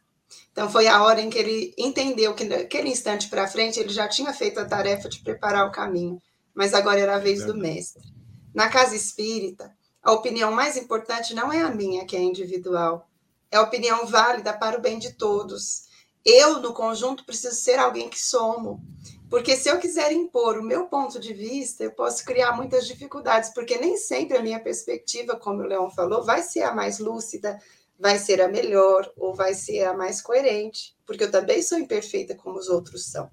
Então, 0.56 0.70
foi 0.70 0.88
a 0.88 1.04
hora 1.04 1.20
em 1.20 1.30
que 1.30 1.38
ele 1.38 1.74
entendeu 1.78 2.34
que, 2.34 2.46
naquele 2.46 2.88
instante 2.88 3.28
para 3.28 3.46
frente, 3.46 3.78
ele 3.78 3.90
já 3.90 4.08
tinha 4.08 4.32
feito 4.32 4.58
a 4.58 4.64
tarefa 4.64 5.10
de 5.10 5.20
preparar 5.20 5.68
o 5.68 5.72
caminho, 5.72 6.22
mas 6.54 6.74
agora 6.74 6.98
era 6.98 7.18
a 7.18 7.20
vez 7.20 7.42
é. 7.42 7.46
do 7.46 7.58
mestre. 7.58 8.02
Na 8.54 8.70
casa 8.70 8.96
espírita, 8.96 9.76
a 10.02 10.14
opinião 10.14 10.54
mais 10.54 10.78
importante 10.78 11.36
não 11.36 11.52
é 11.52 11.62
a 11.62 11.70
minha, 11.72 12.06
que 12.06 12.16
é 12.16 12.22
individual, 12.22 13.06
é 13.52 13.58
a 13.58 13.64
opinião 13.64 14.06
válida 14.06 14.54
para 14.54 14.78
o 14.78 14.82
bem 14.82 14.98
de 14.98 15.12
todos. 15.18 15.88
Eu, 16.24 16.62
no 16.62 16.74
conjunto, 16.74 17.26
preciso 17.26 17.56
ser 17.56 17.78
alguém 17.78 18.08
que 18.08 18.18
somo. 18.18 18.82
Porque 19.30 19.58
se 19.58 19.68
eu 19.68 19.78
quiser 19.78 20.14
impor 20.14 20.58
o 20.58 20.64
meu 20.64 20.86
ponto 20.86 21.20
de 21.20 21.34
vista, 21.34 21.84
eu 21.84 21.92
posso 21.92 22.24
criar 22.24 22.54
muitas 22.54 22.88
dificuldades, 22.88 23.50
porque 23.54 23.78
nem 23.78 23.98
sempre 23.98 24.38
a 24.38 24.42
minha 24.42 24.64
perspectiva, 24.64 25.36
como 25.36 25.64
o 25.64 25.68
Leão 25.68 25.92
falou, 25.92 26.24
vai 26.24 26.42
ser 26.42 26.62
a 26.62 26.74
mais 26.74 26.98
lúcida, 27.00 27.60
vai 28.00 28.18
ser 28.20 28.42
a 28.42 28.48
melhor 28.48 29.12
ou 29.18 29.34
vai 29.34 29.54
ser 29.54 29.84
a 29.84 29.94
mais 29.94 30.22
coerente, 30.22 30.96
porque 31.06 31.24
eu 31.24 31.32
também 31.32 31.62
sou 31.62 31.78
imperfeita 31.78 32.36
como 32.36 32.58
os 32.58 32.68
outros 32.68 33.08
são. 33.08 33.30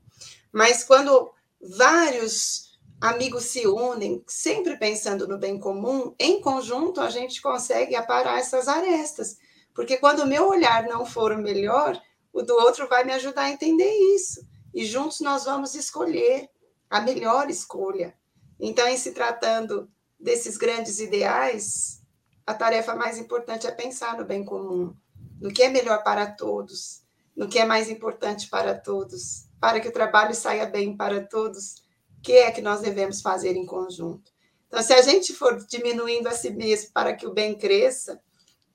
Mas 0.52 0.84
quando 0.84 1.32
vários 1.60 2.78
amigos 3.00 3.44
se 3.46 3.66
unem, 3.66 4.22
sempre 4.28 4.76
pensando 4.76 5.26
no 5.26 5.38
bem 5.38 5.58
comum, 5.58 6.14
em 6.18 6.40
conjunto 6.40 7.00
a 7.00 7.10
gente 7.10 7.42
consegue 7.42 7.96
aparar 7.96 8.38
essas 8.38 8.68
arestas. 8.68 9.36
Porque 9.74 9.96
quando 9.96 10.20
o 10.20 10.26
meu 10.26 10.48
olhar 10.48 10.84
não 10.84 11.04
for 11.04 11.32
o 11.32 11.42
melhor, 11.42 12.00
o 12.32 12.42
do 12.42 12.54
outro 12.54 12.88
vai 12.88 13.04
me 13.04 13.12
ajudar 13.12 13.42
a 13.42 13.50
entender 13.50 13.90
isso. 14.14 14.46
E 14.72 14.84
juntos 14.84 15.20
nós 15.20 15.44
vamos 15.44 15.74
escolher 15.74 16.48
a 16.88 17.00
melhor 17.00 17.50
escolha. 17.50 18.14
Então, 18.60 18.86
em 18.86 18.96
se 18.96 19.12
tratando 19.12 19.90
desses 20.18 20.56
grandes 20.56 21.00
ideais, 21.00 22.01
a 22.46 22.54
tarefa 22.54 22.94
mais 22.94 23.18
importante 23.18 23.66
é 23.66 23.70
pensar 23.70 24.16
no 24.16 24.24
bem 24.24 24.44
comum, 24.44 24.94
no 25.40 25.52
que 25.52 25.62
é 25.62 25.68
melhor 25.68 26.02
para 26.02 26.26
todos, 26.26 27.02
no 27.36 27.48
que 27.48 27.58
é 27.58 27.64
mais 27.64 27.88
importante 27.88 28.48
para 28.48 28.74
todos, 28.74 29.46
para 29.60 29.80
que 29.80 29.88
o 29.88 29.92
trabalho 29.92 30.34
saia 30.34 30.66
bem 30.66 30.96
para 30.96 31.24
todos, 31.24 31.76
o 32.18 32.22
que 32.22 32.32
é 32.32 32.50
que 32.50 32.60
nós 32.60 32.80
devemos 32.80 33.20
fazer 33.20 33.56
em 33.56 33.66
conjunto. 33.66 34.30
Então, 34.66 34.82
se 34.82 34.92
a 34.92 35.02
gente 35.02 35.32
for 35.32 35.56
diminuindo 35.66 36.28
a 36.28 36.32
si 36.32 36.50
mesmo 36.50 36.92
para 36.92 37.14
que 37.14 37.26
o 37.26 37.32
bem 37.32 37.54
cresça, 37.54 38.20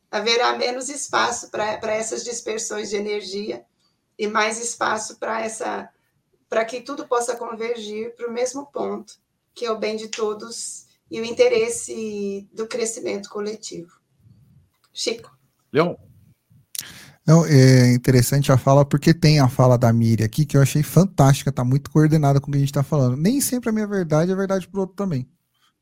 haverá 0.10 0.56
menos 0.56 0.90
espaço 0.90 1.50
para 1.50 1.94
essas 1.94 2.24
dispersões 2.24 2.90
de 2.90 2.96
energia 2.96 3.66
e 4.18 4.28
mais 4.28 4.60
espaço 4.60 5.18
para 5.18 5.42
essa 5.42 5.90
para 6.50 6.64
que 6.64 6.80
tudo 6.80 7.06
possa 7.06 7.36
convergir 7.36 8.16
para 8.16 8.30
o 8.30 8.32
mesmo 8.32 8.68
ponto, 8.68 9.16
que 9.54 9.66
é 9.66 9.72
o 9.72 9.78
bem 9.78 9.98
de 9.98 10.08
todos 10.08 10.87
e 11.10 11.22
o 11.22 11.26
interesse 11.26 12.48
do 12.54 12.68
crescimento 12.68 13.30
coletivo. 13.30 13.92
Chico. 14.94 15.36
Leon. 15.72 15.96
Não, 17.26 17.46
é 17.46 17.94
interessante 17.94 18.52
a 18.52 18.58
fala, 18.58 18.86
porque 18.86 19.14
tem 19.14 19.40
a 19.40 19.50
fala 19.50 19.78
da 19.78 19.92
Miri 19.92 20.24
aqui, 20.24 20.46
que 20.46 20.56
eu 20.56 20.62
achei 20.62 20.82
fantástica, 20.82 21.52
tá 21.52 21.64
muito 21.64 21.92
coordenada 21.92 22.40
com 22.40 22.48
o 22.48 22.52
que 22.52 22.58
a 22.58 22.60
gente 22.60 22.70
está 22.70 22.84
falando. 22.84 23.18
Nem 23.18 23.42
sempre 23.42 23.70
a 23.70 23.74
minha 23.74 23.88
verdade 23.88 24.32
é 24.32 24.36
verdade 24.36 24.68
para 24.68 24.78
o 24.78 24.82
outro 24.82 24.96
também. 24.96 25.28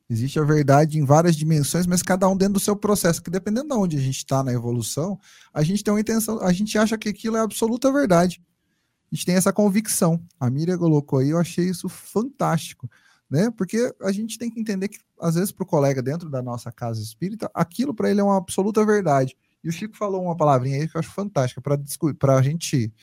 Existe 0.09 0.39
a 0.39 0.43
verdade 0.43 0.99
em 0.99 1.05
várias 1.05 1.35
dimensões, 1.35 1.85
mas 1.85 2.01
cada 2.01 2.27
um 2.27 2.35
dentro 2.37 2.55
do 2.55 2.59
seu 2.59 2.75
processo, 2.75 3.21
que 3.21 3.29
dependendo 3.29 3.69
de 3.69 3.73
onde 3.73 3.97
a 3.97 4.01
gente 4.01 4.17
está 4.17 4.43
na 4.43 4.53
evolução, 4.53 5.19
a 5.53 5.63
gente 5.63 5.83
tem 5.83 5.93
uma 5.93 5.99
intenção, 5.99 6.39
a 6.41 6.51
gente 6.51 6.77
acha 6.77 6.97
que 6.97 7.09
aquilo 7.09 7.37
é 7.37 7.41
absoluta 7.41 7.91
verdade. 7.91 8.41
A 9.11 9.15
gente 9.15 9.25
tem 9.25 9.35
essa 9.35 9.53
convicção. 9.53 10.19
A 10.39 10.49
Miriam 10.49 10.77
colocou 10.77 11.19
aí, 11.19 11.29
eu 11.29 11.37
achei 11.37 11.65
isso 11.65 11.87
fantástico 11.87 12.89
né? 13.29 13.51
Porque 13.51 13.93
a 14.01 14.11
gente 14.11 14.37
tem 14.37 14.49
que 14.49 14.59
entender 14.59 14.87
que, 14.87 14.99
às 15.19 15.35
vezes, 15.35 15.51
para 15.51 15.63
o 15.63 15.67
colega 15.67 16.01
dentro 16.01 16.29
da 16.29 16.41
nossa 16.41 16.71
casa 16.71 17.01
espírita, 17.01 17.49
aquilo 17.53 17.93
para 17.93 18.09
ele 18.09 18.21
é 18.21 18.23
uma 18.23 18.37
absoluta 18.37 18.85
verdade. 18.85 19.35
E 19.63 19.69
o 19.69 19.71
Chico 19.71 19.97
falou 19.97 20.23
uma 20.23 20.37
palavrinha 20.37 20.77
aí 20.77 20.87
que 20.87 20.95
eu 20.95 20.99
acho 20.99 21.11
fantástica 21.11 21.61
para 21.61 22.37
a 22.37 22.41
gente 22.41 22.93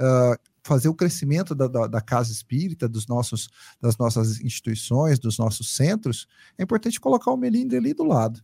uh, 0.00 0.36
fazer 0.64 0.88
o 0.88 0.94
crescimento 0.94 1.54
da, 1.54 1.68
da, 1.68 1.86
da, 1.86 2.00
casa 2.00 2.32
espírita, 2.32 2.88
dos 2.88 3.06
nossos, 3.06 3.48
das 3.80 3.96
nossas 3.96 4.40
instituições, 4.40 5.18
dos 5.18 5.38
nossos 5.38 5.74
centros. 5.74 6.26
É 6.58 6.62
importante 6.62 7.00
colocar 7.00 7.30
o 7.30 7.36
melindre 7.36 7.78
ali 7.78 7.94
do 7.94 8.04
lado. 8.04 8.42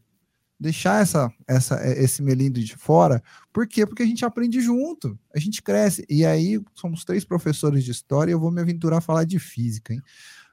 Deixar 0.58 1.02
essa, 1.02 1.32
essa, 1.48 1.84
esse 1.98 2.22
melindre 2.22 2.62
de 2.62 2.76
fora. 2.76 3.22
Por 3.52 3.66
quê? 3.66 3.84
Porque 3.84 4.04
a 4.04 4.06
gente 4.06 4.24
aprende 4.24 4.60
junto, 4.60 5.18
a 5.34 5.38
gente 5.38 5.60
cresce. 5.60 6.06
E 6.08 6.24
aí, 6.24 6.62
somos 6.74 7.04
três 7.04 7.24
professores 7.24 7.84
de 7.84 7.90
história 7.90 8.30
e 8.30 8.34
eu 8.34 8.40
vou 8.40 8.52
me 8.52 8.60
aventurar 8.60 8.98
a 8.98 9.02
falar 9.02 9.24
de 9.24 9.38
física. 9.38 9.92
Hein? 9.92 10.00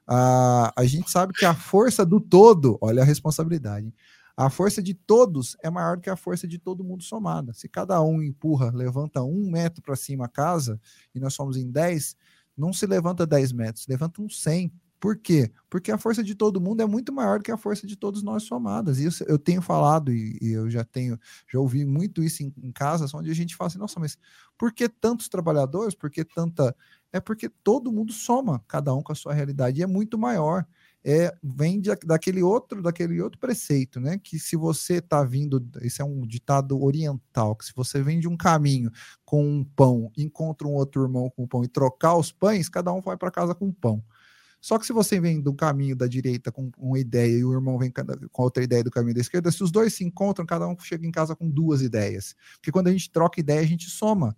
A, 0.07 0.73
a 0.75 0.85
gente 0.85 1.09
sabe 1.09 1.33
que 1.33 1.45
a 1.45 1.53
força 1.53 2.05
do 2.05 2.19
todo, 2.19 2.77
olha 2.81 3.01
a 3.01 3.05
responsabilidade, 3.05 3.93
a 4.35 4.49
força 4.49 4.81
de 4.81 4.93
todos 4.93 5.55
é 5.61 5.69
maior 5.69 5.99
que 5.99 6.09
a 6.09 6.15
força 6.15 6.47
de 6.47 6.57
todo 6.57 6.83
mundo 6.83 7.03
somada. 7.03 7.53
Se 7.53 7.67
cada 7.67 8.01
um 8.01 8.21
empurra, 8.21 8.71
levanta 8.73 9.21
um 9.21 9.49
metro 9.51 9.81
para 9.81 9.95
cima 9.95 10.25
a 10.25 10.29
casa, 10.29 10.79
e 11.13 11.19
nós 11.19 11.33
somos 11.33 11.57
em 11.57 11.69
10, 11.69 12.15
não 12.57 12.73
se 12.73 12.85
levanta 12.85 13.25
10 13.25 13.51
metros, 13.51 13.85
levanta 13.87 14.21
um 14.21 14.29
100. 14.29 14.71
Por 15.01 15.17
quê? 15.17 15.51
Porque 15.67 15.91
a 15.91 15.97
força 15.97 16.23
de 16.23 16.35
todo 16.35 16.61
mundo 16.61 16.79
é 16.83 16.85
muito 16.85 17.11
maior 17.11 17.41
que 17.41 17.51
a 17.51 17.57
força 17.57 17.87
de 17.87 17.95
todos 17.97 18.21
nós 18.21 18.43
somadas. 18.43 18.99
E 18.99 19.09
eu 19.27 19.39
tenho 19.39 19.59
falado, 19.59 20.13
e, 20.13 20.37
e 20.39 20.51
eu 20.51 20.69
já 20.69 20.83
tenho, 20.83 21.19
já 21.51 21.59
ouvi 21.59 21.83
muito 21.83 22.21
isso 22.21 22.43
em, 22.43 22.53
em, 22.61 22.71
casas, 22.71 23.11
onde 23.11 23.31
a 23.31 23.33
gente 23.33 23.55
fala 23.55 23.67
assim, 23.67 23.79
nossa, 23.79 23.99
mas 23.99 24.15
por 24.59 24.71
que 24.71 24.87
tantos 24.87 25.27
trabalhadores? 25.27 25.95
Por 25.95 26.11
que 26.11 26.23
tanta. 26.23 26.75
É 27.11 27.19
porque 27.19 27.49
todo 27.49 27.91
mundo 27.91 28.13
soma, 28.13 28.63
cada 28.67 28.93
um 28.93 29.01
com 29.01 29.11
a 29.11 29.15
sua 29.15 29.33
realidade, 29.33 29.79
e 29.79 29.83
é 29.83 29.87
muito 29.87 30.19
maior. 30.19 30.67
É, 31.03 31.35
vem 31.43 31.81
de, 31.81 31.89
daquele 32.05 32.43
outro 32.43 32.79
daquele 32.79 33.19
outro 33.19 33.39
preceito, 33.39 33.99
né? 33.99 34.19
Que 34.23 34.37
se 34.37 34.55
você 34.55 34.97
está 34.97 35.23
vindo, 35.23 35.67
esse 35.81 35.99
é 35.99 36.05
um 36.05 36.27
ditado 36.27 36.79
oriental, 36.79 37.55
que 37.55 37.65
se 37.65 37.73
você 37.75 38.03
vem 38.03 38.19
de 38.19 38.27
um 38.27 38.37
caminho 38.37 38.91
com 39.25 39.43
um 39.43 39.63
pão, 39.63 40.11
encontra 40.15 40.67
um 40.67 40.73
outro 40.73 41.01
irmão 41.01 41.27
com 41.31 41.45
um 41.45 41.47
pão 41.47 41.63
e 41.63 41.67
trocar 41.67 42.15
os 42.15 42.31
pães, 42.31 42.69
cada 42.69 42.93
um 42.93 43.01
vai 43.01 43.17
para 43.17 43.31
casa 43.31 43.55
com 43.55 43.65
um 43.65 43.73
pão. 43.73 44.03
Só 44.61 44.77
que 44.77 44.85
se 44.85 44.93
você 44.93 45.19
vem 45.19 45.41
do 45.41 45.53
caminho 45.55 45.95
da 45.95 46.05
direita 46.05 46.51
com 46.51 46.71
uma 46.77 46.99
ideia 46.99 47.39
e 47.39 47.43
o 47.43 47.51
irmão 47.51 47.79
vem 47.79 47.91
com 48.31 48.43
outra 48.43 48.63
ideia 48.63 48.83
do 48.83 48.91
caminho 48.91 49.15
da 49.15 49.21
esquerda, 49.21 49.51
se 49.51 49.63
os 49.63 49.71
dois 49.71 49.95
se 49.95 50.03
encontram, 50.03 50.45
cada 50.45 50.67
um 50.67 50.77
chega 50.79 51.05
em 51.05 51.11
casa 51.11 51.35
com 51.35 51.49
duas 51.49 51.81
ideias. 51.81 52.35
Porque 52.53 52.71
quando 52.71 52.87
a 52.87 52.91
gente 52.91 53.09
troca 53.09 53.39
ideia, 53.39 53.59
a 53.59 53.65
gente 53.65 53.89
soma. 53.89 54.37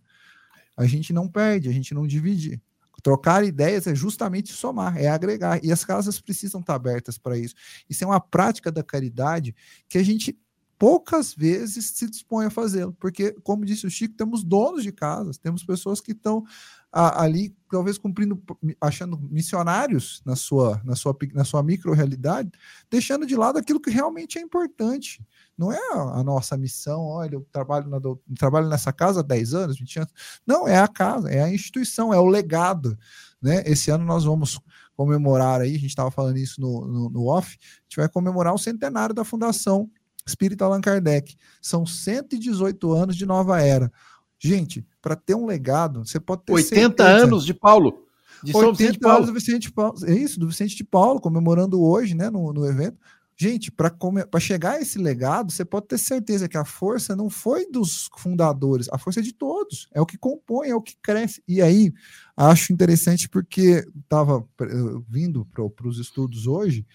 A 0.78 0.86
gente 0.86 1.12
não 1.12 1.28
perde, 1.28 1.68
a 1.68 1.74
gente 1.74 1.94
não 1.94 2.08
divide. 2.08 2.62
Trocar 3.04 3.44
ideias 3.44 3.86
é 3.86 3.94
justamente 3.94 4.54
somar, 4.54 4.98
é 4.98 5.10
agregar. 5.10 5.60
E 5.62 5.74
as 5.74 5.84
casas 5.84 6.22
precisam 6.22 6.62
estar 6.62 6.76
abertas 6.76 7.18
para 7.18 7.38
isso. 7.38 7.54
Isso 7.90 8.02
é 8.04 8.08
uma 8.08 8.22
prática 8.22 8.72
da 8.72 8.82
caridade 8.82 9.54
que 9.90 9.98
a 9.98 10.04
gente 10.04 10.40
poucas 10.84 11.34
vezes 11.34 11.92
se 11.92 12.10
dispõe 12.10 12.48
a 12.48 12.50
fazê-lo, 12.50 12.92
porque, 13.00 13.32
como 13.42 13.64
disse 13.64 13.88
o 13.88 13.90
Chico, 13.90 14.18
temos 14.18 14.44
donos 14.44 14.84
de 14.84 14.92
casas, 14.92 15.38
temos 15.38 15.64
pessoas 15.64 16.02
que 16.02 16.12
estão 16.12 16.44
ali, 16.92 17.56
talvez 17.72 17.98
cumprindo, 17.98 18.38
achando 18.82 19.18
missionários 19.18 20.22
na 20.26 20.36
sua, 20.36 20.82
na 20.84 20.94
sua, 20.94 21.18
na 21.34 21.46
sua 21.46 21.64
micro-realidade, 21.64 22.52
deixando 22.92 23.26
de 23.26 23.34
lado 23.34 23.58
aquilo 23.58 23.80
que 23.80 23.90
realmente 23.90 24.38
é 24.38 24.42
importante. 24.42 25.26
Não 25.58 25.72
é 25.72 25.80
a, 25.94 26.22
nossa 26.22 26.58
missão, 26.58 27.06
olha, 27.06 27.36
eu 27.36 27.48
trabalho, 27.50 27.88
na, 27.88 28.02
eu 28.04 28.22
trabalho 28.38 28.68
nessa 28.68 28.92
casa 28.92 29.22
há 29.22 29.24
10 29.24 29.54
anos, 29.54 29.80
20 29.80 30.00
anos. 30.00 30.14
Não, 30.46 30.68
é 30.68 30.80
a 30.80 30.88
casa, 30.90 31.30
é 31.30 31.42
a 31.42 31.50
instituição, 31.50 32.14
é 32.14 32.20
o 32.20 32.26
legado. 32.26 33.00
Né? 33.42 33.64
Esse 33.66 33.90
ano 33.90 34.04
nós 34.04 34.26
vamos 34.26 34.60
comemorar 34.98 35.62
aí, 35.62 35.76
a 35.76 35.80
gente 35.80 35.86
estava 35.86 36.12
falando 36.12 36.36
isso 36.40 36.60
no, 36.60 36.86
no, 36.86 37.10
no 37.10 37.28
off, 37.28 37.58
a 37.58 37.84
gente 37.84 37.96
vai 37.96 38.10
comemorar 38.10 38.54
o 38.54 38.60
centenário 38.60 39.16
da 39.16 39.24
Fundação 39.24 39.90
Espírita 40.26 40.66
Allan 40.66 40.82
Kardec. 40.82 41.36
São 41.62 41.86
118 41.86 42.94
anos 42.94 43.16
de 43.16 43.26
nova 43.26 43.62
era. 43.62 43.92
Gente, 44.40 44.86
para 45.02 45.16
ter 45.16 45.36
um 45.36 45.46
legado, 45.46 46.06
você 46.06 46.20
pode 46.20 46.44
ter 46.44 46.54
80 46.54 46.76
certeza. 46.76 47.26
anos 47.26 47.46
de 47.46 47.54
Paulo. 47.54 48.08
De 48.44 48.52
São 48.52 48.62
80 48.62 48.78
Vicente 48.78 49.00
Paulo. 49.00 49.18
anos 49.18 49.28
do 49.28 49.34
Vicente 49.34 49.72
Paulo. 49.72 49.96
É 50.06 50.14
isso, 50.14 50.40
do 50.40 50.48
Vicente 50.48 50.76
de 50.76 50.84
Paulo, 50.84 51.22
comemorando 51.22 51.82
hoje, 51.82 52.14
né, 52.14 52.30
no, 52.30 52.52
no 52.52 52.66
evento. 52.66 52.98
Gente, 53.36 53.72
para 53.72 54.40
chegar 54.40 54.74
a 54.74 54.82
esse 54.82 55.00
legado, 55.00 55.52
você 55.52 55.66
pode 55.66 55.88
ter 55.88 55.98
certeza 55.98 56.48
que 56.48 56.58
a 56.58 56.64
força 56.64 57.16
não 57.16 57.30
foi 57.30 57.66
dos 57.70 58.10
fundadores, 58.18 58.88
a 58.92 58.98
força 59.00 59.22
é 59.22 59.24
de 59.24 59.34
todos, 59.34 59.88
é 59.92 60.00
o 60.00 60.06
que 60.06 60.18
compõe, 60.18 60.70
é 60.70 60.76
o 60.76 60.82
que 60.82 60.96
cresce. 61.02 61.42
E 61.48 61.60
aí, 61.60 61.92
acho 62.38 62.72
interessante 62.72 63.28
porque 63.28 63.84
estava 64.04 64.48
eh, 64.62 64.66
vindo 65.10 65.46
para 65.46 65.88
os 65.88 66.00
estudos 66.00 66.46
hoje, 66.46 66.86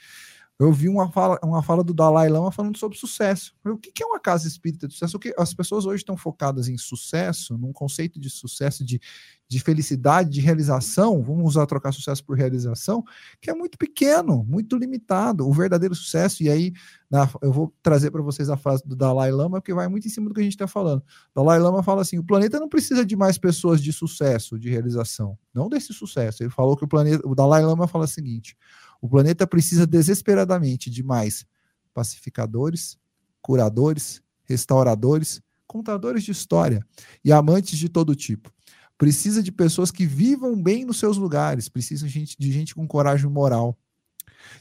eu 0.58 0.72
vi 0.72 0.88
uma 0.88 1.08
fala, 1.12 1.38
uma 1.40 1.62
fala 1.62 1.84
do 1.84 1.94
Dalai 1.94 2.28
Lama 2.28 2.50
falando 2.50 2.76
sobre 2.76 2.98
sucesso. 2.98 3.54
O 3.64 3.76
que 3.76 4.02
é 4.02 4.06
uma 4.06 4.18
casa 4.18 4.48
espírita 4.48 4.88
de 4.88 4.94
sucesso? 4.94 5.16
O 5.16 5.20
que 5.20 5.32
as 5.38 5.54
pessoas 5.54 5.86
hoje 5.86 6.02
estão 6.02 6.16
focadas 6.16 6.68
em 6.68 6.76
sucesso, 6.76 7.56
num 7.56 7.72
conceito 7.72 8.18
de 8.18 8.28
sucesso, 8.28 8.84
de, 8.84 9.00
de 9.46 9.60
felicidade, 9.60 10.30
de 10.30 10.40
realização. 10.40 11.22
Vamos 11.22 11.50
usar 11.50 11.64
trocar 11.66 11.92
sucesso 11.92 12.24
por 12.24 12.36
realização, 12.36 13.04
que 13.40 13.48
é 13.48 13.54
muito 13.54 13.78
pequeno, 13.78 14.42
muito 14.42 14.76
limitado. 14.76 15.46
O 15.46 15.52
verdadeiro 15.52 15.94
sucesso, 15.94 16.42
e 16.42 16.50
aí 16.50 16.72
na, 17.08 17.30
eu 17.40 17.52
vou 17.52 17.72
trazer 17.80 18.10
para 18.10 18.20
vocês 18.20 18.50
a 18.50 18.56
frase 18.56 18.82
do 18.84 18.96
Dalai 18.96 19.30
Lama, 19.30 19.60
porque 19.60 19.72
vai 19.72 19.86
muito 19.86 20.08
em 20.08 20.10
cima 20.10 20.28
do 20.28 20.34
que 20.34 20.40
a 20.40 20.44
gente 20.44 20.54
está 20.54 20.66
falando. 20.66 21.04
O 21.36 21.40
Dalai 21.40 21.60
Lama 21.60 21.84
fala 21.84 22.02
assim: 22.02 22.18
o 22.18 22.24
planeta 22.24 22.58
não 22.58 22.68
precisa 22.68 23.06
de 23.06 23.14
mais 23.14 23.38
pessoas 23.38 23.80
de 23.80 23.92
sucesso, 23.92 24.58
de 24.58 24.68
realização, 24.68 25.38
não 25.54 25.68
desse 25.68 25.94
sucesso. 25.94 26.42
Ele 26.42 26.50
falou 26.50 26.76
que 26.76 26.84
o 26.84 26.88
planeta, 26.88 27.26
o 27.28 27.34
Dalai 27.36 27.62
Lama 27.62 27.86
fala 27.86 28.06
o 28.06 28.08
seguinte 28.08 28.56
o 29.00 29.08
planeta 29.08 29.46
precisa 29.46 29.86
desesperadamente 29.86 30.90
de 30.90 31.02
mais 31.02 31.46
pacificadores, 31.94 32.98
curadores, 33.40 34.22
restauradores, 34.44 35.40
contadores 35.66 36.24
de 36.24 36.32
história 36.32 36.84
e 37.24 37.32
amantes 37.32 37.78
de 37.78 37.88
todo 37.88 38.14
tipo. 38.14 38.52
Precisa 38.96 39.42
de 39.42 39.52
pessoas 39.52 39.90
que 39.90 40.04
vivam 40.04 40.60
bem 40.60 40.84
nos 40.84 40.98
seus 40.98 41.16
lugares, 41.16 41.68
precisa 41.68 42.06
de 42.06 42.12
gente, 42.12 42.36
de 42.38 42.50
gente 42.50 42.74
com 42.74 42.86
coragem 42.86 43.30
moral, 43.30 43.78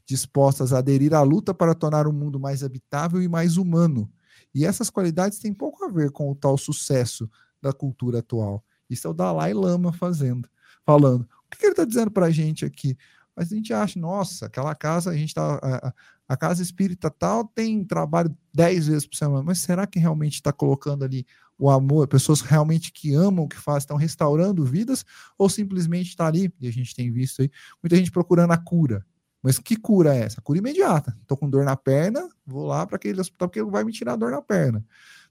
dispostas 0.05 0.73
a 0.73 0.79
aderir 0.79 1.13
à 1.13 1.21
luta 1.21 1.53
para 1.53 1.73
tornar 1.73 2.07
o 2.07 2.13
mundo 2.13 2.39
mais 2.39 2.63
habitável 2.63 3.21
e 3.21 3.27
mais 3.27 3.57
humano. 3.57 4.11
E 4.53 4.65
essas 4.65 4.89
qualidades 4.89 5.39
têm 5.39 5.53
pouco 5.53 5.83
a 5.85 5.89
ver 5.89 6.11
com 6.11 6.31
o 6.31 6.35
tal 6.35 6.57
sucesso 6.57 7.29
da 7.61 7.73
cultura 7.73 8.19
atual. 8.19 8.63
Isso 8.89 9.07
é 9.07 9.09
o 9.09 9.13
Dalai 9.13 9.53
Lama 9.53 9.91
fazendo, 9.91 10.47
falando. 10.85 11.21
O 11.21 11.57
que 11.57 11.65
ele 11.65 11.71
está 11.71 11.85
dizendo 11.85 12.11
para 12.11 12.27
a 12.27 12.31
gente 12.31 12.65
aqui? 12.65 12.97
Mas 13.37 13.51
a 13.51 13.55
gente 13.55 13.71
acha, 13.71 13.99
nossa, 13.99 14.47
aquela 14.47 14.73
casa, 14.73 15.11
a 15.11 15.15
gente 15.15 15.29
está 15.29 15.93
A 16.27 16.35
casa 16.35 16.63
espírita 16.63 17.11
tal 17.11 17.45
tem 17.45 17.83
trabalho 17.85 18.35
dez 18.51 18.87
vezes 18.87 19.05
por 19.05 19.15
semana, 19.15 19.43
mas 19.43 19.59
será 19.59 19.85
que 19.85 19.99
realmente 19.99 20.33
está 20.33 20.51
colocando 20.51 21.05
ali 21.05 21.23
o 21.57 21.69
amor, 21.69 22.07
pessoas 22.07 22.41
realmente 22.41 22.91
que 22.91 23.13
amam 23.13 23.45
o 23.45 23.47
que 23.47 23.57
faz, 23.57 23.83
estão 23.83 23.95
restaurando 23.95 24.65
vidas, 24.65 25.05
ou 25.37 25.49
simplesmente 25.49 26.09
está 26.09 26.27
ali, 26.27 26.51
e 26.59 26.67
a 26.67 26.71
gente 26.71 26.95
tem 26.95 27.11
visto 27.11 27.41
aí, 27.41 27.49
muita 27.81 27.95
gente 27.95 28.11
procurando 28.11 28.51
a 28.51 28.57
cura. 28.57 29.05
Mas 29.41 29.59
que 29.59 29.75
cura 29.75 30.15
é 30.15 30.19
essa? 30.23 30.41
Cura 30.41 30.59
imediata. 30.59 31.15
Estou 31.21 31.37
com 31.37 31.49
dor 31.49 31.63
na 31.63 31.75
perna, 31.75 32.27
vou 32.45 32.65
lá 32.65 32.85
para 32.85 32.97
aquele 32.97 33.21
hospital 33.21 33.47
porque 33.47 33.63
vai 33.63 33.83
me 33.83 33.91
tirar 33.91 34.13
a 34.13 34.15
dor 34.15 34.31
na 34.31 34.41
perna. 34.41 34.83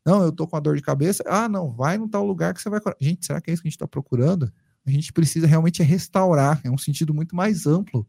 Não, 0.05 0.23
eu 0.23 0.29
estou 0.31 0.47
com 0.47 0.57
a 0.57 0.61
dor 0.61 0.77
de 0.77 0.83
cabeça. 0.83 1.23
Ah, 1.27 1.49
não, 1.49 1.73
vai 1.73 1.99
no 1.99 2.09
tal 2.09 2.25
lugar 2.25 2.55
que 2.55 2.63
você 2.63 2.71
vai 2.71 2.81
curar. 2.81 2.97
Gente, 3.01 3.27
será 3.27 3.41
que 3.41 3.51
é 3.51 3.55
isso 3.55 3.63
que 3.63 3.69
a 3.69 3.71
gente 3.71 3.77
está 3.77 3.89
procurando? 3.89 4.51
A 4.87 4.91
gente 4.91 5.13
precisa 5.13 5.47
realmente 5.47 5.83
restaurar, 5.83 6.61
é 6.63 6.71
um 6.71 6.79
sentido 6.79 7.13
muito 7.13 7.35
mais 7.35 7.67
amplo. 7.67 8.07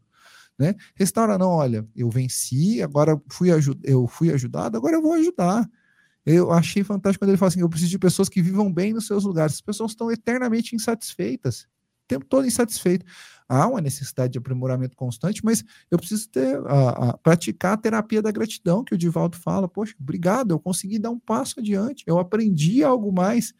Né? 0.58 0.74
Restaurar, 0.94 1.38
não, 1.38 1.50
olha, 1.50 1.86
eu 1.94 2.10
venci, 2.10 2.82
agora 2.82 3.20
fui 3.30 3.48
eu 3.84 4.06
fui 4.08 4.32
ajudado, 4.32 4.76
agora 4.76 4.96
eu 4.96 5.02
vou 5.02 5.12
ajudar. 5.14 5.68
Eu 6.26 6.52
achei 6.52 6.84
fantástico 6.84 7.24
quando 7.24 7.30
ele 7.30 7.38
fala 7.38 7.48
assim: 7.48 7.60
eu 7.60 7.68
preciso 7.68 7.90
de 7.90 7.98
pessoas 7.98 8.28
que 8.28 8.42
vivam 8.42 8.70
bem 8.72 8.92
nos 8.92 9.06
seus 9.06 9.24
lugares. 9.24 9.54
As 9.54 9.60
pessoas 9.60 9.92
estão 9.92 10.10
eternamente 10.10 10.76
insatisfeitas, 10.76 11.62
o 11.62 12.08
tempo 12.08 12.26
todo 12.26 12.46
insatisfeitas. 12.46 13.10
Há 13.48 13.66
uma 13.66 13.80
necessidade 13.80 14.32
de 14.32 14.38
aprimoramento 14.38 14.94
constante, 14.94 15.42
mas 15.42 15.64
eu 15.90 15.96
preciso 15.96 16.28
ter, 16.28 16.60
a, 16.66 17.16
praticar 17.16 17.72
a 17.72 17.76
terapia 17.78 18.20
da 18.20 18.30
gratidão, 18.30 18.84
que 18.84 18.94
o 18.94 18.98
Divaldo 18.98 19.38
fala. 19.38 19.66
Poxa, 19.66 19.94
obrigado, 19.98 20.50
eu 20.50 20.58
consegui 20.58 20.98
dar 20.98 21.10
um 21.10 21.18
passo 21.18 21.60
adiante, 21.60 22.04
eu 22.06 22.18
aprendi 22.18 22.84
algo 22.84 23.10
mais. 23.10 23.54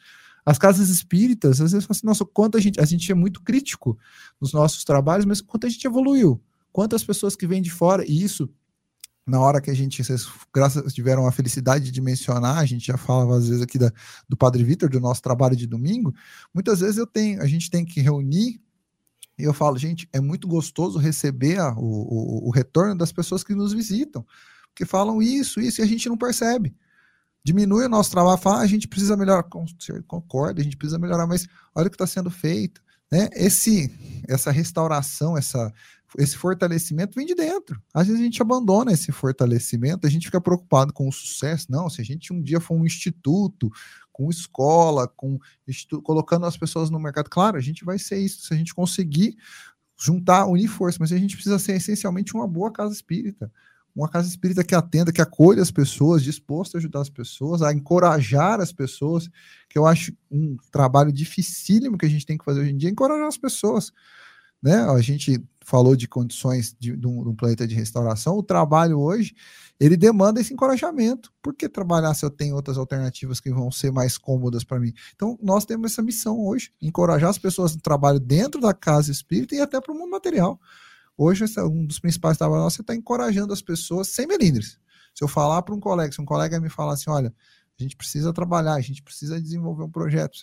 As 0.48 0.56
casas 0.56 0.88
espíritas, 0.88 1.60
às 1.60 1.72
vezes, 1.72 1.84
falam 1.84 1.98
assim, 1.98 2.06
nossa, 2.06 2.24
quanto 2.24 2.56
a 2.56 2.60
gente, 2.60 2.80
a 2.80 2.84
gente 2.86 3.12
é 3.12 3.14
muito 3.14 3.42
crítico 3.42 3.98
nos 4.40 4.50
nossos 4.54 4.82
trabalhos, 4.82 5.26
mas 5.26 5.42
quanto 5.42 5.66
a 5.66 5.68
gente 5.68 5.86
evoluiu, 5.86 6.42
quantas 6.72 7.04
pessoas 7.04 7.36
que 7.36 7.46
vêm 7.46 7.60
de 7.60 7.70
fora, 7.70 8.02
e 8.08 8.22
isso 8.24 8.48
na 9.26 9.38
hora 9.38 9.60
que 9.60 9.70
a 9.70 9.74
gente, 9.74 10.02
vocês, 10.02 10.26
graças 10.50 10.94
tiveram 10.94 11.26
a 11.26 11.32
felicidade 11.32 11.90
de 11.90 12.00
mencionar, 12.00 12.56
a 12.56 12.64
gente 12.64 12.86
já 12.86 12.96
falava 12.96 13.36
às 13.36 13.46
vezes 13.46 13.62
aqui 13.62 13.78
da, 13.78 13.92
do 14.26 14.38
Padre 14.38 14.64
Vitor, 14.64 14.88
do 14.88 14.98
nosso 14.98 15.20
trabalho 15.20 15.54
de 15.54 15.66
domingo, 15.66 16.14
muitas 16.54 16.80
vezes 16.80 16.96
eu 16.96 17.06
tenho, 17.06 17.42
a 17.42 17.46
gente 17.46 17.70
tem 17.70 17.84
que 17.84 18.00
reunir, 18.00 18.58
e 19.38 19.42
eu 19.42 19.52
falo, 19.52 19.76
gente, 19.76 20.08
é 20.14 20.18
muito 20.18 20.48
gostoso 20.48 20.98
receber 20.98 21.58
a, 21.58 21.74
o, 21.74 21.84
o, 21.84 22.48
o, 22.48 22.50
retorno 22.50 22.96
das 22.96 23.12
pessoas 23.12 23.44
que 23.44 23.54
nos 23.54 23.74
visitam, 23.74 24.24
que 24.74 24.86
falam 24.86 25.20
isso, 25.20 25.60
isso, 25.60 25.82
e 25.82 25.84
a 25.84 25.86
gente 25.86 26.08
não 26.08 26.16
percebe. 26.16 26.74
Diminui 27.48 27.86
o 27.86 27.88
nosso 27.88 28.10
trabalho, 28.10 28.36
fala, 28.36 28.58
ah, 28.58 28.60
a 28.60 28.66
gente 28.66 28.86
precisa 28.86 29.16
melhorar, 29.16 29.42
concorda, 30.06 30.60
a 30.60 30.64
gente 30.64 30.76
precisa 30.76 30.98
melhorar, 30.98 31.26
mas 31.26 31.48
olha 31.74 31.86
o 31.86 31.90
que 31.90 31.94
está 31.94 32.06
sendo 32.06 32.30
feito. 32.30 32.82
Né? 33.10 33.26
Esse, 33.32 33.90
essa 34.28 34.50
restauração, 34.50 35.34
essa, 35.34 35.72
esse 36.18 36.36
fortalecimento 36.36 37.14
vem 37.16 37.24
de 37.24 37.34
dentro. 37.34 37.82
Às 37.94 38.06
vezes 38.06 38.20
a 38.20 38.24
gente 38.24 38.42
abandona 38.42 38.92
esse 38.92 39.10
fortalecimento, 39.10 40.06
a 40.06 40.10
gente 40.10 40.26
fica 40.26 40.42
preocupado 40.42 40.92
com 40.92 41.08
o 41.08 41.12
sucesso. 41.12 41.68
Não, 41.70 41.88
se 41.88 42.02
a 42.02 42.04
gente 42.04 42.34
um 42.34 42.42
dia 42.42 42.60
for 42.60 42.74
um 42.74 42.84
instituto, 42.84 43.70
com 44.12 44.28
escola, 44.28 45.08
com 45.08 45.38
colocando 46.02 46.44
as 46.44 46.58
pessoas 46.58 46.90
no 46.90 47.00
mercado, 47.00 47.30
claro, 47.30 47.56
a 47.56 47.62
gente 47.62 47.82
vai 47.82 47.98
ser 47.98 48.18
isso. 48.18 48.42
Se 48.42 48.52
a 48.52 48.58
gente 48.58 48.74
conseguir 48.74 49.38
juntar, 49.98 50.44
unir 50.44 50.68
força, 50.68 50.98
mas 51.00 51.12
a 51.12 51.16
gente 51.16 51.34
precisa 51.34 51.58
ser 51.58 51.76
essencialmente 51.76 52.34
uma 52.34 52.46
boa 52.46 52.70
casa 52.70 52.92
espírita. 52.92 53.50
Uma 53.98 54.08
casa 54.08 54.28
espírita 54.28 54.62
que 54.62 54.76
atenda, 54.76 55.12
que 55.12 55.20
acolha 55.20 55.60
as 55.60 55.72
pessoas, 55.72 56.22
disposta 56.22 56.76
a 56.76 56.78
ajudar 56.78 57.00
as 57.00 57.10
pessoas, 57.10 57.62
a 57.62 57.72
encorajar 57.72 58.60
as 58.60 58.70
pessoas, 58.70 59.28
que 59.68 59.76
eu 59.76 59.86
acho 59.86 60.12
um 60.30 60.56
trabalho 60.70 61.10
dificílimo 61.10 61.98
que 61.98 62.06
a 62.06 62.08
gente 62.08 62.24
tem 62.24 62.38
que 62.38 62.44
fazer 62.44 62.60
hoje 62.60 62.70
em 62.70 62.76
dia, 62.76 62.88
encorajar 62.88 63.26
as 63.26 63.36
pessoas. 63.36 63.90
Né? 64.62 64.76
A 64.76 65.00
gente 65.00 65.44
falou 65.64 65.96
de 65.96 66.06
condições 66.06 66.76
de, 66.78 66.96
de, 66.96 67.06
um, 67.08 67.24
de, 67.24 67.28
um, 67.28 67.34
planeta 67.34 67.66
de 67.66 67.74
restauração, 67.74 68.36
o 68.38 68.42
trabalho 68.42 69.00
hoje 69.00 69.34
ele 69.80 69.96
demanda 69.96 70.40
esse 70.40 70.54
encorajamento. 70.54 71.32
Por 71.42 71.52
que 71.52 71.68
trabalhar 71.68 72.14
se 72.14 72.24
eu 72.24 72.30
tenho 72.30 72.54
outras 72.54 72.78
alternativas 72.78 73.40
que 73.40 73.50
vão 73.50 73.68
ser 73.72 73.90
mais 73.90 74.16
cômodas 74.16 74.62
para 74.62 74.78
mim? 74.78 74.92
Então, 75.16 75.36
nós 75.42 75.64
temos 75.64 75.90
essa 75.90 76.02
missão 76.02 76.40
hoje, 76.40 76.72
encorajar 76.80 77.30
as 77.30 77.38
pessoas 77.38 77.74
no 77.74 77.80
trabalho 77.80 78.20
dentro 78.20 78.60
da 78.60 78.72
casa 78.72 79.10
espírita 79.10 79.56
e 79.56 79.60
até 79.60 79.80
para 79.80 79.92
o 79.92 79.98
mundo 79.98 80.10
material. 80.10 80.60
Hoje, 81.20 81.44
um 81.58 81.84
dos 81.84 81.98
principais 81.98 82.38
trabalhos 82.38 82.62
nossos 82.62 82.78
é 82.78 82.82
estar 82.82 82.92
tá 82.92 82.96
encorajando 82.96 83.52
as 83.52 83.60
pessoas 83.60 84.06
sem 84.06 84.24
melindres. 84.24 84.78
Se 85.12 85.24
eu 85.24 85.26
falar 85.26 85.62
para 85.62 85.74
um 85.74 85.80
colega, 85.80 86.12
se 86.12 86.20
um 86.20 86.24
colega 86.24 86.60
me 86.60 86.68
falar 86.68 86.92
assim, 86.92 87.10
olha, 87.10 87.34
a 87.76 87.82
gente 87.82 87.96
precisa 87.96 88.32
trabalhar, 88.32 88.74
a 88.74 88.80
gente 88.80 89.02
precisa 89.02 89.40
desenvolver 89.40 89.82
um 89.82 89.90
projeto, 89.90 90.38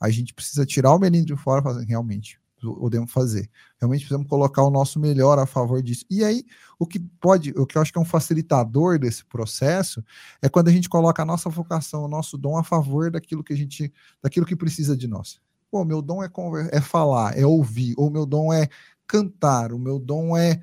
a 0.00 0.08
gente 0.08 0.32
precisa 0.32 0.64
tirar 0.64 0.94
o 0.94 0.98
melindre 0.98 1.36
fora, 1.36 1.62
fazer, 1.62 1.84
realmente, 1.84 2.40
podemos 2.60 3.12
fazer. 3.12 3.50
Realmente 3.78 4.00
precisamos 4.00 4.26
colocar 4.26 4.62
o 4.62 4.70
nosso 4.70 4.98
melhor 4.98 5.38
a 5.38 5.44
favor 5.44 5.82
disso. 5.82 6.06
E 6.08 6.24
aí, 6.24 6.44
o 6.78 6.86
que 6.86 6.98
pode, 6.98 7.50
o 7.54 7.66
que 7.66 7.76
eu 7.76 7.82
acho 7.82 7.92
que 7.92 7.98
é 7.98 8.00
um 8.00 8.06
facilitador 8.06 8.98
desse 8.98 9.22
processo 9.22 10.02
é 10.40 10.48
quando 10.48 10.68
a 10.68 10.72
gente 10.72 10.88
coloca 10.88 11.20
a 11.20 11.26
nossa 11.26 11.50
vocação, 11.50 12.04
o 12.04 12.08
nosso 12.08 12.38
dom 12.38 12.56
a 12.56 12.64
favor 12.64 13.10
daquilo 13.10 13.44
que 13.44 13.52
a 13.52 13.56
gente, 13.56 13.92
daquilo 14.22 14.46
que 14.46 14.56
precisa 14.56 14.96
de 14.96 15.06
nós. 15.06 15.38
Pô, 15.70 15.84
meu 15.84 16.00
dom 16.00 16.22
é, 16.22 16.30
é 16.72 16.80
falar, 16.80 17.36
é 17.36 17.44
ouvir, 17.44 17.92
ou 17.98 18.10
meu 18.10 18.24
dom 18.24 18.52
é 18.52 18.68
cantar, 19.06 19.72
o 19.72 19.78
meu 19.78 19.98
dom 19.98 20.36
é 20.36 20.60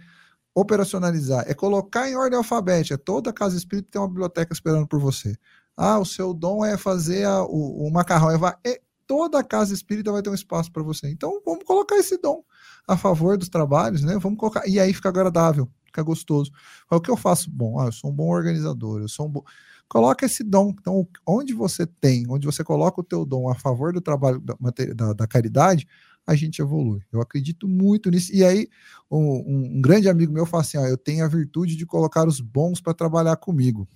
operacionalizar, 0.55 1.45
é 1.47 1.53
colocar 1.53 2.09
em 2.09 2.15
ordem 2.15 2.37
alfabética. 2.37 2.97
Toda 2.97 3.33
casa 3.33 3.57
espírita 3.57 3.89
tem 3.91 4.01
uma 4.01 4.07
biblioteca 4.07 4.53
esperando 4.53 4.87
por 4.87 4.99
você. 4.99 5.35
Ah, 5.75 5.97
o 5.99 6.05
seu 6.05 6.33
dom 6.33 6.63
é 6.63 6.77
fazer 6.77 7.25
a, 7.25 7.43
o, 7.43 7.87
o 7.87 7.91
macarrão. 7.91 8.29
É, 8.29 8.69
é, 8.69 8.81
toda 9.07 9.43
casa 9.43 9.73
espírita 9.73 10.11
vai 10.11 10.21
ter 10.21 10.29
um 10.29 10.35
espaço 10.35 10.71
para 10.71 10.83
você. 10.83 11.09
Então, 11.09 11.41
vamos 11.45 11.63
colocar 11.63 11.95
esse 11.97 12.17
dom 12.17 12.43
a 12.87 12.95
favor 12.95 13.37
dos 13.37 13.49
trabalhos, 13.49 14.03
né? 14.03 14.17
Vamos 14.19 14.37
colocar. 14.37 14.67
E 14.67 14.79
aí 14.79 14.93
fica 14.93 15.09
agradável, 15.09 15.67
fica 15.85 16.03
gostoso. 16.03 16.51
O 16.91 17.01
que 17.01 17.09
eu 17.09 17.17
faço? 17.17 17.49
Bom, 17.49 17.79
ah, 17.79 17.85
eu 17.85 17.91
sou 17.91 18.11
um 18.11 18.13
bom 18.13 18.29
organizador, 18.29 19.01
eu 19.01 19.09
sou 19.09 19.25
um 19.25 19.29
bom. 19.29 19.43
Coloca 19.87 20.25
esse 20.25 20.43
dom. 20.43 20.73
Então, 20.79 21.07
onde 21.25 21.53
você 21.53 21.85
tem, 21.85 22.25
onde 22.29 22.45
você 22.45 22.63
coloca 22.63 23.01
o 23.01 23.03
teu 23.03 23.25
dom 23.25 23.49
a 23.49 23.55
favor 23.55 23.91
do 23.93 24.01
trabalho 24.01 24.39
da, 24.39 24.55
da, 24.95 25.13
da 25.13 25.27
caridade, 25.27 25.87
a 26.25 26.35
gente 26.35 26.61
evolui. 26.61 27.01
Eu 27.11 27.21
acredito 27.21 27.67
muito 27.67 28.09
nisso. 28.09 28.33
E 28.33 28.43
aí, 28.43 28.67
um, 29.11 29.75
um 29.75 29.81
grande 29.81 30.09
amigo 30.09 30.33
meu 30.33 30.45
fala 30.45 30.61
assim: 30.61 30.77
ó, 30.77 30.85
eu 30.85 30.97
tenho 30.97 31.23
a 31.23 31.27
virtude 31.27 31.75
de 31.75 31.85
colocar 31.85 32.27
os 32.27 32.39
bons 32.39 32.79
para 32.81 32.93
trabalhar 32.93 33.35
comigo. 33.35 33.87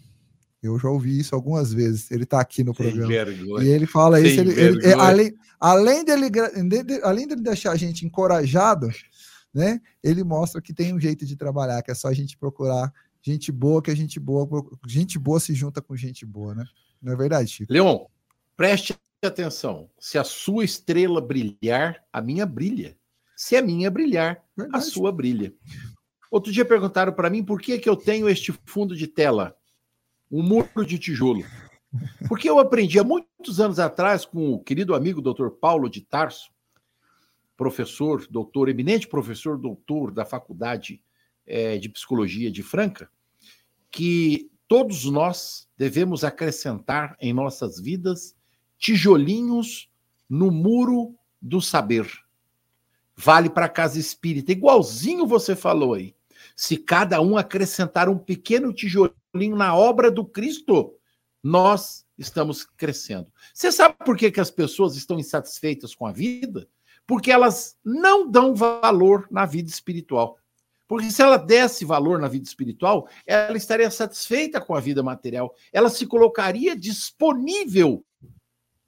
Eu 0.62 0.78
já 0.80 0.90
ouvi 0.90 1.20
isso 1.20 1.36
algumas 1.36 1.72
vezes. 1.72 2.12
Ele 2.12 2.24
está 2.24 2.42
aqui 2.42 2.64
no 2.64 2.76
Sem 2.76 2.86
programa. 2.86 3.08
Vergonha. 3.08 3.66
E 3.66 3.70
ele 3.70 3.86
fala 3.86 4.20
Sem 4.20 4.28
isso. 4.28 4.40
Ele, 4.42 4.60
ele, 4.60 4.86
é, 4.86 4.94
além, 4.94 5.34
além, 5.60 6.04
dele, 6.04 6.30
além 7.04 7.28
dele 7.28 7.42
deixar 7.42 7.72
a 7.72 7.78
gente 7.78 8.06
encorajado, 8.06 8.90
né? 9.54 9.80
Ele 10.04 10.24
mostra 10.24 10.62
que 10.62 10.74
tem 10.74 10.94
um 10.94 11.00
jeito 11.00 11.26
de 11.26 11.36
trabalhar, 11.36 11.82
que 11.82 11.92
é 11.92 11.96
só 11.96 12.10
a 12.10 12.14
gente 12.14 12.38
procurar 12.38 12.92
gente 13.22 13.52
boa, 13.52 13.82
que 13.82 13.92
a 13.92 13.96
gente 13.96 14.20
boa, 14.20 14.48
gente 14.88 15.20
boa 15.20 15.40
se 15.40 15.54
junta 15.54 15.82
com 15.82 15.96
gente 15.96 16.26
boa, 16.26 16.56
né? 16.56 16.66
Não 17.02 17.14
é 17.14 17.16
verdade, 17.16 17.50
Chico? 17.50 17.72
Leon, 17.72 18.06
preste 18.56 18.96
atenção. 19.26 19.90
Se 19.98 20.18
a 20.18 20.24
sua 20.24 20.64
estrela 20.64 21.20
brilhar, 21.20 22.04
a 22.14 22.22
minha 22.22 22.46
brilha. 22.46 22.98
Se 23.36 23.56
a 23.56 23.62
minha 23.62 23.90
brilhar, 23.90 24.44
verdade. 24.56 24.78
a 24.78 24.82
sua 24.82 25.12
brilha. 25.12 25.54
Outro 26.30 26.52
dia 26.52 26.66
perguntaram 26.66 27.14
para 27.14 27.30
mim 27.30 27.44
por 27.44 27.60
que, 27.62 27.80
que 27.80 27.90
eu 27.90 27.96
tenho 27.96 28.30
este 28.30 28.54
fundo 28.66 28.96
de 28.96 29.08
tela 29.08 29.56
um 30.30 30.44
muro 30.44 30.86
de 30.86 31.00
tijolo. 31.00 31.44
Porque 32.28 32.50
eu 32.50 32.60
aprendi 32.60 33.00
há 33.00 33.04
muitos 33.04 33.60
anos 33.60 33.80
atrás 33.80 34.26
com 34.26 34.54
o 34.54 34.60
querido 34.60 34.94
amigo 34.94 35.22
Dr. 35.22 35.50
Paulo 35.50 35.90
de 35.90 36.02
Tarso, 36.02 36.52
professor, 37.56 38.28
doutor, 38.30 38.70
eminente 38.70 39.08
professor, 39.08 39.58
doutor 39.58 40.12
da 40.12 40.26
Faculdade 40.26 41.02
é, 41.46 41.78
de 41.78 41.90
Psicologia 41.90 42.52
de 42.52 42.62
Franca, 42.62 43.10
que 43.90 44.52
todos 44.68 45.06
nós 45.06 45.68
devemos 45.78 46.24
acrescentar 46.24 47.16
em 47.20 47.34
nossas 47.34 47.80
vidas 47.80 48.37
tijolinhos 48.78 49.90
no 50.30 50.52
muro 50.52 51.16
do 51.42 51.62
saber. 51.62 52.08
Vale 53.16 53.50
para 53.50 53.66
a 53.66 53.70
casa 53.70 54.00
espírita, 54.00 54.52
igualzinho 54.52 55.26
você 55.26 55.56
falou 55.56 55.94
aí. 55.94 56.16
Se 56.56 56.78
cada 56.78 57.20
um 57.22 57.38
acrescentar 57.38 58.10
um 58.10 58.18
pequeno 58.18 58.74
tijolinho 58.74 59.56
na 59.56 59.76
obra 59.76 60.12
do 60.12 60.24
Cristo, 60.26 60.94
nós 61.44 62.06
estamos 62.18 62.64
crescendo. 62.64 63.32
Você 63.54 63.72
sabe 63.72 63.96
por 64.06 64.18
que, 64.18 64.32
que 64.32 64.40
as 64.40 64.52
pessoas 64.52 64.96
estão 64.96 65.20
insatisfeitas 65.20 65.96
com 65.96 66.06
a 66.06 66.12
vida? 66.12 66.68
Porque 67.06 67.32
elas 67.32 67.78
não 67.84 68.30
dão 68.30 68.54
valor 68.54 69.28
na 69.32 69.46
vida 69.46 69.70
espiritual. 69.70 70.38
Porque 70.88 71.12
se 71.12 71.22
ela 71.22 71.38
desse 71.38 71.84
valor 71.84 72.20
na 72.20 72.28
vida 72.28 72.46
espiritual, 72.46 73.08
ela 73.26 73.58
estaria 73.58 73.90
satisfeita 73.92 74.62
com 74.62 74.74
a 74.74 74.80
vida 74.80 75.04
material. 75.04 75.54
Ela 75.72 75.90
se 75.90 76.06
colocaria 76.06 76.76
disponível 76.76 78.06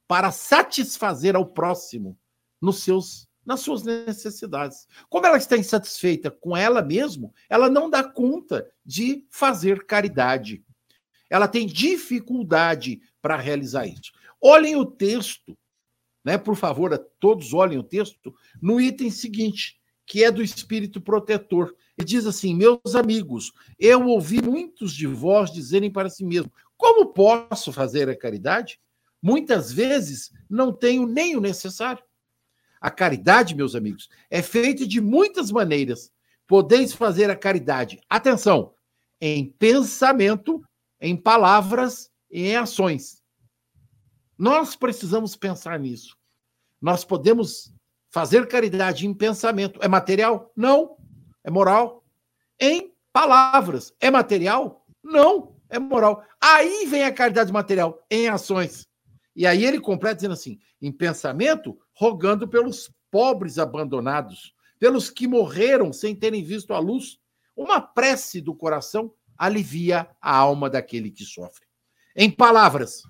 para 0.09 0.31
satisfazer 0.31 1.35
ao 1.35 1.45
próximo 1.45 2.17
nos 2.59 2.79
seus 2.79 3.29
nas 3.45 3.61
suas 3.61 3.83
necessidades. 3.83 4.87
Como 5.09 5.25
ela 5.25 5.37
está 5.37 5.57
insatisfeita 5.57 6.29
com 6.29 6.55
ela 6.55 6.83
mesma, 6.83 7.31
ela 7.49 7.67
não 7.67 7.89
dá 7.89 8.03
conta 8.03 8.69
de 8.85 9.25
fazer 9.31 9.85
caridade. 9.85 10.63
Ela 11.29 11.47
tem 11.47 11.65
dificuldade 11.65 13.01
para 13.19 13.37
realizar 13.37 13.87
isso. 13.87 14.11
Olhem 14.39 14.75
o 14.75 14.85
texto, 14.85 15.57
né? 16.23 16.37
Por 16.37 16.55
favor, 16.55 16.95
todos 17.19 17.53
olhem 17.53 17.79
o 17.79 17.83
texto 17.83 18.35
no 18.61 18.79
item 18.79 19.09
seguinte, 19.09 19.79
que 20.05 20.23
é 20.23 20.29
do 20.29 20.43
espírito 20.43 21.01
protetor. 21.01 21.73
Ele 21.97 22.05
diz 22.05 22.27
assim: 22.27 22.53
Meus 22.53 22.93
amigos, 22.93 23.51
eu 23.79 24.05
ouvi 24.05 24.41
muitos 24.41 24.93
de 24.93 25.07
vós 25.07 25.51
dizerem 25.51 25.91
para 25.91 26.09
si 26.09 26.23
mesmo: 26.23 26.51
Como 26.77 27.13
posso 27.13 27.71
fazer 27.73 28.09
a 28.09 28.17
caridade? 28.17 28.79
Muitas 29.21 29.71
vezes 29.71 30.31
não 30.49 30.71
tenho 30.71 31.05
nem 31.05 31.35
o 31.35 31.41
necessário. 31.41 32.03
A 32.79 32.89
caridade, 32.89 33.55
meus 33.55 33.75
amigos, 33.75 34.09
é 34.29 34.41
feita 34.41 34.87
de 34.87 35.01
muitas 35.01 35.51
maneiras. 35.51 36.11
Podeis 36.47 36.93
fazer 36.93 37.29
a 37.29 37.35
caridade, 37.35 37.99
atenção, 38.09 38.73
em 39.21 39.51
pensamento, 39.51 40.63
em 40.99 41.15
palavras 41.15 42.09
e 42.31 42.47
em 42.47 42.55
ações. 42.55 43.21
Nós 44.37 44.75
precisamos 44.75 45.35
pensar 45.35 45.77
nisso. 45.77 46.17
Nós 46.81 47.03
podemos 47.03 47.73
fazer 48.09 48.47
caridade 48.47 49.05
em 49.05 49.13
pensamento. 49.13 49.79
É 49.83 49.87
material? 49.87 50.51
Não. 50.55 50.97
É 51.43 51.51
moral. 51.51 52.03
Em 52.59 52.93
palavras. 53.11 53.93
É 53.99 54.09
material? 54.09 54.85
Não. 55.03 55.55
É 55.69 55.77
moral. 55.77 56.23
Aí 56.41 56.85
vem 56.87 57.03
a 57.03 57.13
caridade 57.13 57.51
material, 57.51 58.03
em 58.09 58.27
ações. 58.27 58.88
E 59.35 59.45
aí 59.45 59.65
ele 59.65 59.79
completa 59.79 60.15
dizendo 60.15 60.33
assim: 60.33 60.59
em 60.81 60.91
pensamento, 60.91 61.77
rogando 61.93 62.47
pelos 62.47 62.91
pobres 63.11 63.57
abandonados, 63.57 64.53
pelos 64.77 65.09
que 65.09 65.27
morreram 65.27 65.91
sem 65.91 66.15
terem 66.15 66.43
visto 66.43 66.73
a 66.73 66.79
luz. 66.79 67.19
Uma 67.55 67.81
prece 67.81 68.39
do 68.39 68.55
coração 68.55 69.13
alivia 69.37 70.09
a 70.21 70.35
alma 70.35 70.69
daquele 70.69 71.11
que 71.11 71.25
sofre. 71.25 71.65
Em 72.15 72.29
palavras, 72.31 73.03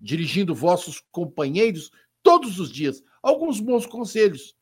dirigindo 0.00 0.54
vossos 0.54 1.02
companheiros 1.10 1.90
todos 2.22 2.58
os 2.58 2.70
dias 2.70 3.02
alguns 3.22 3.60
bons 3.60 3.86
conselhos. 3.86 4.54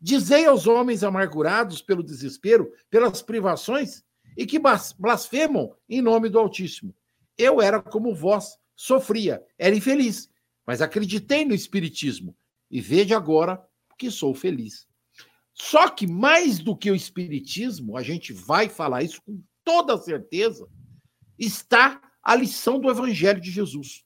Dizei 0.00 0.46
aos 0.46 0.66
homens 0.66 1.02
amargurados 1.02 1.82
pelo 1.82 2.02
desespero, 2.02 2.72
pelas 2.88 3.22
privações, 3.22 4.02
e 4.36 4.46
que 4.46 4.60
blasfemam 4.98 5.74
em 5.88 6.00
nome 6.00 6.28
do 6.28 6.38
Altíssimo. 6.38 6.94
Eu 7.36 7.60
era 7.60 7.80
como 7.82 8.14
vós, 8.14 8.58
sofria, 8.76 9.44
era 9.58 9.74
infeliz, 9.74 10.29
mas 10.70 10.80
acreditei 10.80 11.44
no 11.44 11.52
Espiritismo 11.52 12.32
e 12.70 12.80
vejo 12.80 13.12
agora 13.16 13.60
que 13.98 14.08
sou 14.08 14.32
feliz. 14.32 14.86
Só 15.52 15.90
que 15.90 16.06
mais 16.06 16.60
do 16.60 16.76
que 16.76 16.88
o 16.88 16.94
Espiritismo, 16.94 17.96
a 17.96 18.04
gente 18.04 18.32
vai 18.32 18.68
falar 18.68 19.02
isso 19.02 19.20
com 19.22 19.42
toda 19.64 19.98
certeza, 19.98 20.68
está 21.36 22.00
a 22.22 22.36
lição 22.36 22.78
do 22.78 22.88
Evangelho 22.88 23.40
de 23.40 23.50
Jesus. 23.50 24.04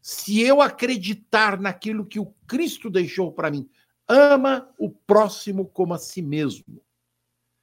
Se 0.00 0.40
eu 0.40 0.62
acreditar 0.62 1.60
naquilo 1.60 2.06
que 2.06 2.18
o 2.18 2.34
Cristo 2.46 2.88
deixou 2.88 3.30
para 3.30 3.50
mim, 3.50 3.68
ama 4.08 4.72
o 4.78 4.88
próximo 4.88 5.66
como 5.66 5.92
a 5.92 5.98
si 5.98 6.22
mesmo, 6.22 6.82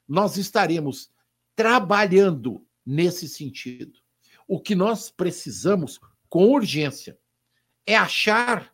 nós 0.08 0.38
estaremos 0.38 1.10
trabalhando 1.56 2.64
nesse 2.86 3.28
sentido. 3.28 3.98
O 4.48 4.62
que 4.62 4.76
nós 4.76 5.10
precisamos, 5.10 6.00
com 6.30 6.46
urgência, 6.46 7.19
é 7.90 7.96
achar 7.96 8.72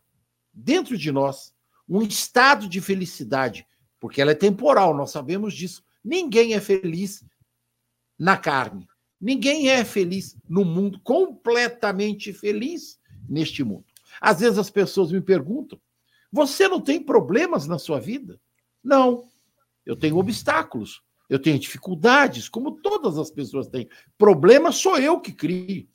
dentro 0.52 0.96
de 0.98 1.10
nós 1.10 1.54
um 1.88 2.02
estado 2.02 2.68
de 2.68 2.82
felicidade, 2.82 3.66
porque 3.98 4.20
ela 4.20 4.32
é 4.32 4.34
temporal, 4.34 4.94
nós 4.94 5.10
sabemos 5.10 5.54
disso. 5.54 5.82
Ninguém 6.04 6.52
é 6.52 6.60
feliz 6.60 7.24
na 8.18 8.36
carne. 8.36 8.86
Ninguém 9.18 9.70
é 9.70 9.84
feliz 9.86 10.36
no 10.46 10.66
mundo, 10.66 11.00
completamente 11.02 12.30
feliz 12.30 12.98
neste 13.26 13.64
mundo. 13.64 13.86
Às 14.20 14.40
vezes 14.40 14.58
as 14.58 14.68
pessoas 14.68 15.10
me 15.10 15.22
perguntam: 15.22 15.80
você 16.30 16.68
não 16.68 16.80
tem 16.80 17.02
problemas 17.02 17.66
na 17.66 17.78
sua 17.78 17.98
vida? 17.98 18.38
Não. 18.84 19.24
Eu 19.86 19.96
tenho 19.96 20.18
obstáculos, 20.18 21.02
eu 21.30 21.38
tenho 21.38 21.58
dificuldades, 21.58 22.50
como 22.50 22.82
todas 22.82 23.16
as 23.16 23.30
pessoas 23.30 23.66
têm. 23.66 23.88
Problema 24.18 24.72
sou 24.72 24.98
eu 24.98 25.20
que 25.20 25.32
crio. 25.32 25.88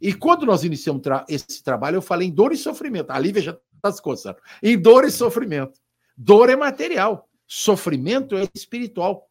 E 0.00 0.14
quando 0.14 0.46
nós 0.46 0.64
iniciamos 0.64 1.02
tra 1.02 1.24
esse 1.28 1.62
trabalho, 1.62 1.96
eu 1.96 2.02
falei 2.02 2.28
em 2.28 2.32
dor 2.32 2.52
e 2.52 2.56
sofrimento. 2.56 3.10
A 3.10 3.18
Lívia 3.18 3.42
já 3.42 3.58
está 3.74 3.92
se 3.92 4.00
coçando. 4.00 4.38
Em 4.62 4.78
dor 4.80 5.04
e 5.04 5.10
sofrimento. 5.10 5.80
Dor 6.16 6.50
é 6.50 6.56
material, 6.56 7.28
sofrimento 7.46 8.36
é 8.36 8.46
espiritual. 8.54 9.28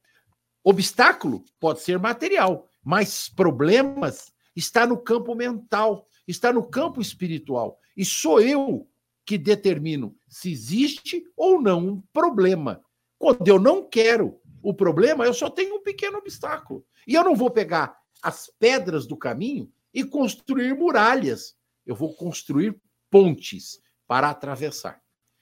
Obstáculo 0.63 1.43
pode 1.59 1.82
ser 1.82 1.99
material, 1.99 2.68
mas 2.84 3.30
problemas 3.30 4.34
está 4.55 4.86
no 4.86 4.97
campo 4.97 5.36
mental, 5.36 6.07
está 6.28 6.51
no 6.51 6.63
campo 6.63 7.01
espiritual. 7.01 7.80
E 7.95 8.03
sou 8.03 8.41
eu 8.41 8.88
que 9.26 9.38
determino 9.38 10.15
se 10.28 10.51
existe 10.51 11.24
ou 11.36 11.61
não 11.61 11.86
um 11.86 12.03
problema. 12.13 12.82
Quando 13.20 13.47
eu 13.47 13.59
não 13.59 13.84
quero 13.84 14.39
o 14.61 14.74
problema, 14.74 15.26
eu 15.26 15.34
só 15.34 15.49
tenho 15.49 15.76
um 15.76 15.84
pequeno 15.84 16.18
obstáculo. 16.18 16.86
E 17.05 17.13
eu 17.13 17.24
não 17.24 17.36
vou 17.36 17.49
pegar 17.49 17.97
as 18.22 18.51
pedras 18.59 19.05
do 19.05 19.15
caminho 19.15 19.72
e 19.98 20.04
construir 20.04 20.76
muralhas. 20.76 21.56
Eu 21.84 21.95
vou 21.95 22.14
construir 22.14 22.80
pontes 23.10 23.80
para 24.06 24.30
atravessar. 24.30 25.02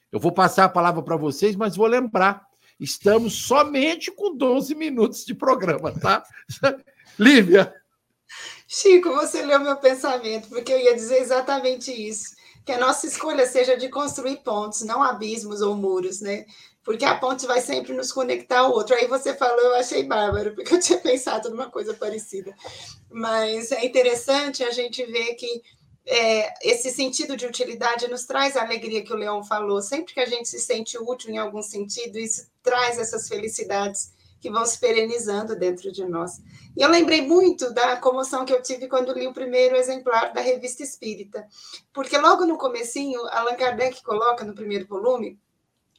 Eu 0.09 0.17
vou 0.17 0.31
passar 0.31 0.63
a 0.63 0.69
palavra 0.69 1.03
para 1.03 1.17
vocês, 1.17 1.57
mas 1.57 1.75
vou 1.75 1.87
lembrar: 1.87 2.47
estamos 2.79 3.33
somente 3.33 4.09
com 4.09 4.33
12 4.33 4.73
minutos 4.73 5.25
de 5.25 5.35
programa, 5.35 5.91
tá? 5.99 6.23
Lívia. 7.19 7.75
Chico, 8.65 9.09
você 9.09 9.45
leu 9.45 9.59
meu 9.59 9.75
pensamento, 9.75 10.47
porque 10.47 10.71
eu 10.71 10.79
ia 10.79 10.95
dizer 10.95 11.17
exatamente 11.17 11.91
isso. 11.91 12.33
Que 12.65 12.71
a 12.71 12.79
nossa 12.79 13.05
escolha 13.05 13.45
seja 13.45 13.75
de 13.75 13.89
construir 13.89 14.37
pontes, 14.37 14.83
não 14.83 15.03
abismos 15.03 15.61
ou 15.61 15.75
muros, 15.75 16.21
né? 16.21 16.45
Porque 16.85 17.03
a 17.03 17.17
ponte 17.17 17.47
vai 17.47 17.59
sempre 17.59 17.93
nos 17.93 18.11
conectar 18.11 18.59
ao 18.59 18.71
outro. 18.71 18.95
Aí 18.95 19.07
você 19.07 19.33
falou, 19.33 19.59
eu 19.59 19.75
achei 19.75 20.03
bárbaro, 20.03 20.53
porque 20.53 20.75
eu 20.75 20.79
tinha 20.79 20.99
pensado 21.01 21.49
numa 21.49 21.69
coisa 21.69 21.95
parecida. 21.95 22.55
Mas 23.09 23.71
é 23.71 23.83
interessante 23.83 24.63
a 24.63 24.69
gente 24.69 25.03
ver 25.03 25.33
que 25.33 25.63
é, 26.05 26.53
esse 26.61 26.91
sentido 26.91 27.35
de 27.35 27.47
utilidade 27.47 28.07
nos 28.07 28.25
traz 28.25 28.55
a 28.55 28.61
alegria 28.61 29.03
que 29.03 29.11
o 29.11 29.17
Leão 29.17 29.43
falou. 29.43 29.81
Sempre 29.81 30.13
que 30.13 30.19
a 30.19 30.27
gente 30.27 30.47
se 30.47 30.59
sente 30.59 30.95
útil 30.97 31.31
em 31.31 31.39
algum 31.39 31.63
sentido, 31.63 32.19
isso 32.19 32.47
traz 32.61 32.99
essas 32.99 33.27
felicidades 33.27 34.13
que 34.39 34.51
vão 34.51 34.63
se 34.63 34.79
perenizando 34.79 35.55
dentro 35.55 35.91
de 35.91 36.05
nós. 36.05 36.33
E 36.77 36.83
eu 36.83 36.87
lembrei 36.87 37.23
muito 37.23 37.73
da 37.73 37.97
comoção 37.97 38.45
que 38.45 38.53
eu 38.53 38.61
tive 38.61 38.87
quando 38.87 39.11
li 39.11 39.25
o 39.25 39.33
primeiro 39.33 39.75
exemplar 39.75 40.33
da 40.33 40.41
Revista 40.41 40.83
Espírita, 40.83 41.47
porque 41.91 42.15
logo 42.15 42.45
no 42.45 42.55
comecinho, 42.55 43.25
Allan 43.29 43.55
Kardec 43.55 44.03
coloca 44.03 44.45
no 44.45 44.53
primeiro 44.53 44.85
volume 44.85 45.39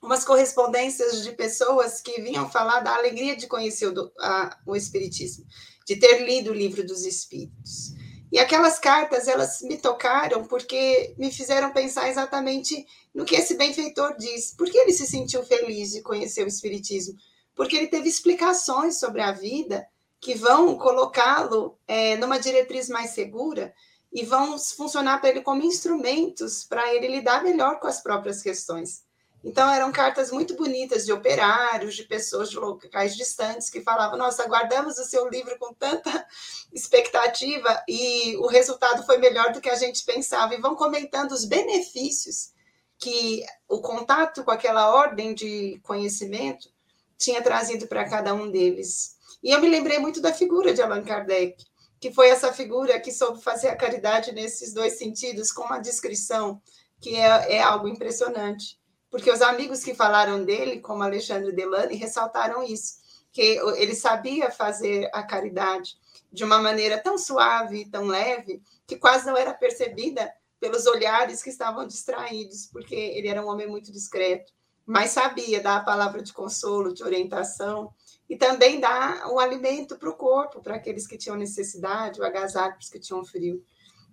umas 0.03 0.24
correspondências 0.24 1.22
de 1.22 1.32
pessoas 1.32 2.01
que 2.01 2.20
vinham 2.20 2.51
falar 2.51 2.80
da 2.80 2.94
alegria 2.94 3.36
de 3.36 3.47
conhecer 3.47 3.86
o, 3.86 4.12
a, 4.20 4.59
o 4.66 4.76
Espiritismo, 4.76 5.44
de 5.86 5.97
ter 5.97 6.24
lido 6.24 6.51
o 6.51 6.55
livro 6.55 6.86
dos 6.86 7.05
Espíritos. 7.05 7.94
E 8.30 8.38
aquelas 8.38 8.78
cartas, 8.78 9.28
elas 9.28 9.62
me 9.62 9.76
tocaram 9.76 10.44
porque 10.44 11.14
me 11.16 11.30
fizeram 11.30 11.72
pensar 11.72 12.09
exatamente 12.09 12.86
no 13.14 13.24
que 13.24 13.36
esse 13.36 13.55
benfeitor 13.55 14.16
diz. 14.16 14.53
Por 14.57 14.68
que 14.68 14.76
ele 14.76 14.92
se 14.92 15.07
sentiu 15.07 15.42
feliz 15.44 15.92
de 15.92 16.03
conhecer 16.03 16.44
o 16.44 16.49
Espiritismo? 16.49 17.16
porque 17.57 17.74
ele 17.74 17.88
teve 17.88 18.09
explicações 18.09 19.01
sobre 19.01 19.22
a 19.22 19.32
vida 19.32 19.88
que 20.20 20.34
vão 20.34 20.76
colocá-lo 20.76 21.78
é, 21.88 22.16
numa 22.16 22.38
diretriz 22.38 22.88
mais 22.88 23.11
segura 23.11 23.74
e 24.12 24.24
vão 24.24 24.59
funcionar 24.59 25.20
para 25.20 25.30
ele 25.30 25.40
como 25.40 25.62
instrumentos 25.62 26.64
para 26.64 26.94
ele 26.94 27.09
lidar 27.09 27.42
melhor 27.42 27.80
com 27.80 27.86
as 27.86 28.03
próprias 28.03 28.42
questões. 28.42 29.05
Então, 29.47 29.70
eram 29.70 29.92
cartas 29.92 30.32
muito 30.32 30.57
bonitas 30.57 31.07
de 31.07 31.12
operários, 31.12 31.94
de 31.94 32.03
pessoas 32.03 32.51
de 32.51 32.57
locais 32.57 33.16
distantes 33.16 33.70
que 33.70 33.80
falavam: 33.80 34.18
Nossa, 34.18 34.42
aguardamos 34.42 34.99
o 34.99 35.05
seu 35.05 35.28
livro 35.28 35.57
com 35.57 35.72
tanta 35.72 36.26
expectativa 36.74 37.80
e 37.88 38.36
o 38.38 38.49
resultado 38.49 39.07
foi 39.07 39.18
melhor 39.18 39.53
do 39.53 39.61
que 39.61 39.70
a 39.70 39.76
gente 39.76 40.05
pensava. 40.05 40.53
E 40.53 40.61
vão 40.61 40.74
comentando 40.74 41.30
os 41.30 41.44
benefícios 41.44 42.51
que 42.99 43.44
o 43.68 43.80
contato 43.80 44.42
com 44.42 44.51
aquela 44.51 44.92
ordem 44.92 45.32
de 45.32 45.78
conhecimento 45.84 46.68
tinha 47.16 47.40
trazido 47.40 47.86
para 47.86 48.05
cada 48.05 48.34
um 48.34 48.51
deles. 48.51 49.16
E 49.44 49.53
eu 49.53 49.61
me 49.61 49.68
lembrei 49.68 50.01
muito 50.01 50.20
da 50.20 50.34
figura 50.34 50.74
de 50.74 50.82
Allan 50.82 51.05
Kardec, 51.05 51.64
que 52.01 52.12
foi 52.12 52.30
essa 52.30 52.53
figura 52.53 52.99
que 52.99 53.12
soube 53.12 53.40
fazer 53.40 53.68
a 53.68 53.76
caridade 53.76 54.32
nesses 54.32 54.74
dois 54.74 54.99
sentidos, 54.99 55.53
com 55.53 55.62
uma 55.62 55.78
descrição 55.78 56.61
que 57.01 57.14
é, 57.14 57.59
é 57.59 57.62
algo 57.62 57.86
impressionante. 57.86 58.76
Porque 59.17 59.31
os 59.31 59.41
amigos 59.41 59.83
que 59.83 59.95
falaram 59.95 60.45
dele, 60.45 60.81
como 60.81 61.03
Alexandre 61.03 61.53
Delane, 61.53 61.97
ressaltaram 61.97 62.62
isso, 62.62 62.99
que 63.33 63.59
ele 63.77 63.95
sabia 63.95 64.51
fazer 64.51 65.09
a 65.12 65.23
caridade 65.23 65.97
de 66.31 66.45
uma 66.45 66.59
maneira 66.59 66.99
tão 66.99 67.17
suave, 67.17 67.89
tão 67.91 68.05
leve, 68.07 68.61
que 68.87 68.97
quase 68.97 69.27
não 69.27 69.37
era 69.37 69.55
percebida 69.55 70.31
pelos 70.61 70.87
olhares 70.87 71.43
que 71.43 71.49
estavam 71.49 71.87
distraídos, 71.87 72.67
porque 72.67 72.95
ele 72.95 73.29
era 73.29 73.43
um 73.43 73.49
homem 73.49 73.67
muito 73.67 73.91
discreto 73.91 74.53
mas 74.87 75.11
sabia 75.11 75.61
dar 75.61 75.79
a 75.79 75.83
palavra 75.83 76.23
de 76.23 76.33
consolo, 76.33 76.95
de 76.95 77.03
orientação, 77.03 77.93
e 78.31 78.37
também 78.37 78.79
dar 78.79 79.29
o 79.29 79.41
alimento 79.41 79.99
para 79.99 80.09
o 80.09 80.14
corpo, 80.14 80.62
para 80.62 80.77
aqueles 80.77 81.07
que 81.07 81.19
tinham 81.19 81.37
necessidade, 81.37 82.21
o 82.21 82.25
agasalho 82.25 82.75
para 82.75 82.81
os 82.81 82.89
que 82.89 83.01
tinham 83.01 83.25
frio. 83.25 83.62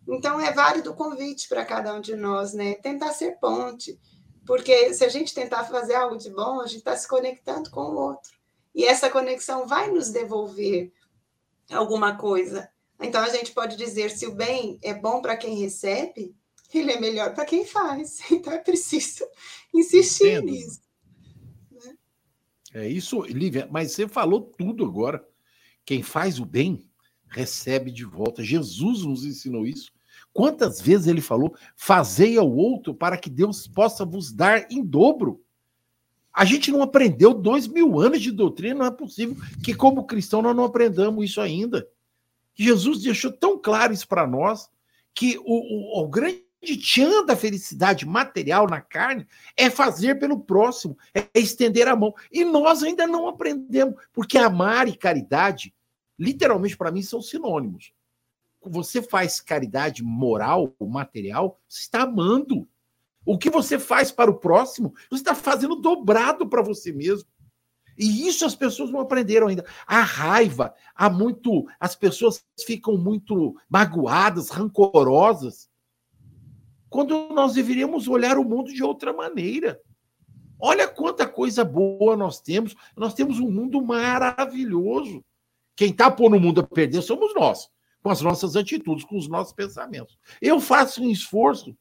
Então, 0.08 0.40
é 0.40 0.52
válido 0.52 0.92
o 0.92 0.96
convite 0.96 1.48
para 1.48 1.64
cada 1.64 1.94
um 1.94 2.02
de 2.02 2.16
nós, 2.16 2.54
né? 2.54 2.74
Tentar 2.76 3.14
ser 3.14 3.38
ponte, 3.40 4.00
porque 4.46 4.94
se 4.94 5.04
a 5.04 5.10
gente 5.10 5.34
tentar 5.34 5.64
fazer 5.66 5.96
algo 5.96 6.18
de 6.18 6.30
bom, 6.30 6.62
a 6.62 6.68
gente 6.68 6.80
está 6.80 6.96
se 6.96 7.08
conectando 7.08 7.70
com 7.70 7.82
o 7.82 7.96
outro. 7.96 8.32
E 8.76 8.86
essa 8.86 9.10
conexão 9.10 9.68
vai 9.68 9.90
nos 9.92 10.10
devolver 10.10 10.92
alguma 11.72 12.18
coisa. 12.18 12.70
Então 13.00 13.24
a 13.24 13.30
gente 13.30 13.52
pode 13.52 13.76
dizer 13.76 14.10
se 14.12 14.26
o 14.26 14.34
bem 14.34 14.80
é 14.82 14.94
bom 14.94 15.22
para 15.22 15.38
quem 15.38 15.60
recebe, 15.60 16.36
ele 16.74 16.92
é 16.92 17.00
melhor 17.00 17.34
para 17.34 17.46
quem 17.46 17.66
faz. 17.66 18.20
Então 18.32 18.52
é 18.52 18.58
preciso 18.58 19.26
insistir 19.74 20.38
Entendo. 20.38 20.46
nisso. 20.46 20.82
Né? 21.72 21.96
É 22.74 22.88
isso, 22.88 23.22
Lívia, 23.24 23.68
mas 23.72 23.92
você 23.92 24.08
falou 24.08 24.42
tudo 24.42 24.84
agora. 24.86 25.26
Quem 25.86 26.02
faz 26.02 26.40
o 26.40 26.46
bem 26.46 26.90
recebe 27.28 27.92
de 27.92 28.06
volta. 28.06 28.44
Jesus 28.44 29.04
nos 29.04 29.26
ensinou 29.26 29.66
isso. 29.66 29.92
Quantas 30.34 30.82
vezes 30.82 31.08
ele 31.08 31.22
falou: 31.22 31.56
fazei 31.76 32.38
ao 32.38 32.52
outro 32.52 32.94
para 32.94 33.18
que 33.18 33.30
Deus 33.30 33.68
possa 33.68 34.04
vos 34.04 34.32
dar 34.32 34.66
em 34.72 34.84
dobro. 34.84 35.42
A 36.34 36.44
gente 36.44 36.72
não 36.72 36.82
aprendeu 36.82 37.34
dois 37.34 37.68
mil 37.68 38.00
anos 38.00 38.20
de 38.20 38.32
doutrina, 38.32 38.80
não 38.80 38.86
é 38.88 38.92
possível 38.92 39.38
que, 39.64 39.76
como 39.76 40.06
cristão, 40.06 40.42
nós 40.42 40.56
não 40.56 40.64
aprendamos 40.64 41.24
isso 41.24 41.40
ainda. 41.40 41.88
Jesus 42.56 43.04
deixou 43.04 43.32
tão 43.32 43.60
claro 43.60 43.94
isso 43.94 44.08
para 44.08 44.26
nós 44.26 44.68
que 45.14 45.38
o, 45.38 45.44
o, 45.46 46.04
o 46.04 46.08
grande 46.08 46.42
tchan 46.62 47.24
da 47.26 47.36
felicidade 47.36 48.06
material 48.06 48.68
na 48.68 48.82
carne 48.82 49.28
é 49.56 49.70
fazer 49.70 50.18
pelo 50.18 50.40
próximo, 50.40 50.98
é 51.14 51.28
estender 51.36 51.88
a 51.88 51.96
mão. 51.96 52.16
E 52.32 52.44
nós 52.44 52.82
ainda 52.82 53.06
não 53.06 53.28
aprendemos, 53.28 54.02
porque 54.12 54.40
amar 54.40 54.88
e 54.88 54.96
caridade, 54.96 55.72
literalmente 56.18 56.76
para 56.76 56.92
mim, 56.92 57.04
são 57.04 57.22
sinônimos. 57.22 57.92
Você 58.66 59.02
faz 59.02 59.40
caridade 59.40 60.04
moral, 60.04 60.74
material, 60.80 61.60
você 61.68 61.82
está 61.82 62.04
amando. 62.04 62.68
O 63.26 63.38
que 63.38 63.50
você 63.50 63.80
faz 63.80 64.12
para 64.12 64.30
o 64.30 64.38
próximo, 64.38 64.94
você 65.10 65.22
está 65.22 65.34
fazendo 65.34 65.76
dobrado 65.76 66.48
para 66.48 66.62
você 66.62 66.92
mesmo. 66.92 67.28
E 67.98 68.28
isso 68.28 68.46
as 68.46 68.56
pessoas 68.56 68.90
não 68.90 69.00
aprenderam 69.00 69.48
ainda. 69.48 69.66
A 69.86 70.02
raiva, 70.02 70.74
há 70.96 71.10
muito. 71.10 71.66
As 71.80 71.96
pessoas 71.96 72.44
ficam 72.66 72.98
muito 72.98 73.56
magoadas, 73.70 74.50
rancorosas, 74.50 75.70
quando 76.90 77.30
nós 77.30 77.54
deveríamos 77.54 78.08
olhar 78.08 78.38
o 78.38 78.44
mundo 78.44 78.72
de 78.72 78.84
outra 78.84 79.14
maneira. 79.14 79.82
Olha 80.60 80.88
quanta 80.88 81.28
coisa 81.28 81.66
boa 81.66 82.16
nós 82.16 82.40
temos. 82.40 82.76
Nós 82.96 83.14
temos 83.14 83.40
um 83.40 83.50
mundo 83.50 83.82
maravilhoso. 83.82 85.24
Quem 85.76 85.90
está 85.90 86.12
pondo 86.12 86.38
o 86.38 86.40
mundo 86.40 86.62
a 86.62 86.64
perder 86.64 87.02
somos 87.02 87.34
nós, 87.34 87.68
com 88.04 88.10
as 88.10 88.22
nossas 88.22 88.58
atitudes, 88.58 89.06
com 89.06 89.18
os 89.18 89.30
nossos 89.30 89.54
pensamentos. 89.54 90.20
Eu 90.42 90.60
faço 90.60 91.02
um 91.02 91.10
esforço 91.10 91.76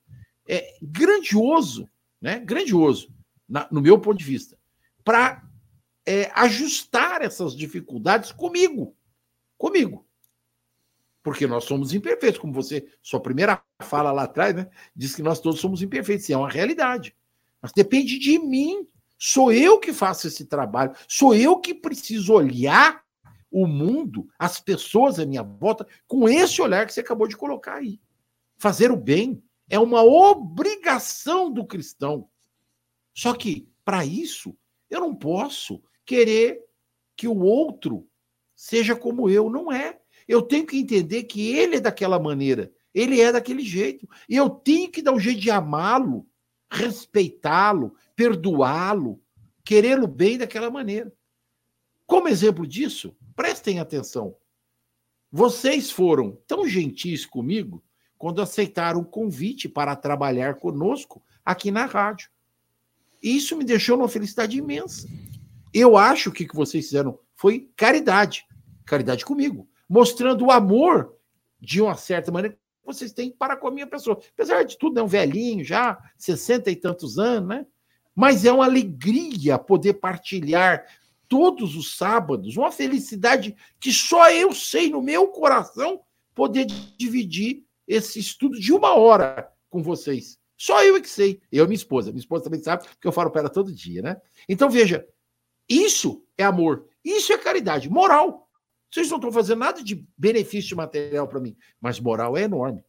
é, 0.49 0.79
grandioso, 0.81 1.91
né? 2.21 2.39
grandioso, 2.39 3.13
na, 3.49 3.67
no 3.73 3.83
meu 3.83 3.99
ponto 3.99 4.17
de 4.19 4.25
vista, 4.25 4.57
para 5.05 5.45
é, 6.07 6.31
ajustar 6.35 7.23
essas 7.23 7.57
dificuldades 7.57 8.31
comigo. 8.31 8.97
Comigo. 9.59 10.07
Porque 11.25 11.47
nós 11.47 11.65
somos 11.65 11.93
imperfeitos, 11.93 12.41
como 12.41 12.53
você, 12.53 12.89
sua 13.03 13.21
primeira 13.21 13.61
fala 13.83 14.13
lá 14.13 14.25
atrás, 14.25 14.55
né? 14.55 14.69
Diz 14.95 15.15
que 15.15 15.23
nós 15.23 15.41
todos 15.41 15.61
somos 15.61 15.83
imperfeitos. 15.83 16.29
E 16.29 16.33
é 16.33 16.37
uma 16.37 16.51
realidade. 16.51 17.15
Mas 17.61 17.73
depende 17.73 18.19
de 18.19 18.39
mim. 18.39 18.87
Sou 19.19 19.53
eu 19.53 19.79
que 19.79 19.93
faço 19.93 20.27
esse 20.27 20.47
trabalho. 20.47 20.95
Sou 21.07 21.33
eu 21.33 21.61
que 21.61 21.75
preciso 21.75 22.33
olhar 22.33 23.05
o 23.53 23.67
mundo, 23.67 24.27
as 24.39 24.59
pessoas 24.59 25.19
à 25.19 25.27
minha 25.27 25.43
volta, 25.43 25.87
com 26.07 26.29
esse 26.29 26.61
olhar 26.63 26.87
que 26.87 26.95
você 26.95 27.01
acabou 27.01 27.29
de 27.29 27.37
colocar 27.37 27.75
aí. 27.75 28.01
Fazer 28.57 28.91
o 28.91 28.97
bem 28.97 29.43
é 29.69 29.79
uma 29.79 30.03
obrigação 30.03 31.53
do 31.53 31.67
cristão. 31.67 32.29
Só 33.15 33.35
que, 33.35 33.69
para 33.85 34.05
isso, 34.05 34.57
eu 34.89 35.01
não 35.01 35.15
posso 35.15 35.83
querer 36.05 36.65
que 37.15 37.29
o 37.29 37.39
outro 37.41 38.09
seja 38.55 38.97
como 38.97 39.29
eu. 39.29 39.51
Não 39.51 39.71
é. 39.71 40.01
Eu 40.27 40.41
tenho 40.41 40.67
que 40.67 40.79
entender 40.79 41.25
que 41.25 41.55
ele 41.55 41.77
é 41.77 41.81
daquela 41.81 42.19
maneira, 42.19 42.73
ele 42.95 43.21
é 43.21 43.31
daquele 43.33 43.63
jeito. 43.63 44.09
E 44.29 44.37
eu 44.37 44.49
tenho 44.49 44.91
que 44.91 45.03
dar 45.03 45.13
um 45.13 45.21
jeito 45.21 45.41
de 45.41 45.51
amá-lo, 45.51 46.27
respeitá-lo, 46.71 47.95
perdoá-lo, 48.17 49.21
querê-lo 49.65 50.07
bem 50.07 50.39
daquela 50.39 50.71
maneira. 50.71 51.13
Como 52.07 52.29
exemplo 52.29 52.67
disso, 52.67 53.17
prestem 53.35 53.79
atenção. 53.79 54.37
Vocês 55.31 55.91
foram 55.91 56.39
tão 56.47 56.69
gentis 56.69 57.25
comigo 57.25 57.83
quando 58.19 58.43
aceitaram 58.43 59.01
o 59.01 59.05
convite 59.05 59.69
para 59.69 59.97
trabalhar 59.97 60.57
conosco 60.57 61.23
aqui 61.45 61.71
na 61.71 61.87
rádio. 61.87 62.31
E 63.23 63.37
isso 63.37 63.57
me 63.57 63.65
deixou 63.65 63.97
numa 63.97 64.09
felicidade 64.09 64.59
imensa. 64.59 65.09
Eu 65.73 65.97
acho 65.97 66.31
que 66.31 66.45
o 66.45 66.49
que 66.49 66.55
vocês 66.55 66.85
fizeram 66.85 67.19
foi 67.35 67.71
caridade, 67.77 68.47
caridade 68.85 69.25
comigo, 69.25 69.69
mostrando 69.89 70.45
o 70.45 70.51
amor 70.51 71.17
de 71.61 71.81
uma 71.81 71.97
certa 71.97 72.31
maneira 72.31 72.57
que 72.57 72.63
vocês 72.85 73.13
têm 73.13 73.31
para 73.31 73.57
com 73.57 73.69
a 73.69 73.71
minha 73.71 73.87
pessoa. 73.87 74.21
Apesar 74.35 74.65
de 74.65 74.77
tudo, 74.77 75.01
é 75.01 75.03
um 75.03 75.07
velhinho 75.07 75.65
já, 75.65 75.99
sessenta 76.17 76.71
e 76.71 76.77
tantos 76.77 77.19
anos, 77.19 77.49
né? 77.49 77.67
Mas 78.15 78.45
é 78.45 78.53
uma 78.53 78.67
alegria 78.67 79.59
poder 79.59 79.95
partilhar 79.95 80.85
todos 81.33 81.77
os 81.77 81.97
sábados, 81.97 82.59
uma 82.59 82.71
felicidade 82.71 83.57
que 83.81 83.91
só 83.91 84.31
eu 84.31 84.53
sei 84.53 84.91
no 84.91 85.01
meu 85.01 85.29
coração 85.29 86.03
poder 86.35 86.67
dividir 86.99 87.65
esse 87.89 88.19
estudo 88.19 88.61
de 88.61 88.71
uma 88.71 88.95
hora 88.97 89.51
com 89.71 89.83
vocês. 89.83 90.39
Só 90.59 90.85
eu 90.85 90.95
é 90.95 91.01
que 91.01 91.09
sei. 91.09 91.41
Eu 91.51 91.65
e 91.65 91.69
minha 91.69 91.75
esposa. 91.75 92.11
Minha 92.11 92.21
esposa 92.21 92.45
também 92.45 92.63
sabe, 92.63 92.87
porque 92.87 93.09
eu 93.09 93.13
falo 93.13 93.31
para 93.31 93.41
ela 93.41 93.49
todo 93.49 93.73
dia, 93.73 94.03
né? 94.03 94.21
Então, 94.47 94.69
veja, 94.69 95.09
isso 95.67 96.23
é 96.37 96.45
amor. 96.45 96.87
Isso 97.03 97.33
é 97.33 97.39
caridade. 97.39 97.89
Moral. 97.89 98.47
Vocês 98.91 99.09
não 99.09 99.17
estão 99.17 99.33
fazendo 99.33 99.61
nada 99.61 99.83
de 99.83 100.07
benefício 100.15 100.77
material 100.77 101.27
para 101.27 101.41
mim, 101.41 101.57
mas 101.81 101.99
moral 101.99 102.37
é 102.37 102.43
enorme. 102.43 102.85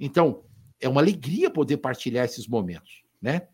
Então, 0.00 0.44
é 0.80 0.88
uma 0.88 1.00
alegria 1.00 1.48
poder 1.48 1.76
partilhar 1.76 2.24
esses 2.24 2.48
momentos, 2.48 3.04
né? 3.22 3.46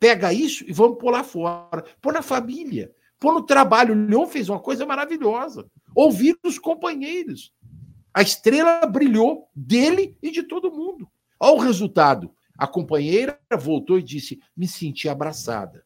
Pega 0.00 0.32
isso 0.32 0.64
e 0.66 0.72
vamos 0.72 0.98
pôr 0.98 1.10
lá 1.10 1.22
fora. 1.22 1.84
Pôr 2.00 2.12
na 2.14 2.22
família. 2.22 2.90
Pôr 3.18 3.34
no 3.34 3.42
trabalho. 3.42 3.94
O 3.94 4.06
Leon 4.06 4.26
fez 4.26 4.48
uma 4.48 4.58
coisa 4.58 4.86
maravilhosa. 4.86 5.70
Ouvir 5.94 6.36
os 6.42 6.58
companheiros. 6.58 7.52
A 8.12 8.22
estrela 8.22 8.86
brilhou 8.86 9.48
dele 9.54 10.16
e 10.22 10.30
de 10.30 10.42
todo 10.42 10.72
mundo. 10.72 11.06
Olha 11.38 11.54
o 11.54 11.58
resultado. 11.58 12.32
A 12.56 12.66
companheira 12.66 13.38
voltou 13.60 13.98
e 13.98 14.02
disse: 14.02 14.40
Me 14.56 14.66
senti 14.66 15.08
abraçada. 15.08 15.84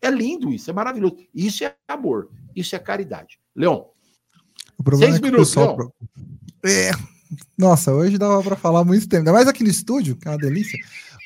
É 0.00 0.10
lindo 0.10 0.52
isso, 0.52 0.68
é 0.70 0.72
maravilhoso. 0.72 1.16
Isso 1.34 1.64
é 1.64 1.74
amor, 1.88 2.30
isso 2.54 2.76
é 2.76 2.78
caridade. 2.78 3.40
Leon, 3.56 3.84
seis 4.98 5.16
é 5.16 5.20
minutos, 5.20 5.48
pessoal... 5.48 5.76
Leon. 5.76 5.88
É. 6.66 6.90
Nossa, 7.56 7.92
hoje 7.92 8.18
dava 8.18 8.42
para 8.42 8.56
falar 8.56 8.84
muito 8.84 9.08
tempo. 9.08 9.20
Ainda 9.20 9.32
mais 9.32 9.48
aqui 9.48 9.64
no 9.64 9.70
estúdio, 9.70 10.16
que 10.16 10.28
é 10.28 10.30
uma 10.30 10.38
delícia. 10.38 10.78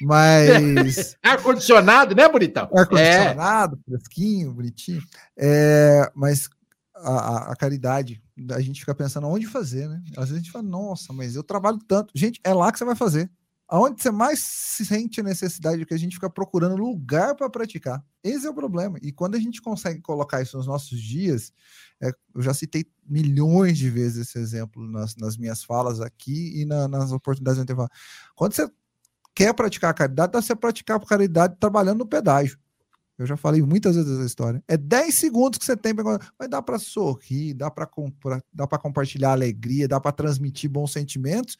Mas. 0.03 1.17
Ar-condicionado, 1.23 2.15
né, 2.15 2.29
bonitão? 2.29 2.69
Ar-condicionado, 2.75 3.79
é. 3.87 3.91
fresquinho, 3.91 4.53
bonitinho. 4.53 5.03
É, 5.37 6.11
mas 6.15 6.49
a, 6.95 7.53
a, 7.53 7.57
caridade, 7.57 8.21
a 8.51 8.61
gente 8.61 8.81
fica 8.81 8.95
pensando 8.95 9.27
onde 9.27 9.47
fazer, 9.47 9.89
né? 9.89 10.03
Às 10.17 10.29
vezes 10.29 10.35
a 10.35 10.39
gente 10.39 10.51
fala, 10.51 10.65
nossa, 10.65 11.13
mas 11.13 11.35
eu 11.35 11.43
trabalho 11.43 11.79
tanto. 11.87 12.13
Gente, 12.15 12.41
é 12.43 12.53
lá 12.53 12.73
que 12.73 12.79
você 12.79 12.85
vai 12.85 12.97
fazer. 12.97 13.31
Aonde 13.71 14.03
você 14.03 14.11
mais 14.11 14.41
sente 14.41 15.21
a 15.21 15.25
necessidade 15.25 15.85
que 15.85 15.93
a 15.93 15.99
gente 15.99 16.15
fica 16.15 16.31
procurando 16.31 16.75
lugar 16.75 17.35
para 17.35 17.51
praticar. 17.51 18.03
Esse 18.25 18.47
é 18.47 18.51
o 18.51 18.55
problema. 18.55 18.99
E 19.03 19.13
quando 19.13 19.35
a 19.35 19.39
gente 19.39 19.61
consegue 19.61 20.01
colocar 20.01 20.41
isso 20.41 20.57
nos 20.57 20.67
nossos 20.67 20.99
dias, 20.99 21.53
é, 22.01 22.11
eu 22.35 22.41
já 22.41 22.55
citei 22.55 22.87
milhões 23.07 23.77
de 23.77 23.91
vezes 23.91 24.27
esse 24.27 24.39
exemplo 24.39 24.83
nas, 24.91 25.15
nas 25.17 25.37
minhas 25.37 25.63
falas 25.63 26.01
aqui 26.01 26.63
e 26.63 26.65
na, 26.65 26.89
nas 26.89 27.13
oportunidades 27.13 27.63
de 27.63 27.73
eu 27.73 27.89
Quando 28.35 28.55
você 28.55 28.71
quer 29.39 29.55
praticar 29.55 29.95
caridade, 29.95 30.33
dá 30.33 30.43
você 30.43 30.57
praticar 30.57 30.99
caridade 30.99 31.55
trabalhando 31.61 31.99
no 31.99 32.07
pedágio. 32.07 32.59
Eu 33.17 33.25
já 33.25 33.37
falei 33.37 33.63
muitas 33.63 33.95
vezes 33.95 34.11
essa 34.11 34.27
história. 34.27 34.63
É 34.67 34.77
10 34.77 35.15
segundos 35.15 35.59
que 35.61 35.65
você 35.65 35.77
tem 35.77 35.95
para 35.95 36.19
vai 36.37 36.49
dar 36.49 36.61
para 36.61 36.77
sorrir, 36.77 37.55
dá 37.55 37.71
para 37.71 37.89
dá 38.53 38.67
para 38.67 38.79
compartilhar 38.79 39.31
alegria, 39.31 39.87
dá 39.87 40.01
para 40.01 40.11
transmitir 40.11 40.69
bons 40.69 40.93
sentimentos 40.93 41.57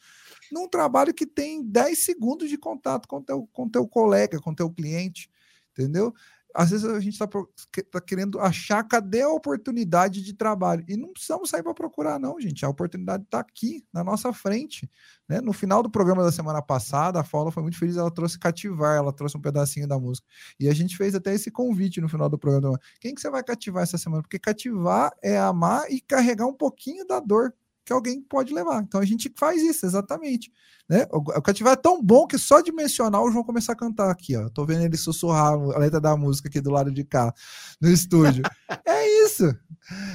num 0.51 0.67
trabalho 0.67 1.13
que 1.13 1.25
tem 1.25 1.63
10 1.63 1.97
segundos 1.99 2.49
de 2.49 2.57
contato 2.57 3.07
com 3.07 3.21
teu 3.21 3.47
com 3.53 3.69
teu 3.69 3.87
colega, 3.87 4.41
com 4.41 4.53
teu 4.53 4.69
cliente, 4.69 5.29
entendeu? 5.71 6.13
Às 6.55 6.71
vezes 6.71 6.85
a 6.85 6.99
gente 6.99 7.13
está 7.13 7.27
tá 7.27 8.01
querendo 8.01 8.39
achar 8.39 8.83
cadê 8.83 9.21
a 9.21 9.29
oportunidade 9.29 10.23
de 10.23 10.33
trabalho. 10.33 10.83
E 10.87 10.97
não 10.97 11.13
precisamos 11.13 11.49
sair 11.49 11.63
para 11.63 11.73
procurar, 11.73 12.19
não, 12.19 12.39
gente. 12.39 12.65
A 12.65 12.69
oportunidade 12.69 13.23
está 13.23 13.39
aqui, 13.39 13.85
na 13.93 14.03
nossa 14.03 14.33
frente. 14.33 14.89
Né? 15.27 15.41
No 15.41 15.53
final 15.53 15.83
do 15.83 15.89
programa 15.89 16.23
da 16.23 16.31
semana 16.31 16.61
passada, 16.61 17.19
a 17.19 17.23
Paula 17.23 17.51
foi 17.51 17.61
muito 17.61 17.77
feliz, 17.77 17.97
ela 17.97 18.11
trouxe 18.11 18.39
cativar, 18.39 18.97
ela 18.97 19.13
trouxe 19.13 19.37
um 19.37 19.41
pedacinho 19.41 19.87
da 19.87 19.99
música. 19.99 20.27
E 20.59 20.67
a 20.67 20.73
gente 20.73 20.97
fez 20.97 21.13
até 21.13 21.33
esse 21.33 21.51
convite 21.51 22.01
no 22.01 22.09
final 22.09 22.29
do 22.29 22.37
programa. 22.37 22.79
Quem 22.99 23.13
que 23.13 23.21
você 23.21 23.29
vai 23.29 23.43
cativar 23.43 23.83
essa 23.83 23.97
semana? 23.97 24.23
Porque 24.23 24.39
cativar 24.39 25.11
é 25.21 25.37
amar 25.37 25.89
e 25.91 26.01
carregar 26.01 26.47
um 26.47 26.53
pouquinho 26.53 27.05
da 27.05 27.19
dor 27.19 27.53
que 27.89 27.93
alguém 27.93 28.21
pode 28.21 28.53
levar. 28.53 28.83
Então 28.83 29.01
a 29.01 29.05
gente 29.05 29.33
faz 29.35 29.63
isso, 29.63 29.83
exatamente. 29.83 30.51
Né? 30.87 31.07
O, 31.11 31.17
o 31.17 31.41
cativar 31.41 31.73
é 31.73 31.75
tão 31.75 32.03
bom 32.03 32.27
que 32.27 32.37
só 32.37 32.61
de 32.61 32.71
mencionar 32.71 33.21
o 33.23 33.31
João 33.31 33.43
começar 33.43 33.73
a 33.73 33.75
cantar 33.75 34.11
aqui, 34.11 34.37
ó. 34.37 34.47
Tô 34.49 34.63
vendo 34.63 34.83
ele 34.83 34.95
sussurrar 34.95 35.53
a 35.53 35.79
letra 35.79 35.99
da 35.99 36.15
música 36.15 36.47
aqui 36.47 36.61
do 36.61 36.69
lado 36.69 36.91
de 36.91 37.03
cá, 37.03 37.33
no 37.81 37.89
estúdio. 37.89 38.43
é 38.85 39.25
isso. 39.25 39.55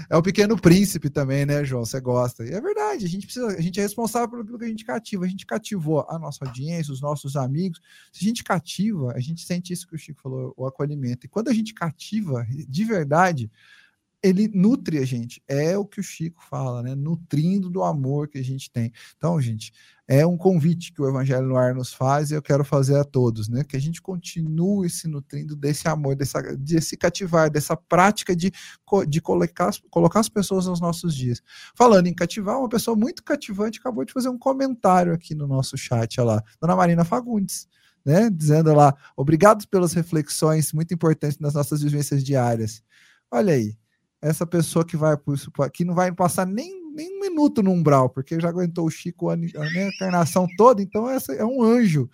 É 0.08 0.16
o 0.16 0.22
pequeno 0.22 0.56
príncipe 0.56 1.10
também, 1.10 1.44
né, 1.44 1.64
João? 1.64 1.84
Você 1.84 2.00
gosta. 2.00 2.44
E 2.44 2.52
é 2.52 2.60
verdade, 2.60 3.04
a 3.04 3.08
gente 3.08 3.26
precisa, 3.26 3.48
a 3.48 3.60
gente 3.60 3.80
é 3.80 3.82
responsável 3.82 4.44
pelo 4.44 4.56
que 4.56 4.64
a 4.64 4.68
gente 4.68 4.84
cativa. 4.84 5.24
A 5.24 5.28
gente 5.28 5.44
cativou 5.44 6.06
a 6.08 6.16
nossa 6.16 6.44
audiência, 6.44 6.92
os 6.92 7.00
nossos 7.00 7.34
amigos. 7.34 7.80
Se 8.12 8.24
a 8.24 8.28
gente 8.28 8.44
cativa, 8.44 9.12
a 9.16 9.20
gente 9.20 9.44
sente 9.44 9.72
isso 9.72 9.88
que 9.88 9.96
o 9.96 9.98
Chico 9.98 10.22
falou, 10.22 10.54
o 10.56 10.64
acolhimento. 10.64 11.26
E 11.26 11.28
quando 11.28 11.48
a 11.48 11.52
gente 11.52 11.74
cativa 11.74 12.46
de 12.68 12.84
verdade, 12.84 13.50
ele 14.24 14.50
nutre 14.54 14.96
a 14.96 15.04
gente. 15.04 15.42
É 15.46 15.76
o 15.76 15.84
que 15.84 16.00
o 16.00 16.02
Chico 16.02 16.42
fala, 16.48 16.82
né? 16.82 16.94
Nutrindo 16.94 17.68
do 17.68 17.82
amor 17.82 18.26
que 18.26 18.38
a 18.38 18.42
gente 18.42 18.70
tem. 18.70 18.90
Então, 19.18 19.38
gente, 19.38 19.70
é 20.08 20.26
um 20.26 20.34
convite 20.34 20.94
que 20.94 21.02
o 21.02 21.06
Evangelho 21.06 21.46
no 21.46 21.58
Ar 21.58 21.74
nos 21.74 21.92
faz 21.92 22.30
e 22.30 22.34
eu 22.34 22.40
quero 22.40 22.64
fazer 22.64 22.96
a 22.96 23.04
todos, 23.04 23.50
né? 23.50 23.62
Que 23.64 23.76
a 23.76 23.80
gente 23.80 24.00
continue 24.00 24.88
se 24.88 25.06
nutrindo 25.06 25.54
desse 25.54 25.86
amor, 25.88 26.16
dessa, 26.16 26.40
desse 26.56 26.96
cativar, 26.96 27.50
dessa 27.50 27.76
prática 27.76 28.34
de, 28.34 28.50
de 29.06 29.20
colocar, 29.20 29.70
colocar 29.90 30.20
as 30.20 30.28
pessoas 30.30 30.64
nos 30.64 30.80
nossos 30.80 31.14
dias. 31.14 31.42
Falando 31.74 32.06
em 32.06 32.14
cativar, 32.14 32.58
uma 32.58 32.68
pessoa 32.68 32.96
muito 32.96 33.22
cativante 33.22 33.78
acabou 33.78 34.06
de 34.06 34.12
fazer 34.14 34.30
um 34.30 34.38
comentário 34.38 35.12
aqui 35.12 35.34
no 35.34 35.46
nosso 35.46 35.76
chat, 35.76 36.18
olha 36.18 36.36
lá, 36.36 36.44
Dona 36.58 36.74
Marina 36.74 37.04
Fagundes. 37.04 37.68
Né, 38.06 38.28
dizendo 38.28 38.74
lá, 38.74 38.94
obrigado 39.16 39.66
pelas 39.66 39.94
reflexões 39.94 40.74
muito 40.74 40.92
importantes 40.92 41.38
nas 41.38 41.54
nossas 41.54 41.80
vivências 41.82 42.22
diárias. 42.22 42.82
Olha 43.30 43.54
aí, 43.54 43.74
essa 44.24 44.46
pessoa 44.46 44.86
que 44.86 44.96
vai 44.96 45.14
que 45.70 45.84
não 45.84 45.94
vai 45.94 46.10
passar 46.10 46.46
nem, 46.46 46.90
nem 46.94 47.14
um 47.14 47.20
minuto 47.20 47.62
no 47.62 47.70
umbral, 47.70 48.08
porque 48.08 48.40
já 48.40 48.48
aguentou 48.48 48.86
o 48.86 48.90
Chico 48.90 49.28
a, 49.28 49.34
a 49.34 49.86
encarnação 49.86 50.46
toda, 50.56 50.82
então 50.82 51.08
essa 51.10 51.34
é 51.34 51.44
um 51.44 51.62
anjo 51.62 52.08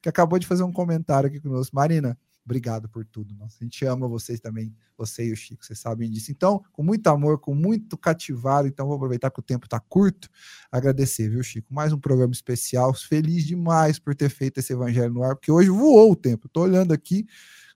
que 0.00 0.08
acabou 0.08 0.38
de 0.38 0.46
fazer 0.46 0.62
um 0.62 0.72
comentário 0.72 1.28
aqui 1.28 1.38
conosco. 1.38 1.76
Marina, 1.76 2.16
obrigado 2.42 2.88
por 2.88 3.04
tudo. 3.04 3.34
Nossa, 3.34 3.58
a 3.60 3.64
gente 3.64 3.84
ama 3.84 4.08
vocês 4.08 4.40
também, 4.40 4.74
você 4.96 5.26
e 5.26 5.32
o 5.32 5.36
Chico, 5.36 5.62
vocês 5.62 5.78
sabem 5.78 6.10
disso. 6.10 6.32
Então, 6.32 6.64
com 6.72 6.82
muito 6.82 7.06
amor, 7.08 7.38
com 7.38 7.54
muito 7.54 7.98
cativado, 7.98 8.66
então 8.66 8.86
vou 8.86 8.96
aproveitar 8.96 9.30
que 9.30 9.40
o 9.40 9.42
tempo 9.42 9.66
está 9.66 9.78
curto, 9.78 10.30
agradecer, 10.72 11.28
viu, 11.28 11.42
Chico? 11.42 11.74
Mais 11.74 11.92
um 11.92 11.98
programa 11.98 12.32
especial, 12.32 12.94
feliz 12.94 13.44
demais 13.44 13.98
por 13.98 14.14
ter 14.14 14.30
feito 14.30 14.60
esse 14.60 14.72
evangelho 14.72 15.12
no 15.12 15.22
ar, 15.22 15.36
porque 15.36 15.52
hoje 15.52 15.68
voou 15.68 16.12
o 16.12 16.16
tempo. 16.16 16.46
Estou 16.46 16.62
olhando 16.62 16.94
aqui, 16.94 17.26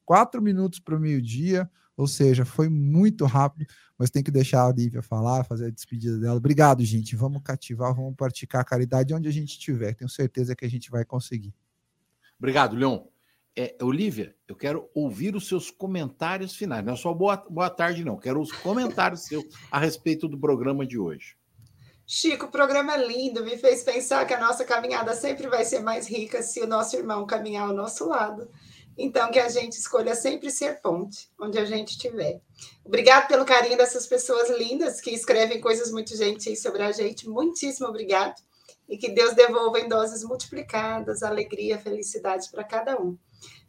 quatro 0.07 0.41
minutos 0.41 0.80
para 0.80 0.97
o 0.97 1.01
meio-dia. 1.01 1.70
Ou 1.97 2.07
seja, 2.07 2.45
foi 2.45 2.68
muito 2.68 3.24
rápido, 3.24 3.66
mas 3.97 4.11
tem 4.11 4.22
que 4.22 4.30
deixar 4.30 4.66
a 4.66 4.72
Lívia 4.72 5.01
falar, 5.01 5.45
fazer 5.45 5.66
a 5.66 5.70
despedida 5.70 6.18
dela. 6.18 6.36
Obrigado, 6.36 6.84
gente. 6.84 7.14
Vamos 7.14 7.42
cativar, 7.42 7.95
vamos 7.95 8.14
praticar 8.16 8.61
a 8.61 8.64
caridade 8.64 9.14
onde 9.14 9.28
a 9.28 9.32
gente 9.32 9.51
estiver. 9.51 9.95
Tenho 9.95 10.09
certeza 10.09 10.57
que 10.57 10.64
a 10.64 10.70
gente 10.70 10.90
vai 10.90 11.05
conseguir. 11.05 11.55
Obrigado, 12.38 12.74
Leon. 12.76 13.05
É, 13.57 13.76
Olivia, 13.80 14.34
eu 14.49 14.57
quero 14.57 14.90
ouvir 14.92 15.36
os 15.36 15.47
seus 15.47 15.70
comentários 15.70 16.57
finais. 16.57 16.84
Não 16.84 16.95
é 16.95 16.97
só 16.97 17.14
boa, 17.14 17.36
boa 17.36 17.70
tarde, 17.70 18.05
não. 18.05 18.16
Quero 18.16 18.40
os 18.40 18.51
comentários 18.51 19.22
seus 19.26 19.45
a 19.70 19.78
respeito 19.78 20.26
do 20.26 20.36
programa 20.36 20.84
de 20.84 20.99
hoje. 20.99 21.36
Chico, 22.07 22.47
o 22.47 22.51
programa 22.51 22.95
é 22.95 23.07
lindo, 23.07 23.45
me 23.45 23.57
fez 23.57 23.82
pensar 23.82 24.26
que 24.26 24.34
a 24.34 24.40
nossa 24.40 24.64
caminhada 24.64 25.14
sempre 25.14 25.49
vai 25.49 25.64
ser 25.64 25.80
mais 25.80 26.07
rica 26.07 26.42
se 26.42 26.61
o 26.61 26.66
nosso 26.66 26.97
irmão 26.97 27.24
caminhar 27.26 27.68
ao 27.68 27.74
nosso 27.74 28.07
lado. 28.07 28.51
Então, 28.97 29.30
que 29.30 29.38
a 29.38 29.49
gente 29.49 29.72
escolha 29.72 30.14
sempre 30.14 30.51
ser 30.51 30.80
ponte, 30.80 31.28
onde 31.40 31.59
a 31.59 31.64
gente 31.64 31.90
estiver. 31.90 32.40
Obrigado 32.84 33.26
pelo 33.26 33.45
carinho 33.45 33.76
dessas 33.76 34.07
pessoas 34.07 34.51
lindas 34.51 35.01
que 35.01 35.11
escrevem 35.11 35.61
coisas 35.61 35.90
muito 35.90 36.16
gentis 36.16 36.62
sobre 36.62 36.82
a 36.82 36.92
gente. 36.92 37.28
Muitíssimo 37.28 37.88
obrigado. 37.88 38.40
E 38.88 38.97
que 38.97 39.11
Deus 39.11 39.34
devolva 39.34 39.80
em 39.80 39.88
doses 39.88 40.22
multiplicadas 40.22 41.22
alegria, 41.22 41.78
felicidade 41.78 42.51
para 42.51 42.62
cada 42.62 43.01
um. 43.01 43.18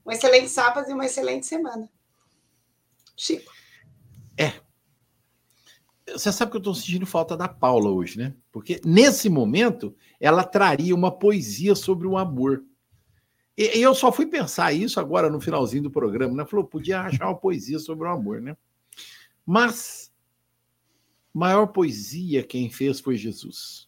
Um 0.05 0.11
excelente 0.11 0.49
sábado 0.49 0.89
e 0.89 0.93
uma 0.93 1.05
excelente 1.05 1.47
semana. 1.47 1.89
Chico. 3.17 3.51
É. 4.38 4.53
Você 6.11 6.32
sabe 6.32 6.51
que 6.51 6.57
eu 6.57 6.59
estou 6.59 6.76
sentindo 6.76 7.05
falta 7.05 7.36
da 7.36 7.47
Paula 7.47 7.89
hoje, 7.89 8.17
né? 8.17 8.36
Porque 8.51 8.80
nesse 8.86 9.28
momento 9.28 9.95
ela 10.19 10.43
traria 10.43 10.93
uma 10.93 11.11
poesia 11.11 11.73
sobre 11.73 12.05
o 12.05 12.17
amor. 12.17 12.63
E, 13.58 13.80
eu 13.80 13.95
só 13.95 14.12
fui 14.12 14.26
pensar 14.26 14.74
isso 14.74 14.99
agora 14.99 15.30
no 15.30 15.39
finalzinho 15.39 15.84
do 15.84 15.91
programa, 15.91 16.36
né? 16.36 16.45
Falou, 16.45 16.66
podia 16.66 17.01
achar 17.01 17.28
uma 17.28 17.38
poesia 17.38 17.80
sobre 17.80 18.08
o 18.08 18.12
amor, 18.12 18.41
né? 18.41 18.58
Mas 19.45 20.12
maior 21.34 21.68
poesia 21.68 22.43
quem 22.43 22.70
fez 22.70 22.99
foi 22.99 23.16
Jesus. 23.16 23.88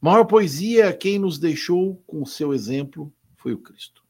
Maior 0.00 0.24
poesia 0.24 0.92
quem 0.92 1.18
nos 1.18 1.38
deixou 1.38 1.96
com 2.06 2.22
o 2.22 2.26
seu 2.26 2.54
exemplo 2.54 3.12
foi 3.36 3.52
o 3.52 3.58
Cristo. 3.58 4.04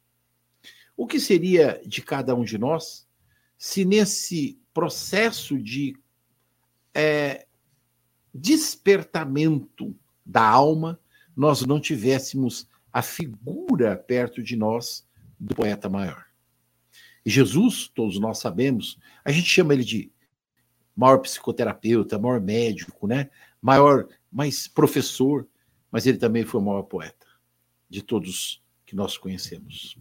O 0.96 1.06
que 1.06 1.18
seria 1.18 1.80
de 1.86 2.02
cada 2.02 2.34
um 2.34 2.44
de 2.44 2.58
nós 2.58 3.08
se 3.56 3.84
nesse 3.84 4.60
processo 4.72 5.58
de 5.58 5.96
é, 6.94 7.46
despertamento 8.32 9.94
da 10.24 10.46
alma 10.46 11.00
nós 11.34 11.64
não 11.64 11.80
tivéssemos 11.80 12.68
a 12.98 13.02
figura 13.02 13.96
perto 13.96 14.42
de 14.42 14.56
nós 14.56 15.06
do 15.38 15.54
poeta 15.54 15.88
maior. 15.88 16.26
E 17.24 17.30
Jesus, 17.30 17.86
todos 17.94 18.18
nós 18.18 18.38
sabemos, 18.38 18.98
a 19.24 19.30
gente 19.30 19.46
chama 19.46 19.72
ele 19.72 19.84
de 19.84 20.10
maior 20.96 21.18
psicoterapeuta, 21.18 22.18
maior 22.18 22.40
médico, 22.40 23.06
né? 23.06 23.30
Maior, 23.62 24.08
mais 24.32 24.66
professor, 24.66 25.46
mas 25.92 26.08
ele 26.08 26.18
também 26.18 26.44
foi 26.44 26.60
o 26.60 26.64
maior 26.64 26.82
poeta 26.82 27.24
de 27.88 28.02
todos 28.02 28.60
que 28.84 28.96
nós 28.96 29.16
conhecemos. 29.16 29.96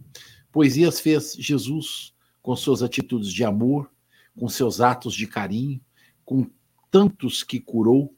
Poesias 0.50 0.98
fez 0.98 1.34
Jesus 1.34 2.12
com 2.42 2.56
suas 2.56 2.82
atitudes 2.82 3.32
de 3.32 3.44
amor, 3.44 3.88
com 4.36 4.48
seus 4.48 4.80
atos 4.80 5.14
de 5.14 5.28
carinho, 5.28 5.80
com 6.24 6.50
tantos 6.90 7.44
que 7.44 7.60
curou, 7.60 8.12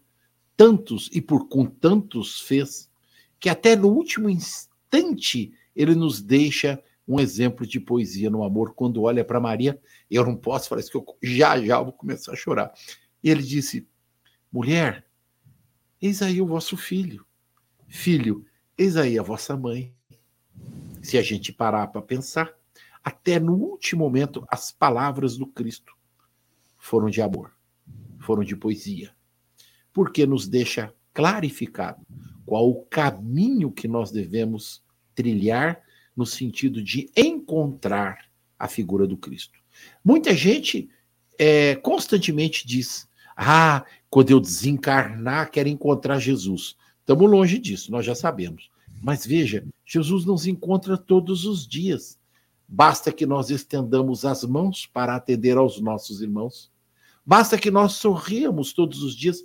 tantos 0.56 1.10
e 1.12 1.20
por 1.20 1.48
com 1.48 1.66
tantos 1.66 2.40
fez 2.40 2.90
que 3.38 3.50
até 3.50 3.76
no 3.76 3.88
último 3.88 4.30
instante 4.30 4.69
ele 5.74 5.94
nos 5.94 6.20
deixa 6.20 6.82
um 7.06 7.18
exemplo 7.18 7.66
de 7.66 7.80
poesia 7.80 8.30
no 8.30 8.44
amor. 8.44 8.74
Quando 8.74 9.02
olha 9.02 9.24
para 9.24 9.40
Maria, 9.40 9.80
eu 10.10 10.24
não 10.24 10.36
posso, 10.36 10.68
parece 10.68 10.90
que 10.90 10.96
eu 10.96 11.04
já 11.22 11.60
já 11.60 11.80
vou 11.80 11.92
começar 11.92 12.32
a 12.32 12.36
chorar. 12.36 12.72
E 13.22 13.30
ele 13.30 13.42
disse: 13.42 13.88
Mulher, 14.52 15.06
eis 16.00 16.22
aí 16.22 16.40
o 16.40 16.46
vosso 16.46 16.76
filho. 16.76 17.26
Filho, 17.88 18.44
eis 18.78 18.96
aí 18.96 19.18
a 19.18 19.22
vossa 19.22 19.56
mãe. 19.56 19.94
Se 21.02 21.18
a 21.18 21.22
gente 21.22 21.52
parar 21.52 21.88
para 21.88 22.02
pensar, 22.02 22.54
até 23.02 23.40
no 23.40 23.54
último 23.54 24.04
momento, 24.04 24.46
as 24.48 24.70
palavras 24.70 25.36
do 25.36 25.46
Cristo 25.46 25.94
foram 26.78 27.08
de 27.08 27.22
amor, 27.22 27.56
foram 28.18 28.44
de 28.44 28.54
poesia, 28.54 29.14
porque 29.92 30.26
nos 30.26 30.46
deixa 30.46 30.94
clarificado 31.12 32.06
qual 32.50 32.68
o 32.68 32.82
caminho 32.86 33.70
que 33.70 33.86
nós 33.86 34.10
devemos 34.10 34.82
trilhar 35.14 35.80
no 36.16 36.26
sentido 36.26 36.82
de 36.82 37.08
encontrar 37.16 38.24
a 38.58 38.66
figura 38.66 39.06
do 39.06 39.16
Cristo. 39.16 39.60
Muita 40.04 40.34
gente 40.34 40.90
é, 41.38 41.76
constantemente 41.76 42.66
diz: 42.66 43.08
Ah, 43.36 43.84
quando 44.10 44.32
eu 44.32 44.40
desencarnar, 44.40 45.52
quero 45.52 45.68
encontrar 45.68 46.18
Jesus. 46.18 46.76
Estamos 46.98 47.30
longe 47.30 47.56
disso, 47.56 47.92
nós 47.92 48.04
já 48.04 48.16
sabemos. 48.16 48.68
Mas 49.00 49.24
veja, 49.24 49.64
Jesus 49.84 50.24
nos 50.24 50.44
encontra 50.44 50.98
todos 50.98 51.44
os 51.44 51.64
dias. 51.64 52.18
Basta 52.66 53.12
que 53.12 53.26
nós 53.26 53.48
estendamos 53.48 54.24
as 54.24 54.42
mãos 54.42 54.86
para 54.86 55.14
atender 55.14 55.56
aos 55.56 55.80
nossos 55.80 56.20
irmãos. 56.20 56.68
Basta 57.24 57.56
que 57.56 57.70
nós 57.70 57.92
sorriamos 57.92 58.72
todos 58.72 59.04
os 59.04 59.14
dias 59.14 59.40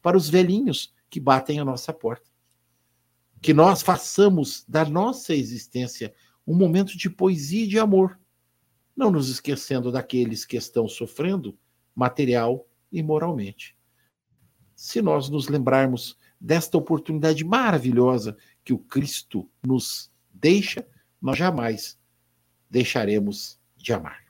para 0.00 0.16
os 0.16 0.30
velhinhos 0.30 0.94
que 1.10 1.20
batem 1.20 1.60
a 1.60 1.64
nossa 1.64 1.92
porta 1.92 2.27
que 3.40 3.54
nós 3.54 3.82
façamos 3.82 4.64
da 4.68 4.84
nossa 4.84 5.34
existência 5.34 6.12
um 6.46 6.54
momento 6.54 6.96
de 6.96 7.10
poesia 7.10 7.64
e 7.64 7.68
de 7.68 7.78
amor, 7.78 8.18
não 8.96 9.10
nos 9.10 9.28
esquecendo 9.28 9.92
daqueles 9.92 10.44
que 10.44 10.56
estão 10.56 10.88
sofrendo 10.88 11.56
material 11.94 12.66
e 12.90 13.02
moralmente. 13.02 13.76
Se 14.74 15.02
nós 15.02 15.28
nos 15.28 15.48
lembrarmos 15.48 16.16
desta 16.40 16.78
oportunidade 16.78 17.44
maravilhosa 17.44 18.36
que 18.64 18.72
o 18.72 18.78
Cristo 18.78 19.48
nos 19.64 20.10
deixa, 20.32 20.86
nós 21.20 21.36
jamais 21.36 21.98
deixaremos 22.70 23.58
de 23.76 23.92
amar. 23.92 24.24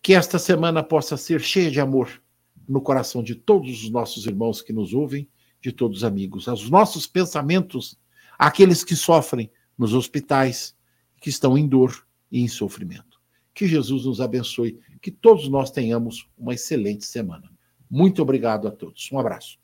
Que 0.00 0.14
esta 0.14 0.38
semana 0.38 0.82
possa 0.82 1.16
ser 1.16 1.40
cheia 1.40 1.70
de 1.70 1.80
amor 1.80 2.22
no 2.68 2.80
coração 2.80 3.22
de 3.22 3.34
todos 3.34 3.84
os 3.84 3.90
nossos 3.90 4.26
irmãos 4.26 4.62
que 4.62 4.72
nos 4.72 4.94
ouvem 4.94 5.28
de 5.64 5.72
todos 5.72 5.98
os 5.98 6.04
amigos, 6.04 6.46
aos 6.46 6.68
nossos 6.68 7.06
pensamentos, 7.06 7.98
àqueles 8.38 8.84
que 8.84 8.94
sofrem 8.94 9.50
nos 9.78 9.94
hospitais, 9.94 10.76
que 11.18 11.30
estão 11.30 11.56
em 11.56 11.66
dor 11.66 12.06
e 12.30 12.42
em 12.42 12.48
sofrimento. 12.48 13.18
Que 13.54 13.66
Jesus 13.66 14.04
nos 14.04 14.20
abençoe, 14.20 14.78
que 15.00 15.10
todos 15.10 15.48
nós 15.48 15.70
tenhamos 15.70 16.28
uma 16.36 16.52
excelente 16.52 17.06
semana. 17.06 17.50
Muito 17.90 18.20
obrigado 18.20 18.68
a 18.68 18.70
todos. 18.70 19.08
Um 19.10 19.18
abraço. 19.18 19.58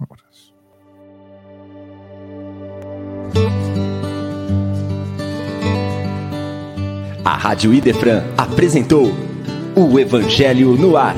Um 0.00 0.02
abraço. 0.02 0.52
A 7.24 7.36
Rádio 7.36 7.72
Idefran 7.72 8.24
apresentou 8.36 9.06
o 9.76 10.00
Evangelho 10.00 10.76
no 10.76 10.96
Ar. 10.96 11.14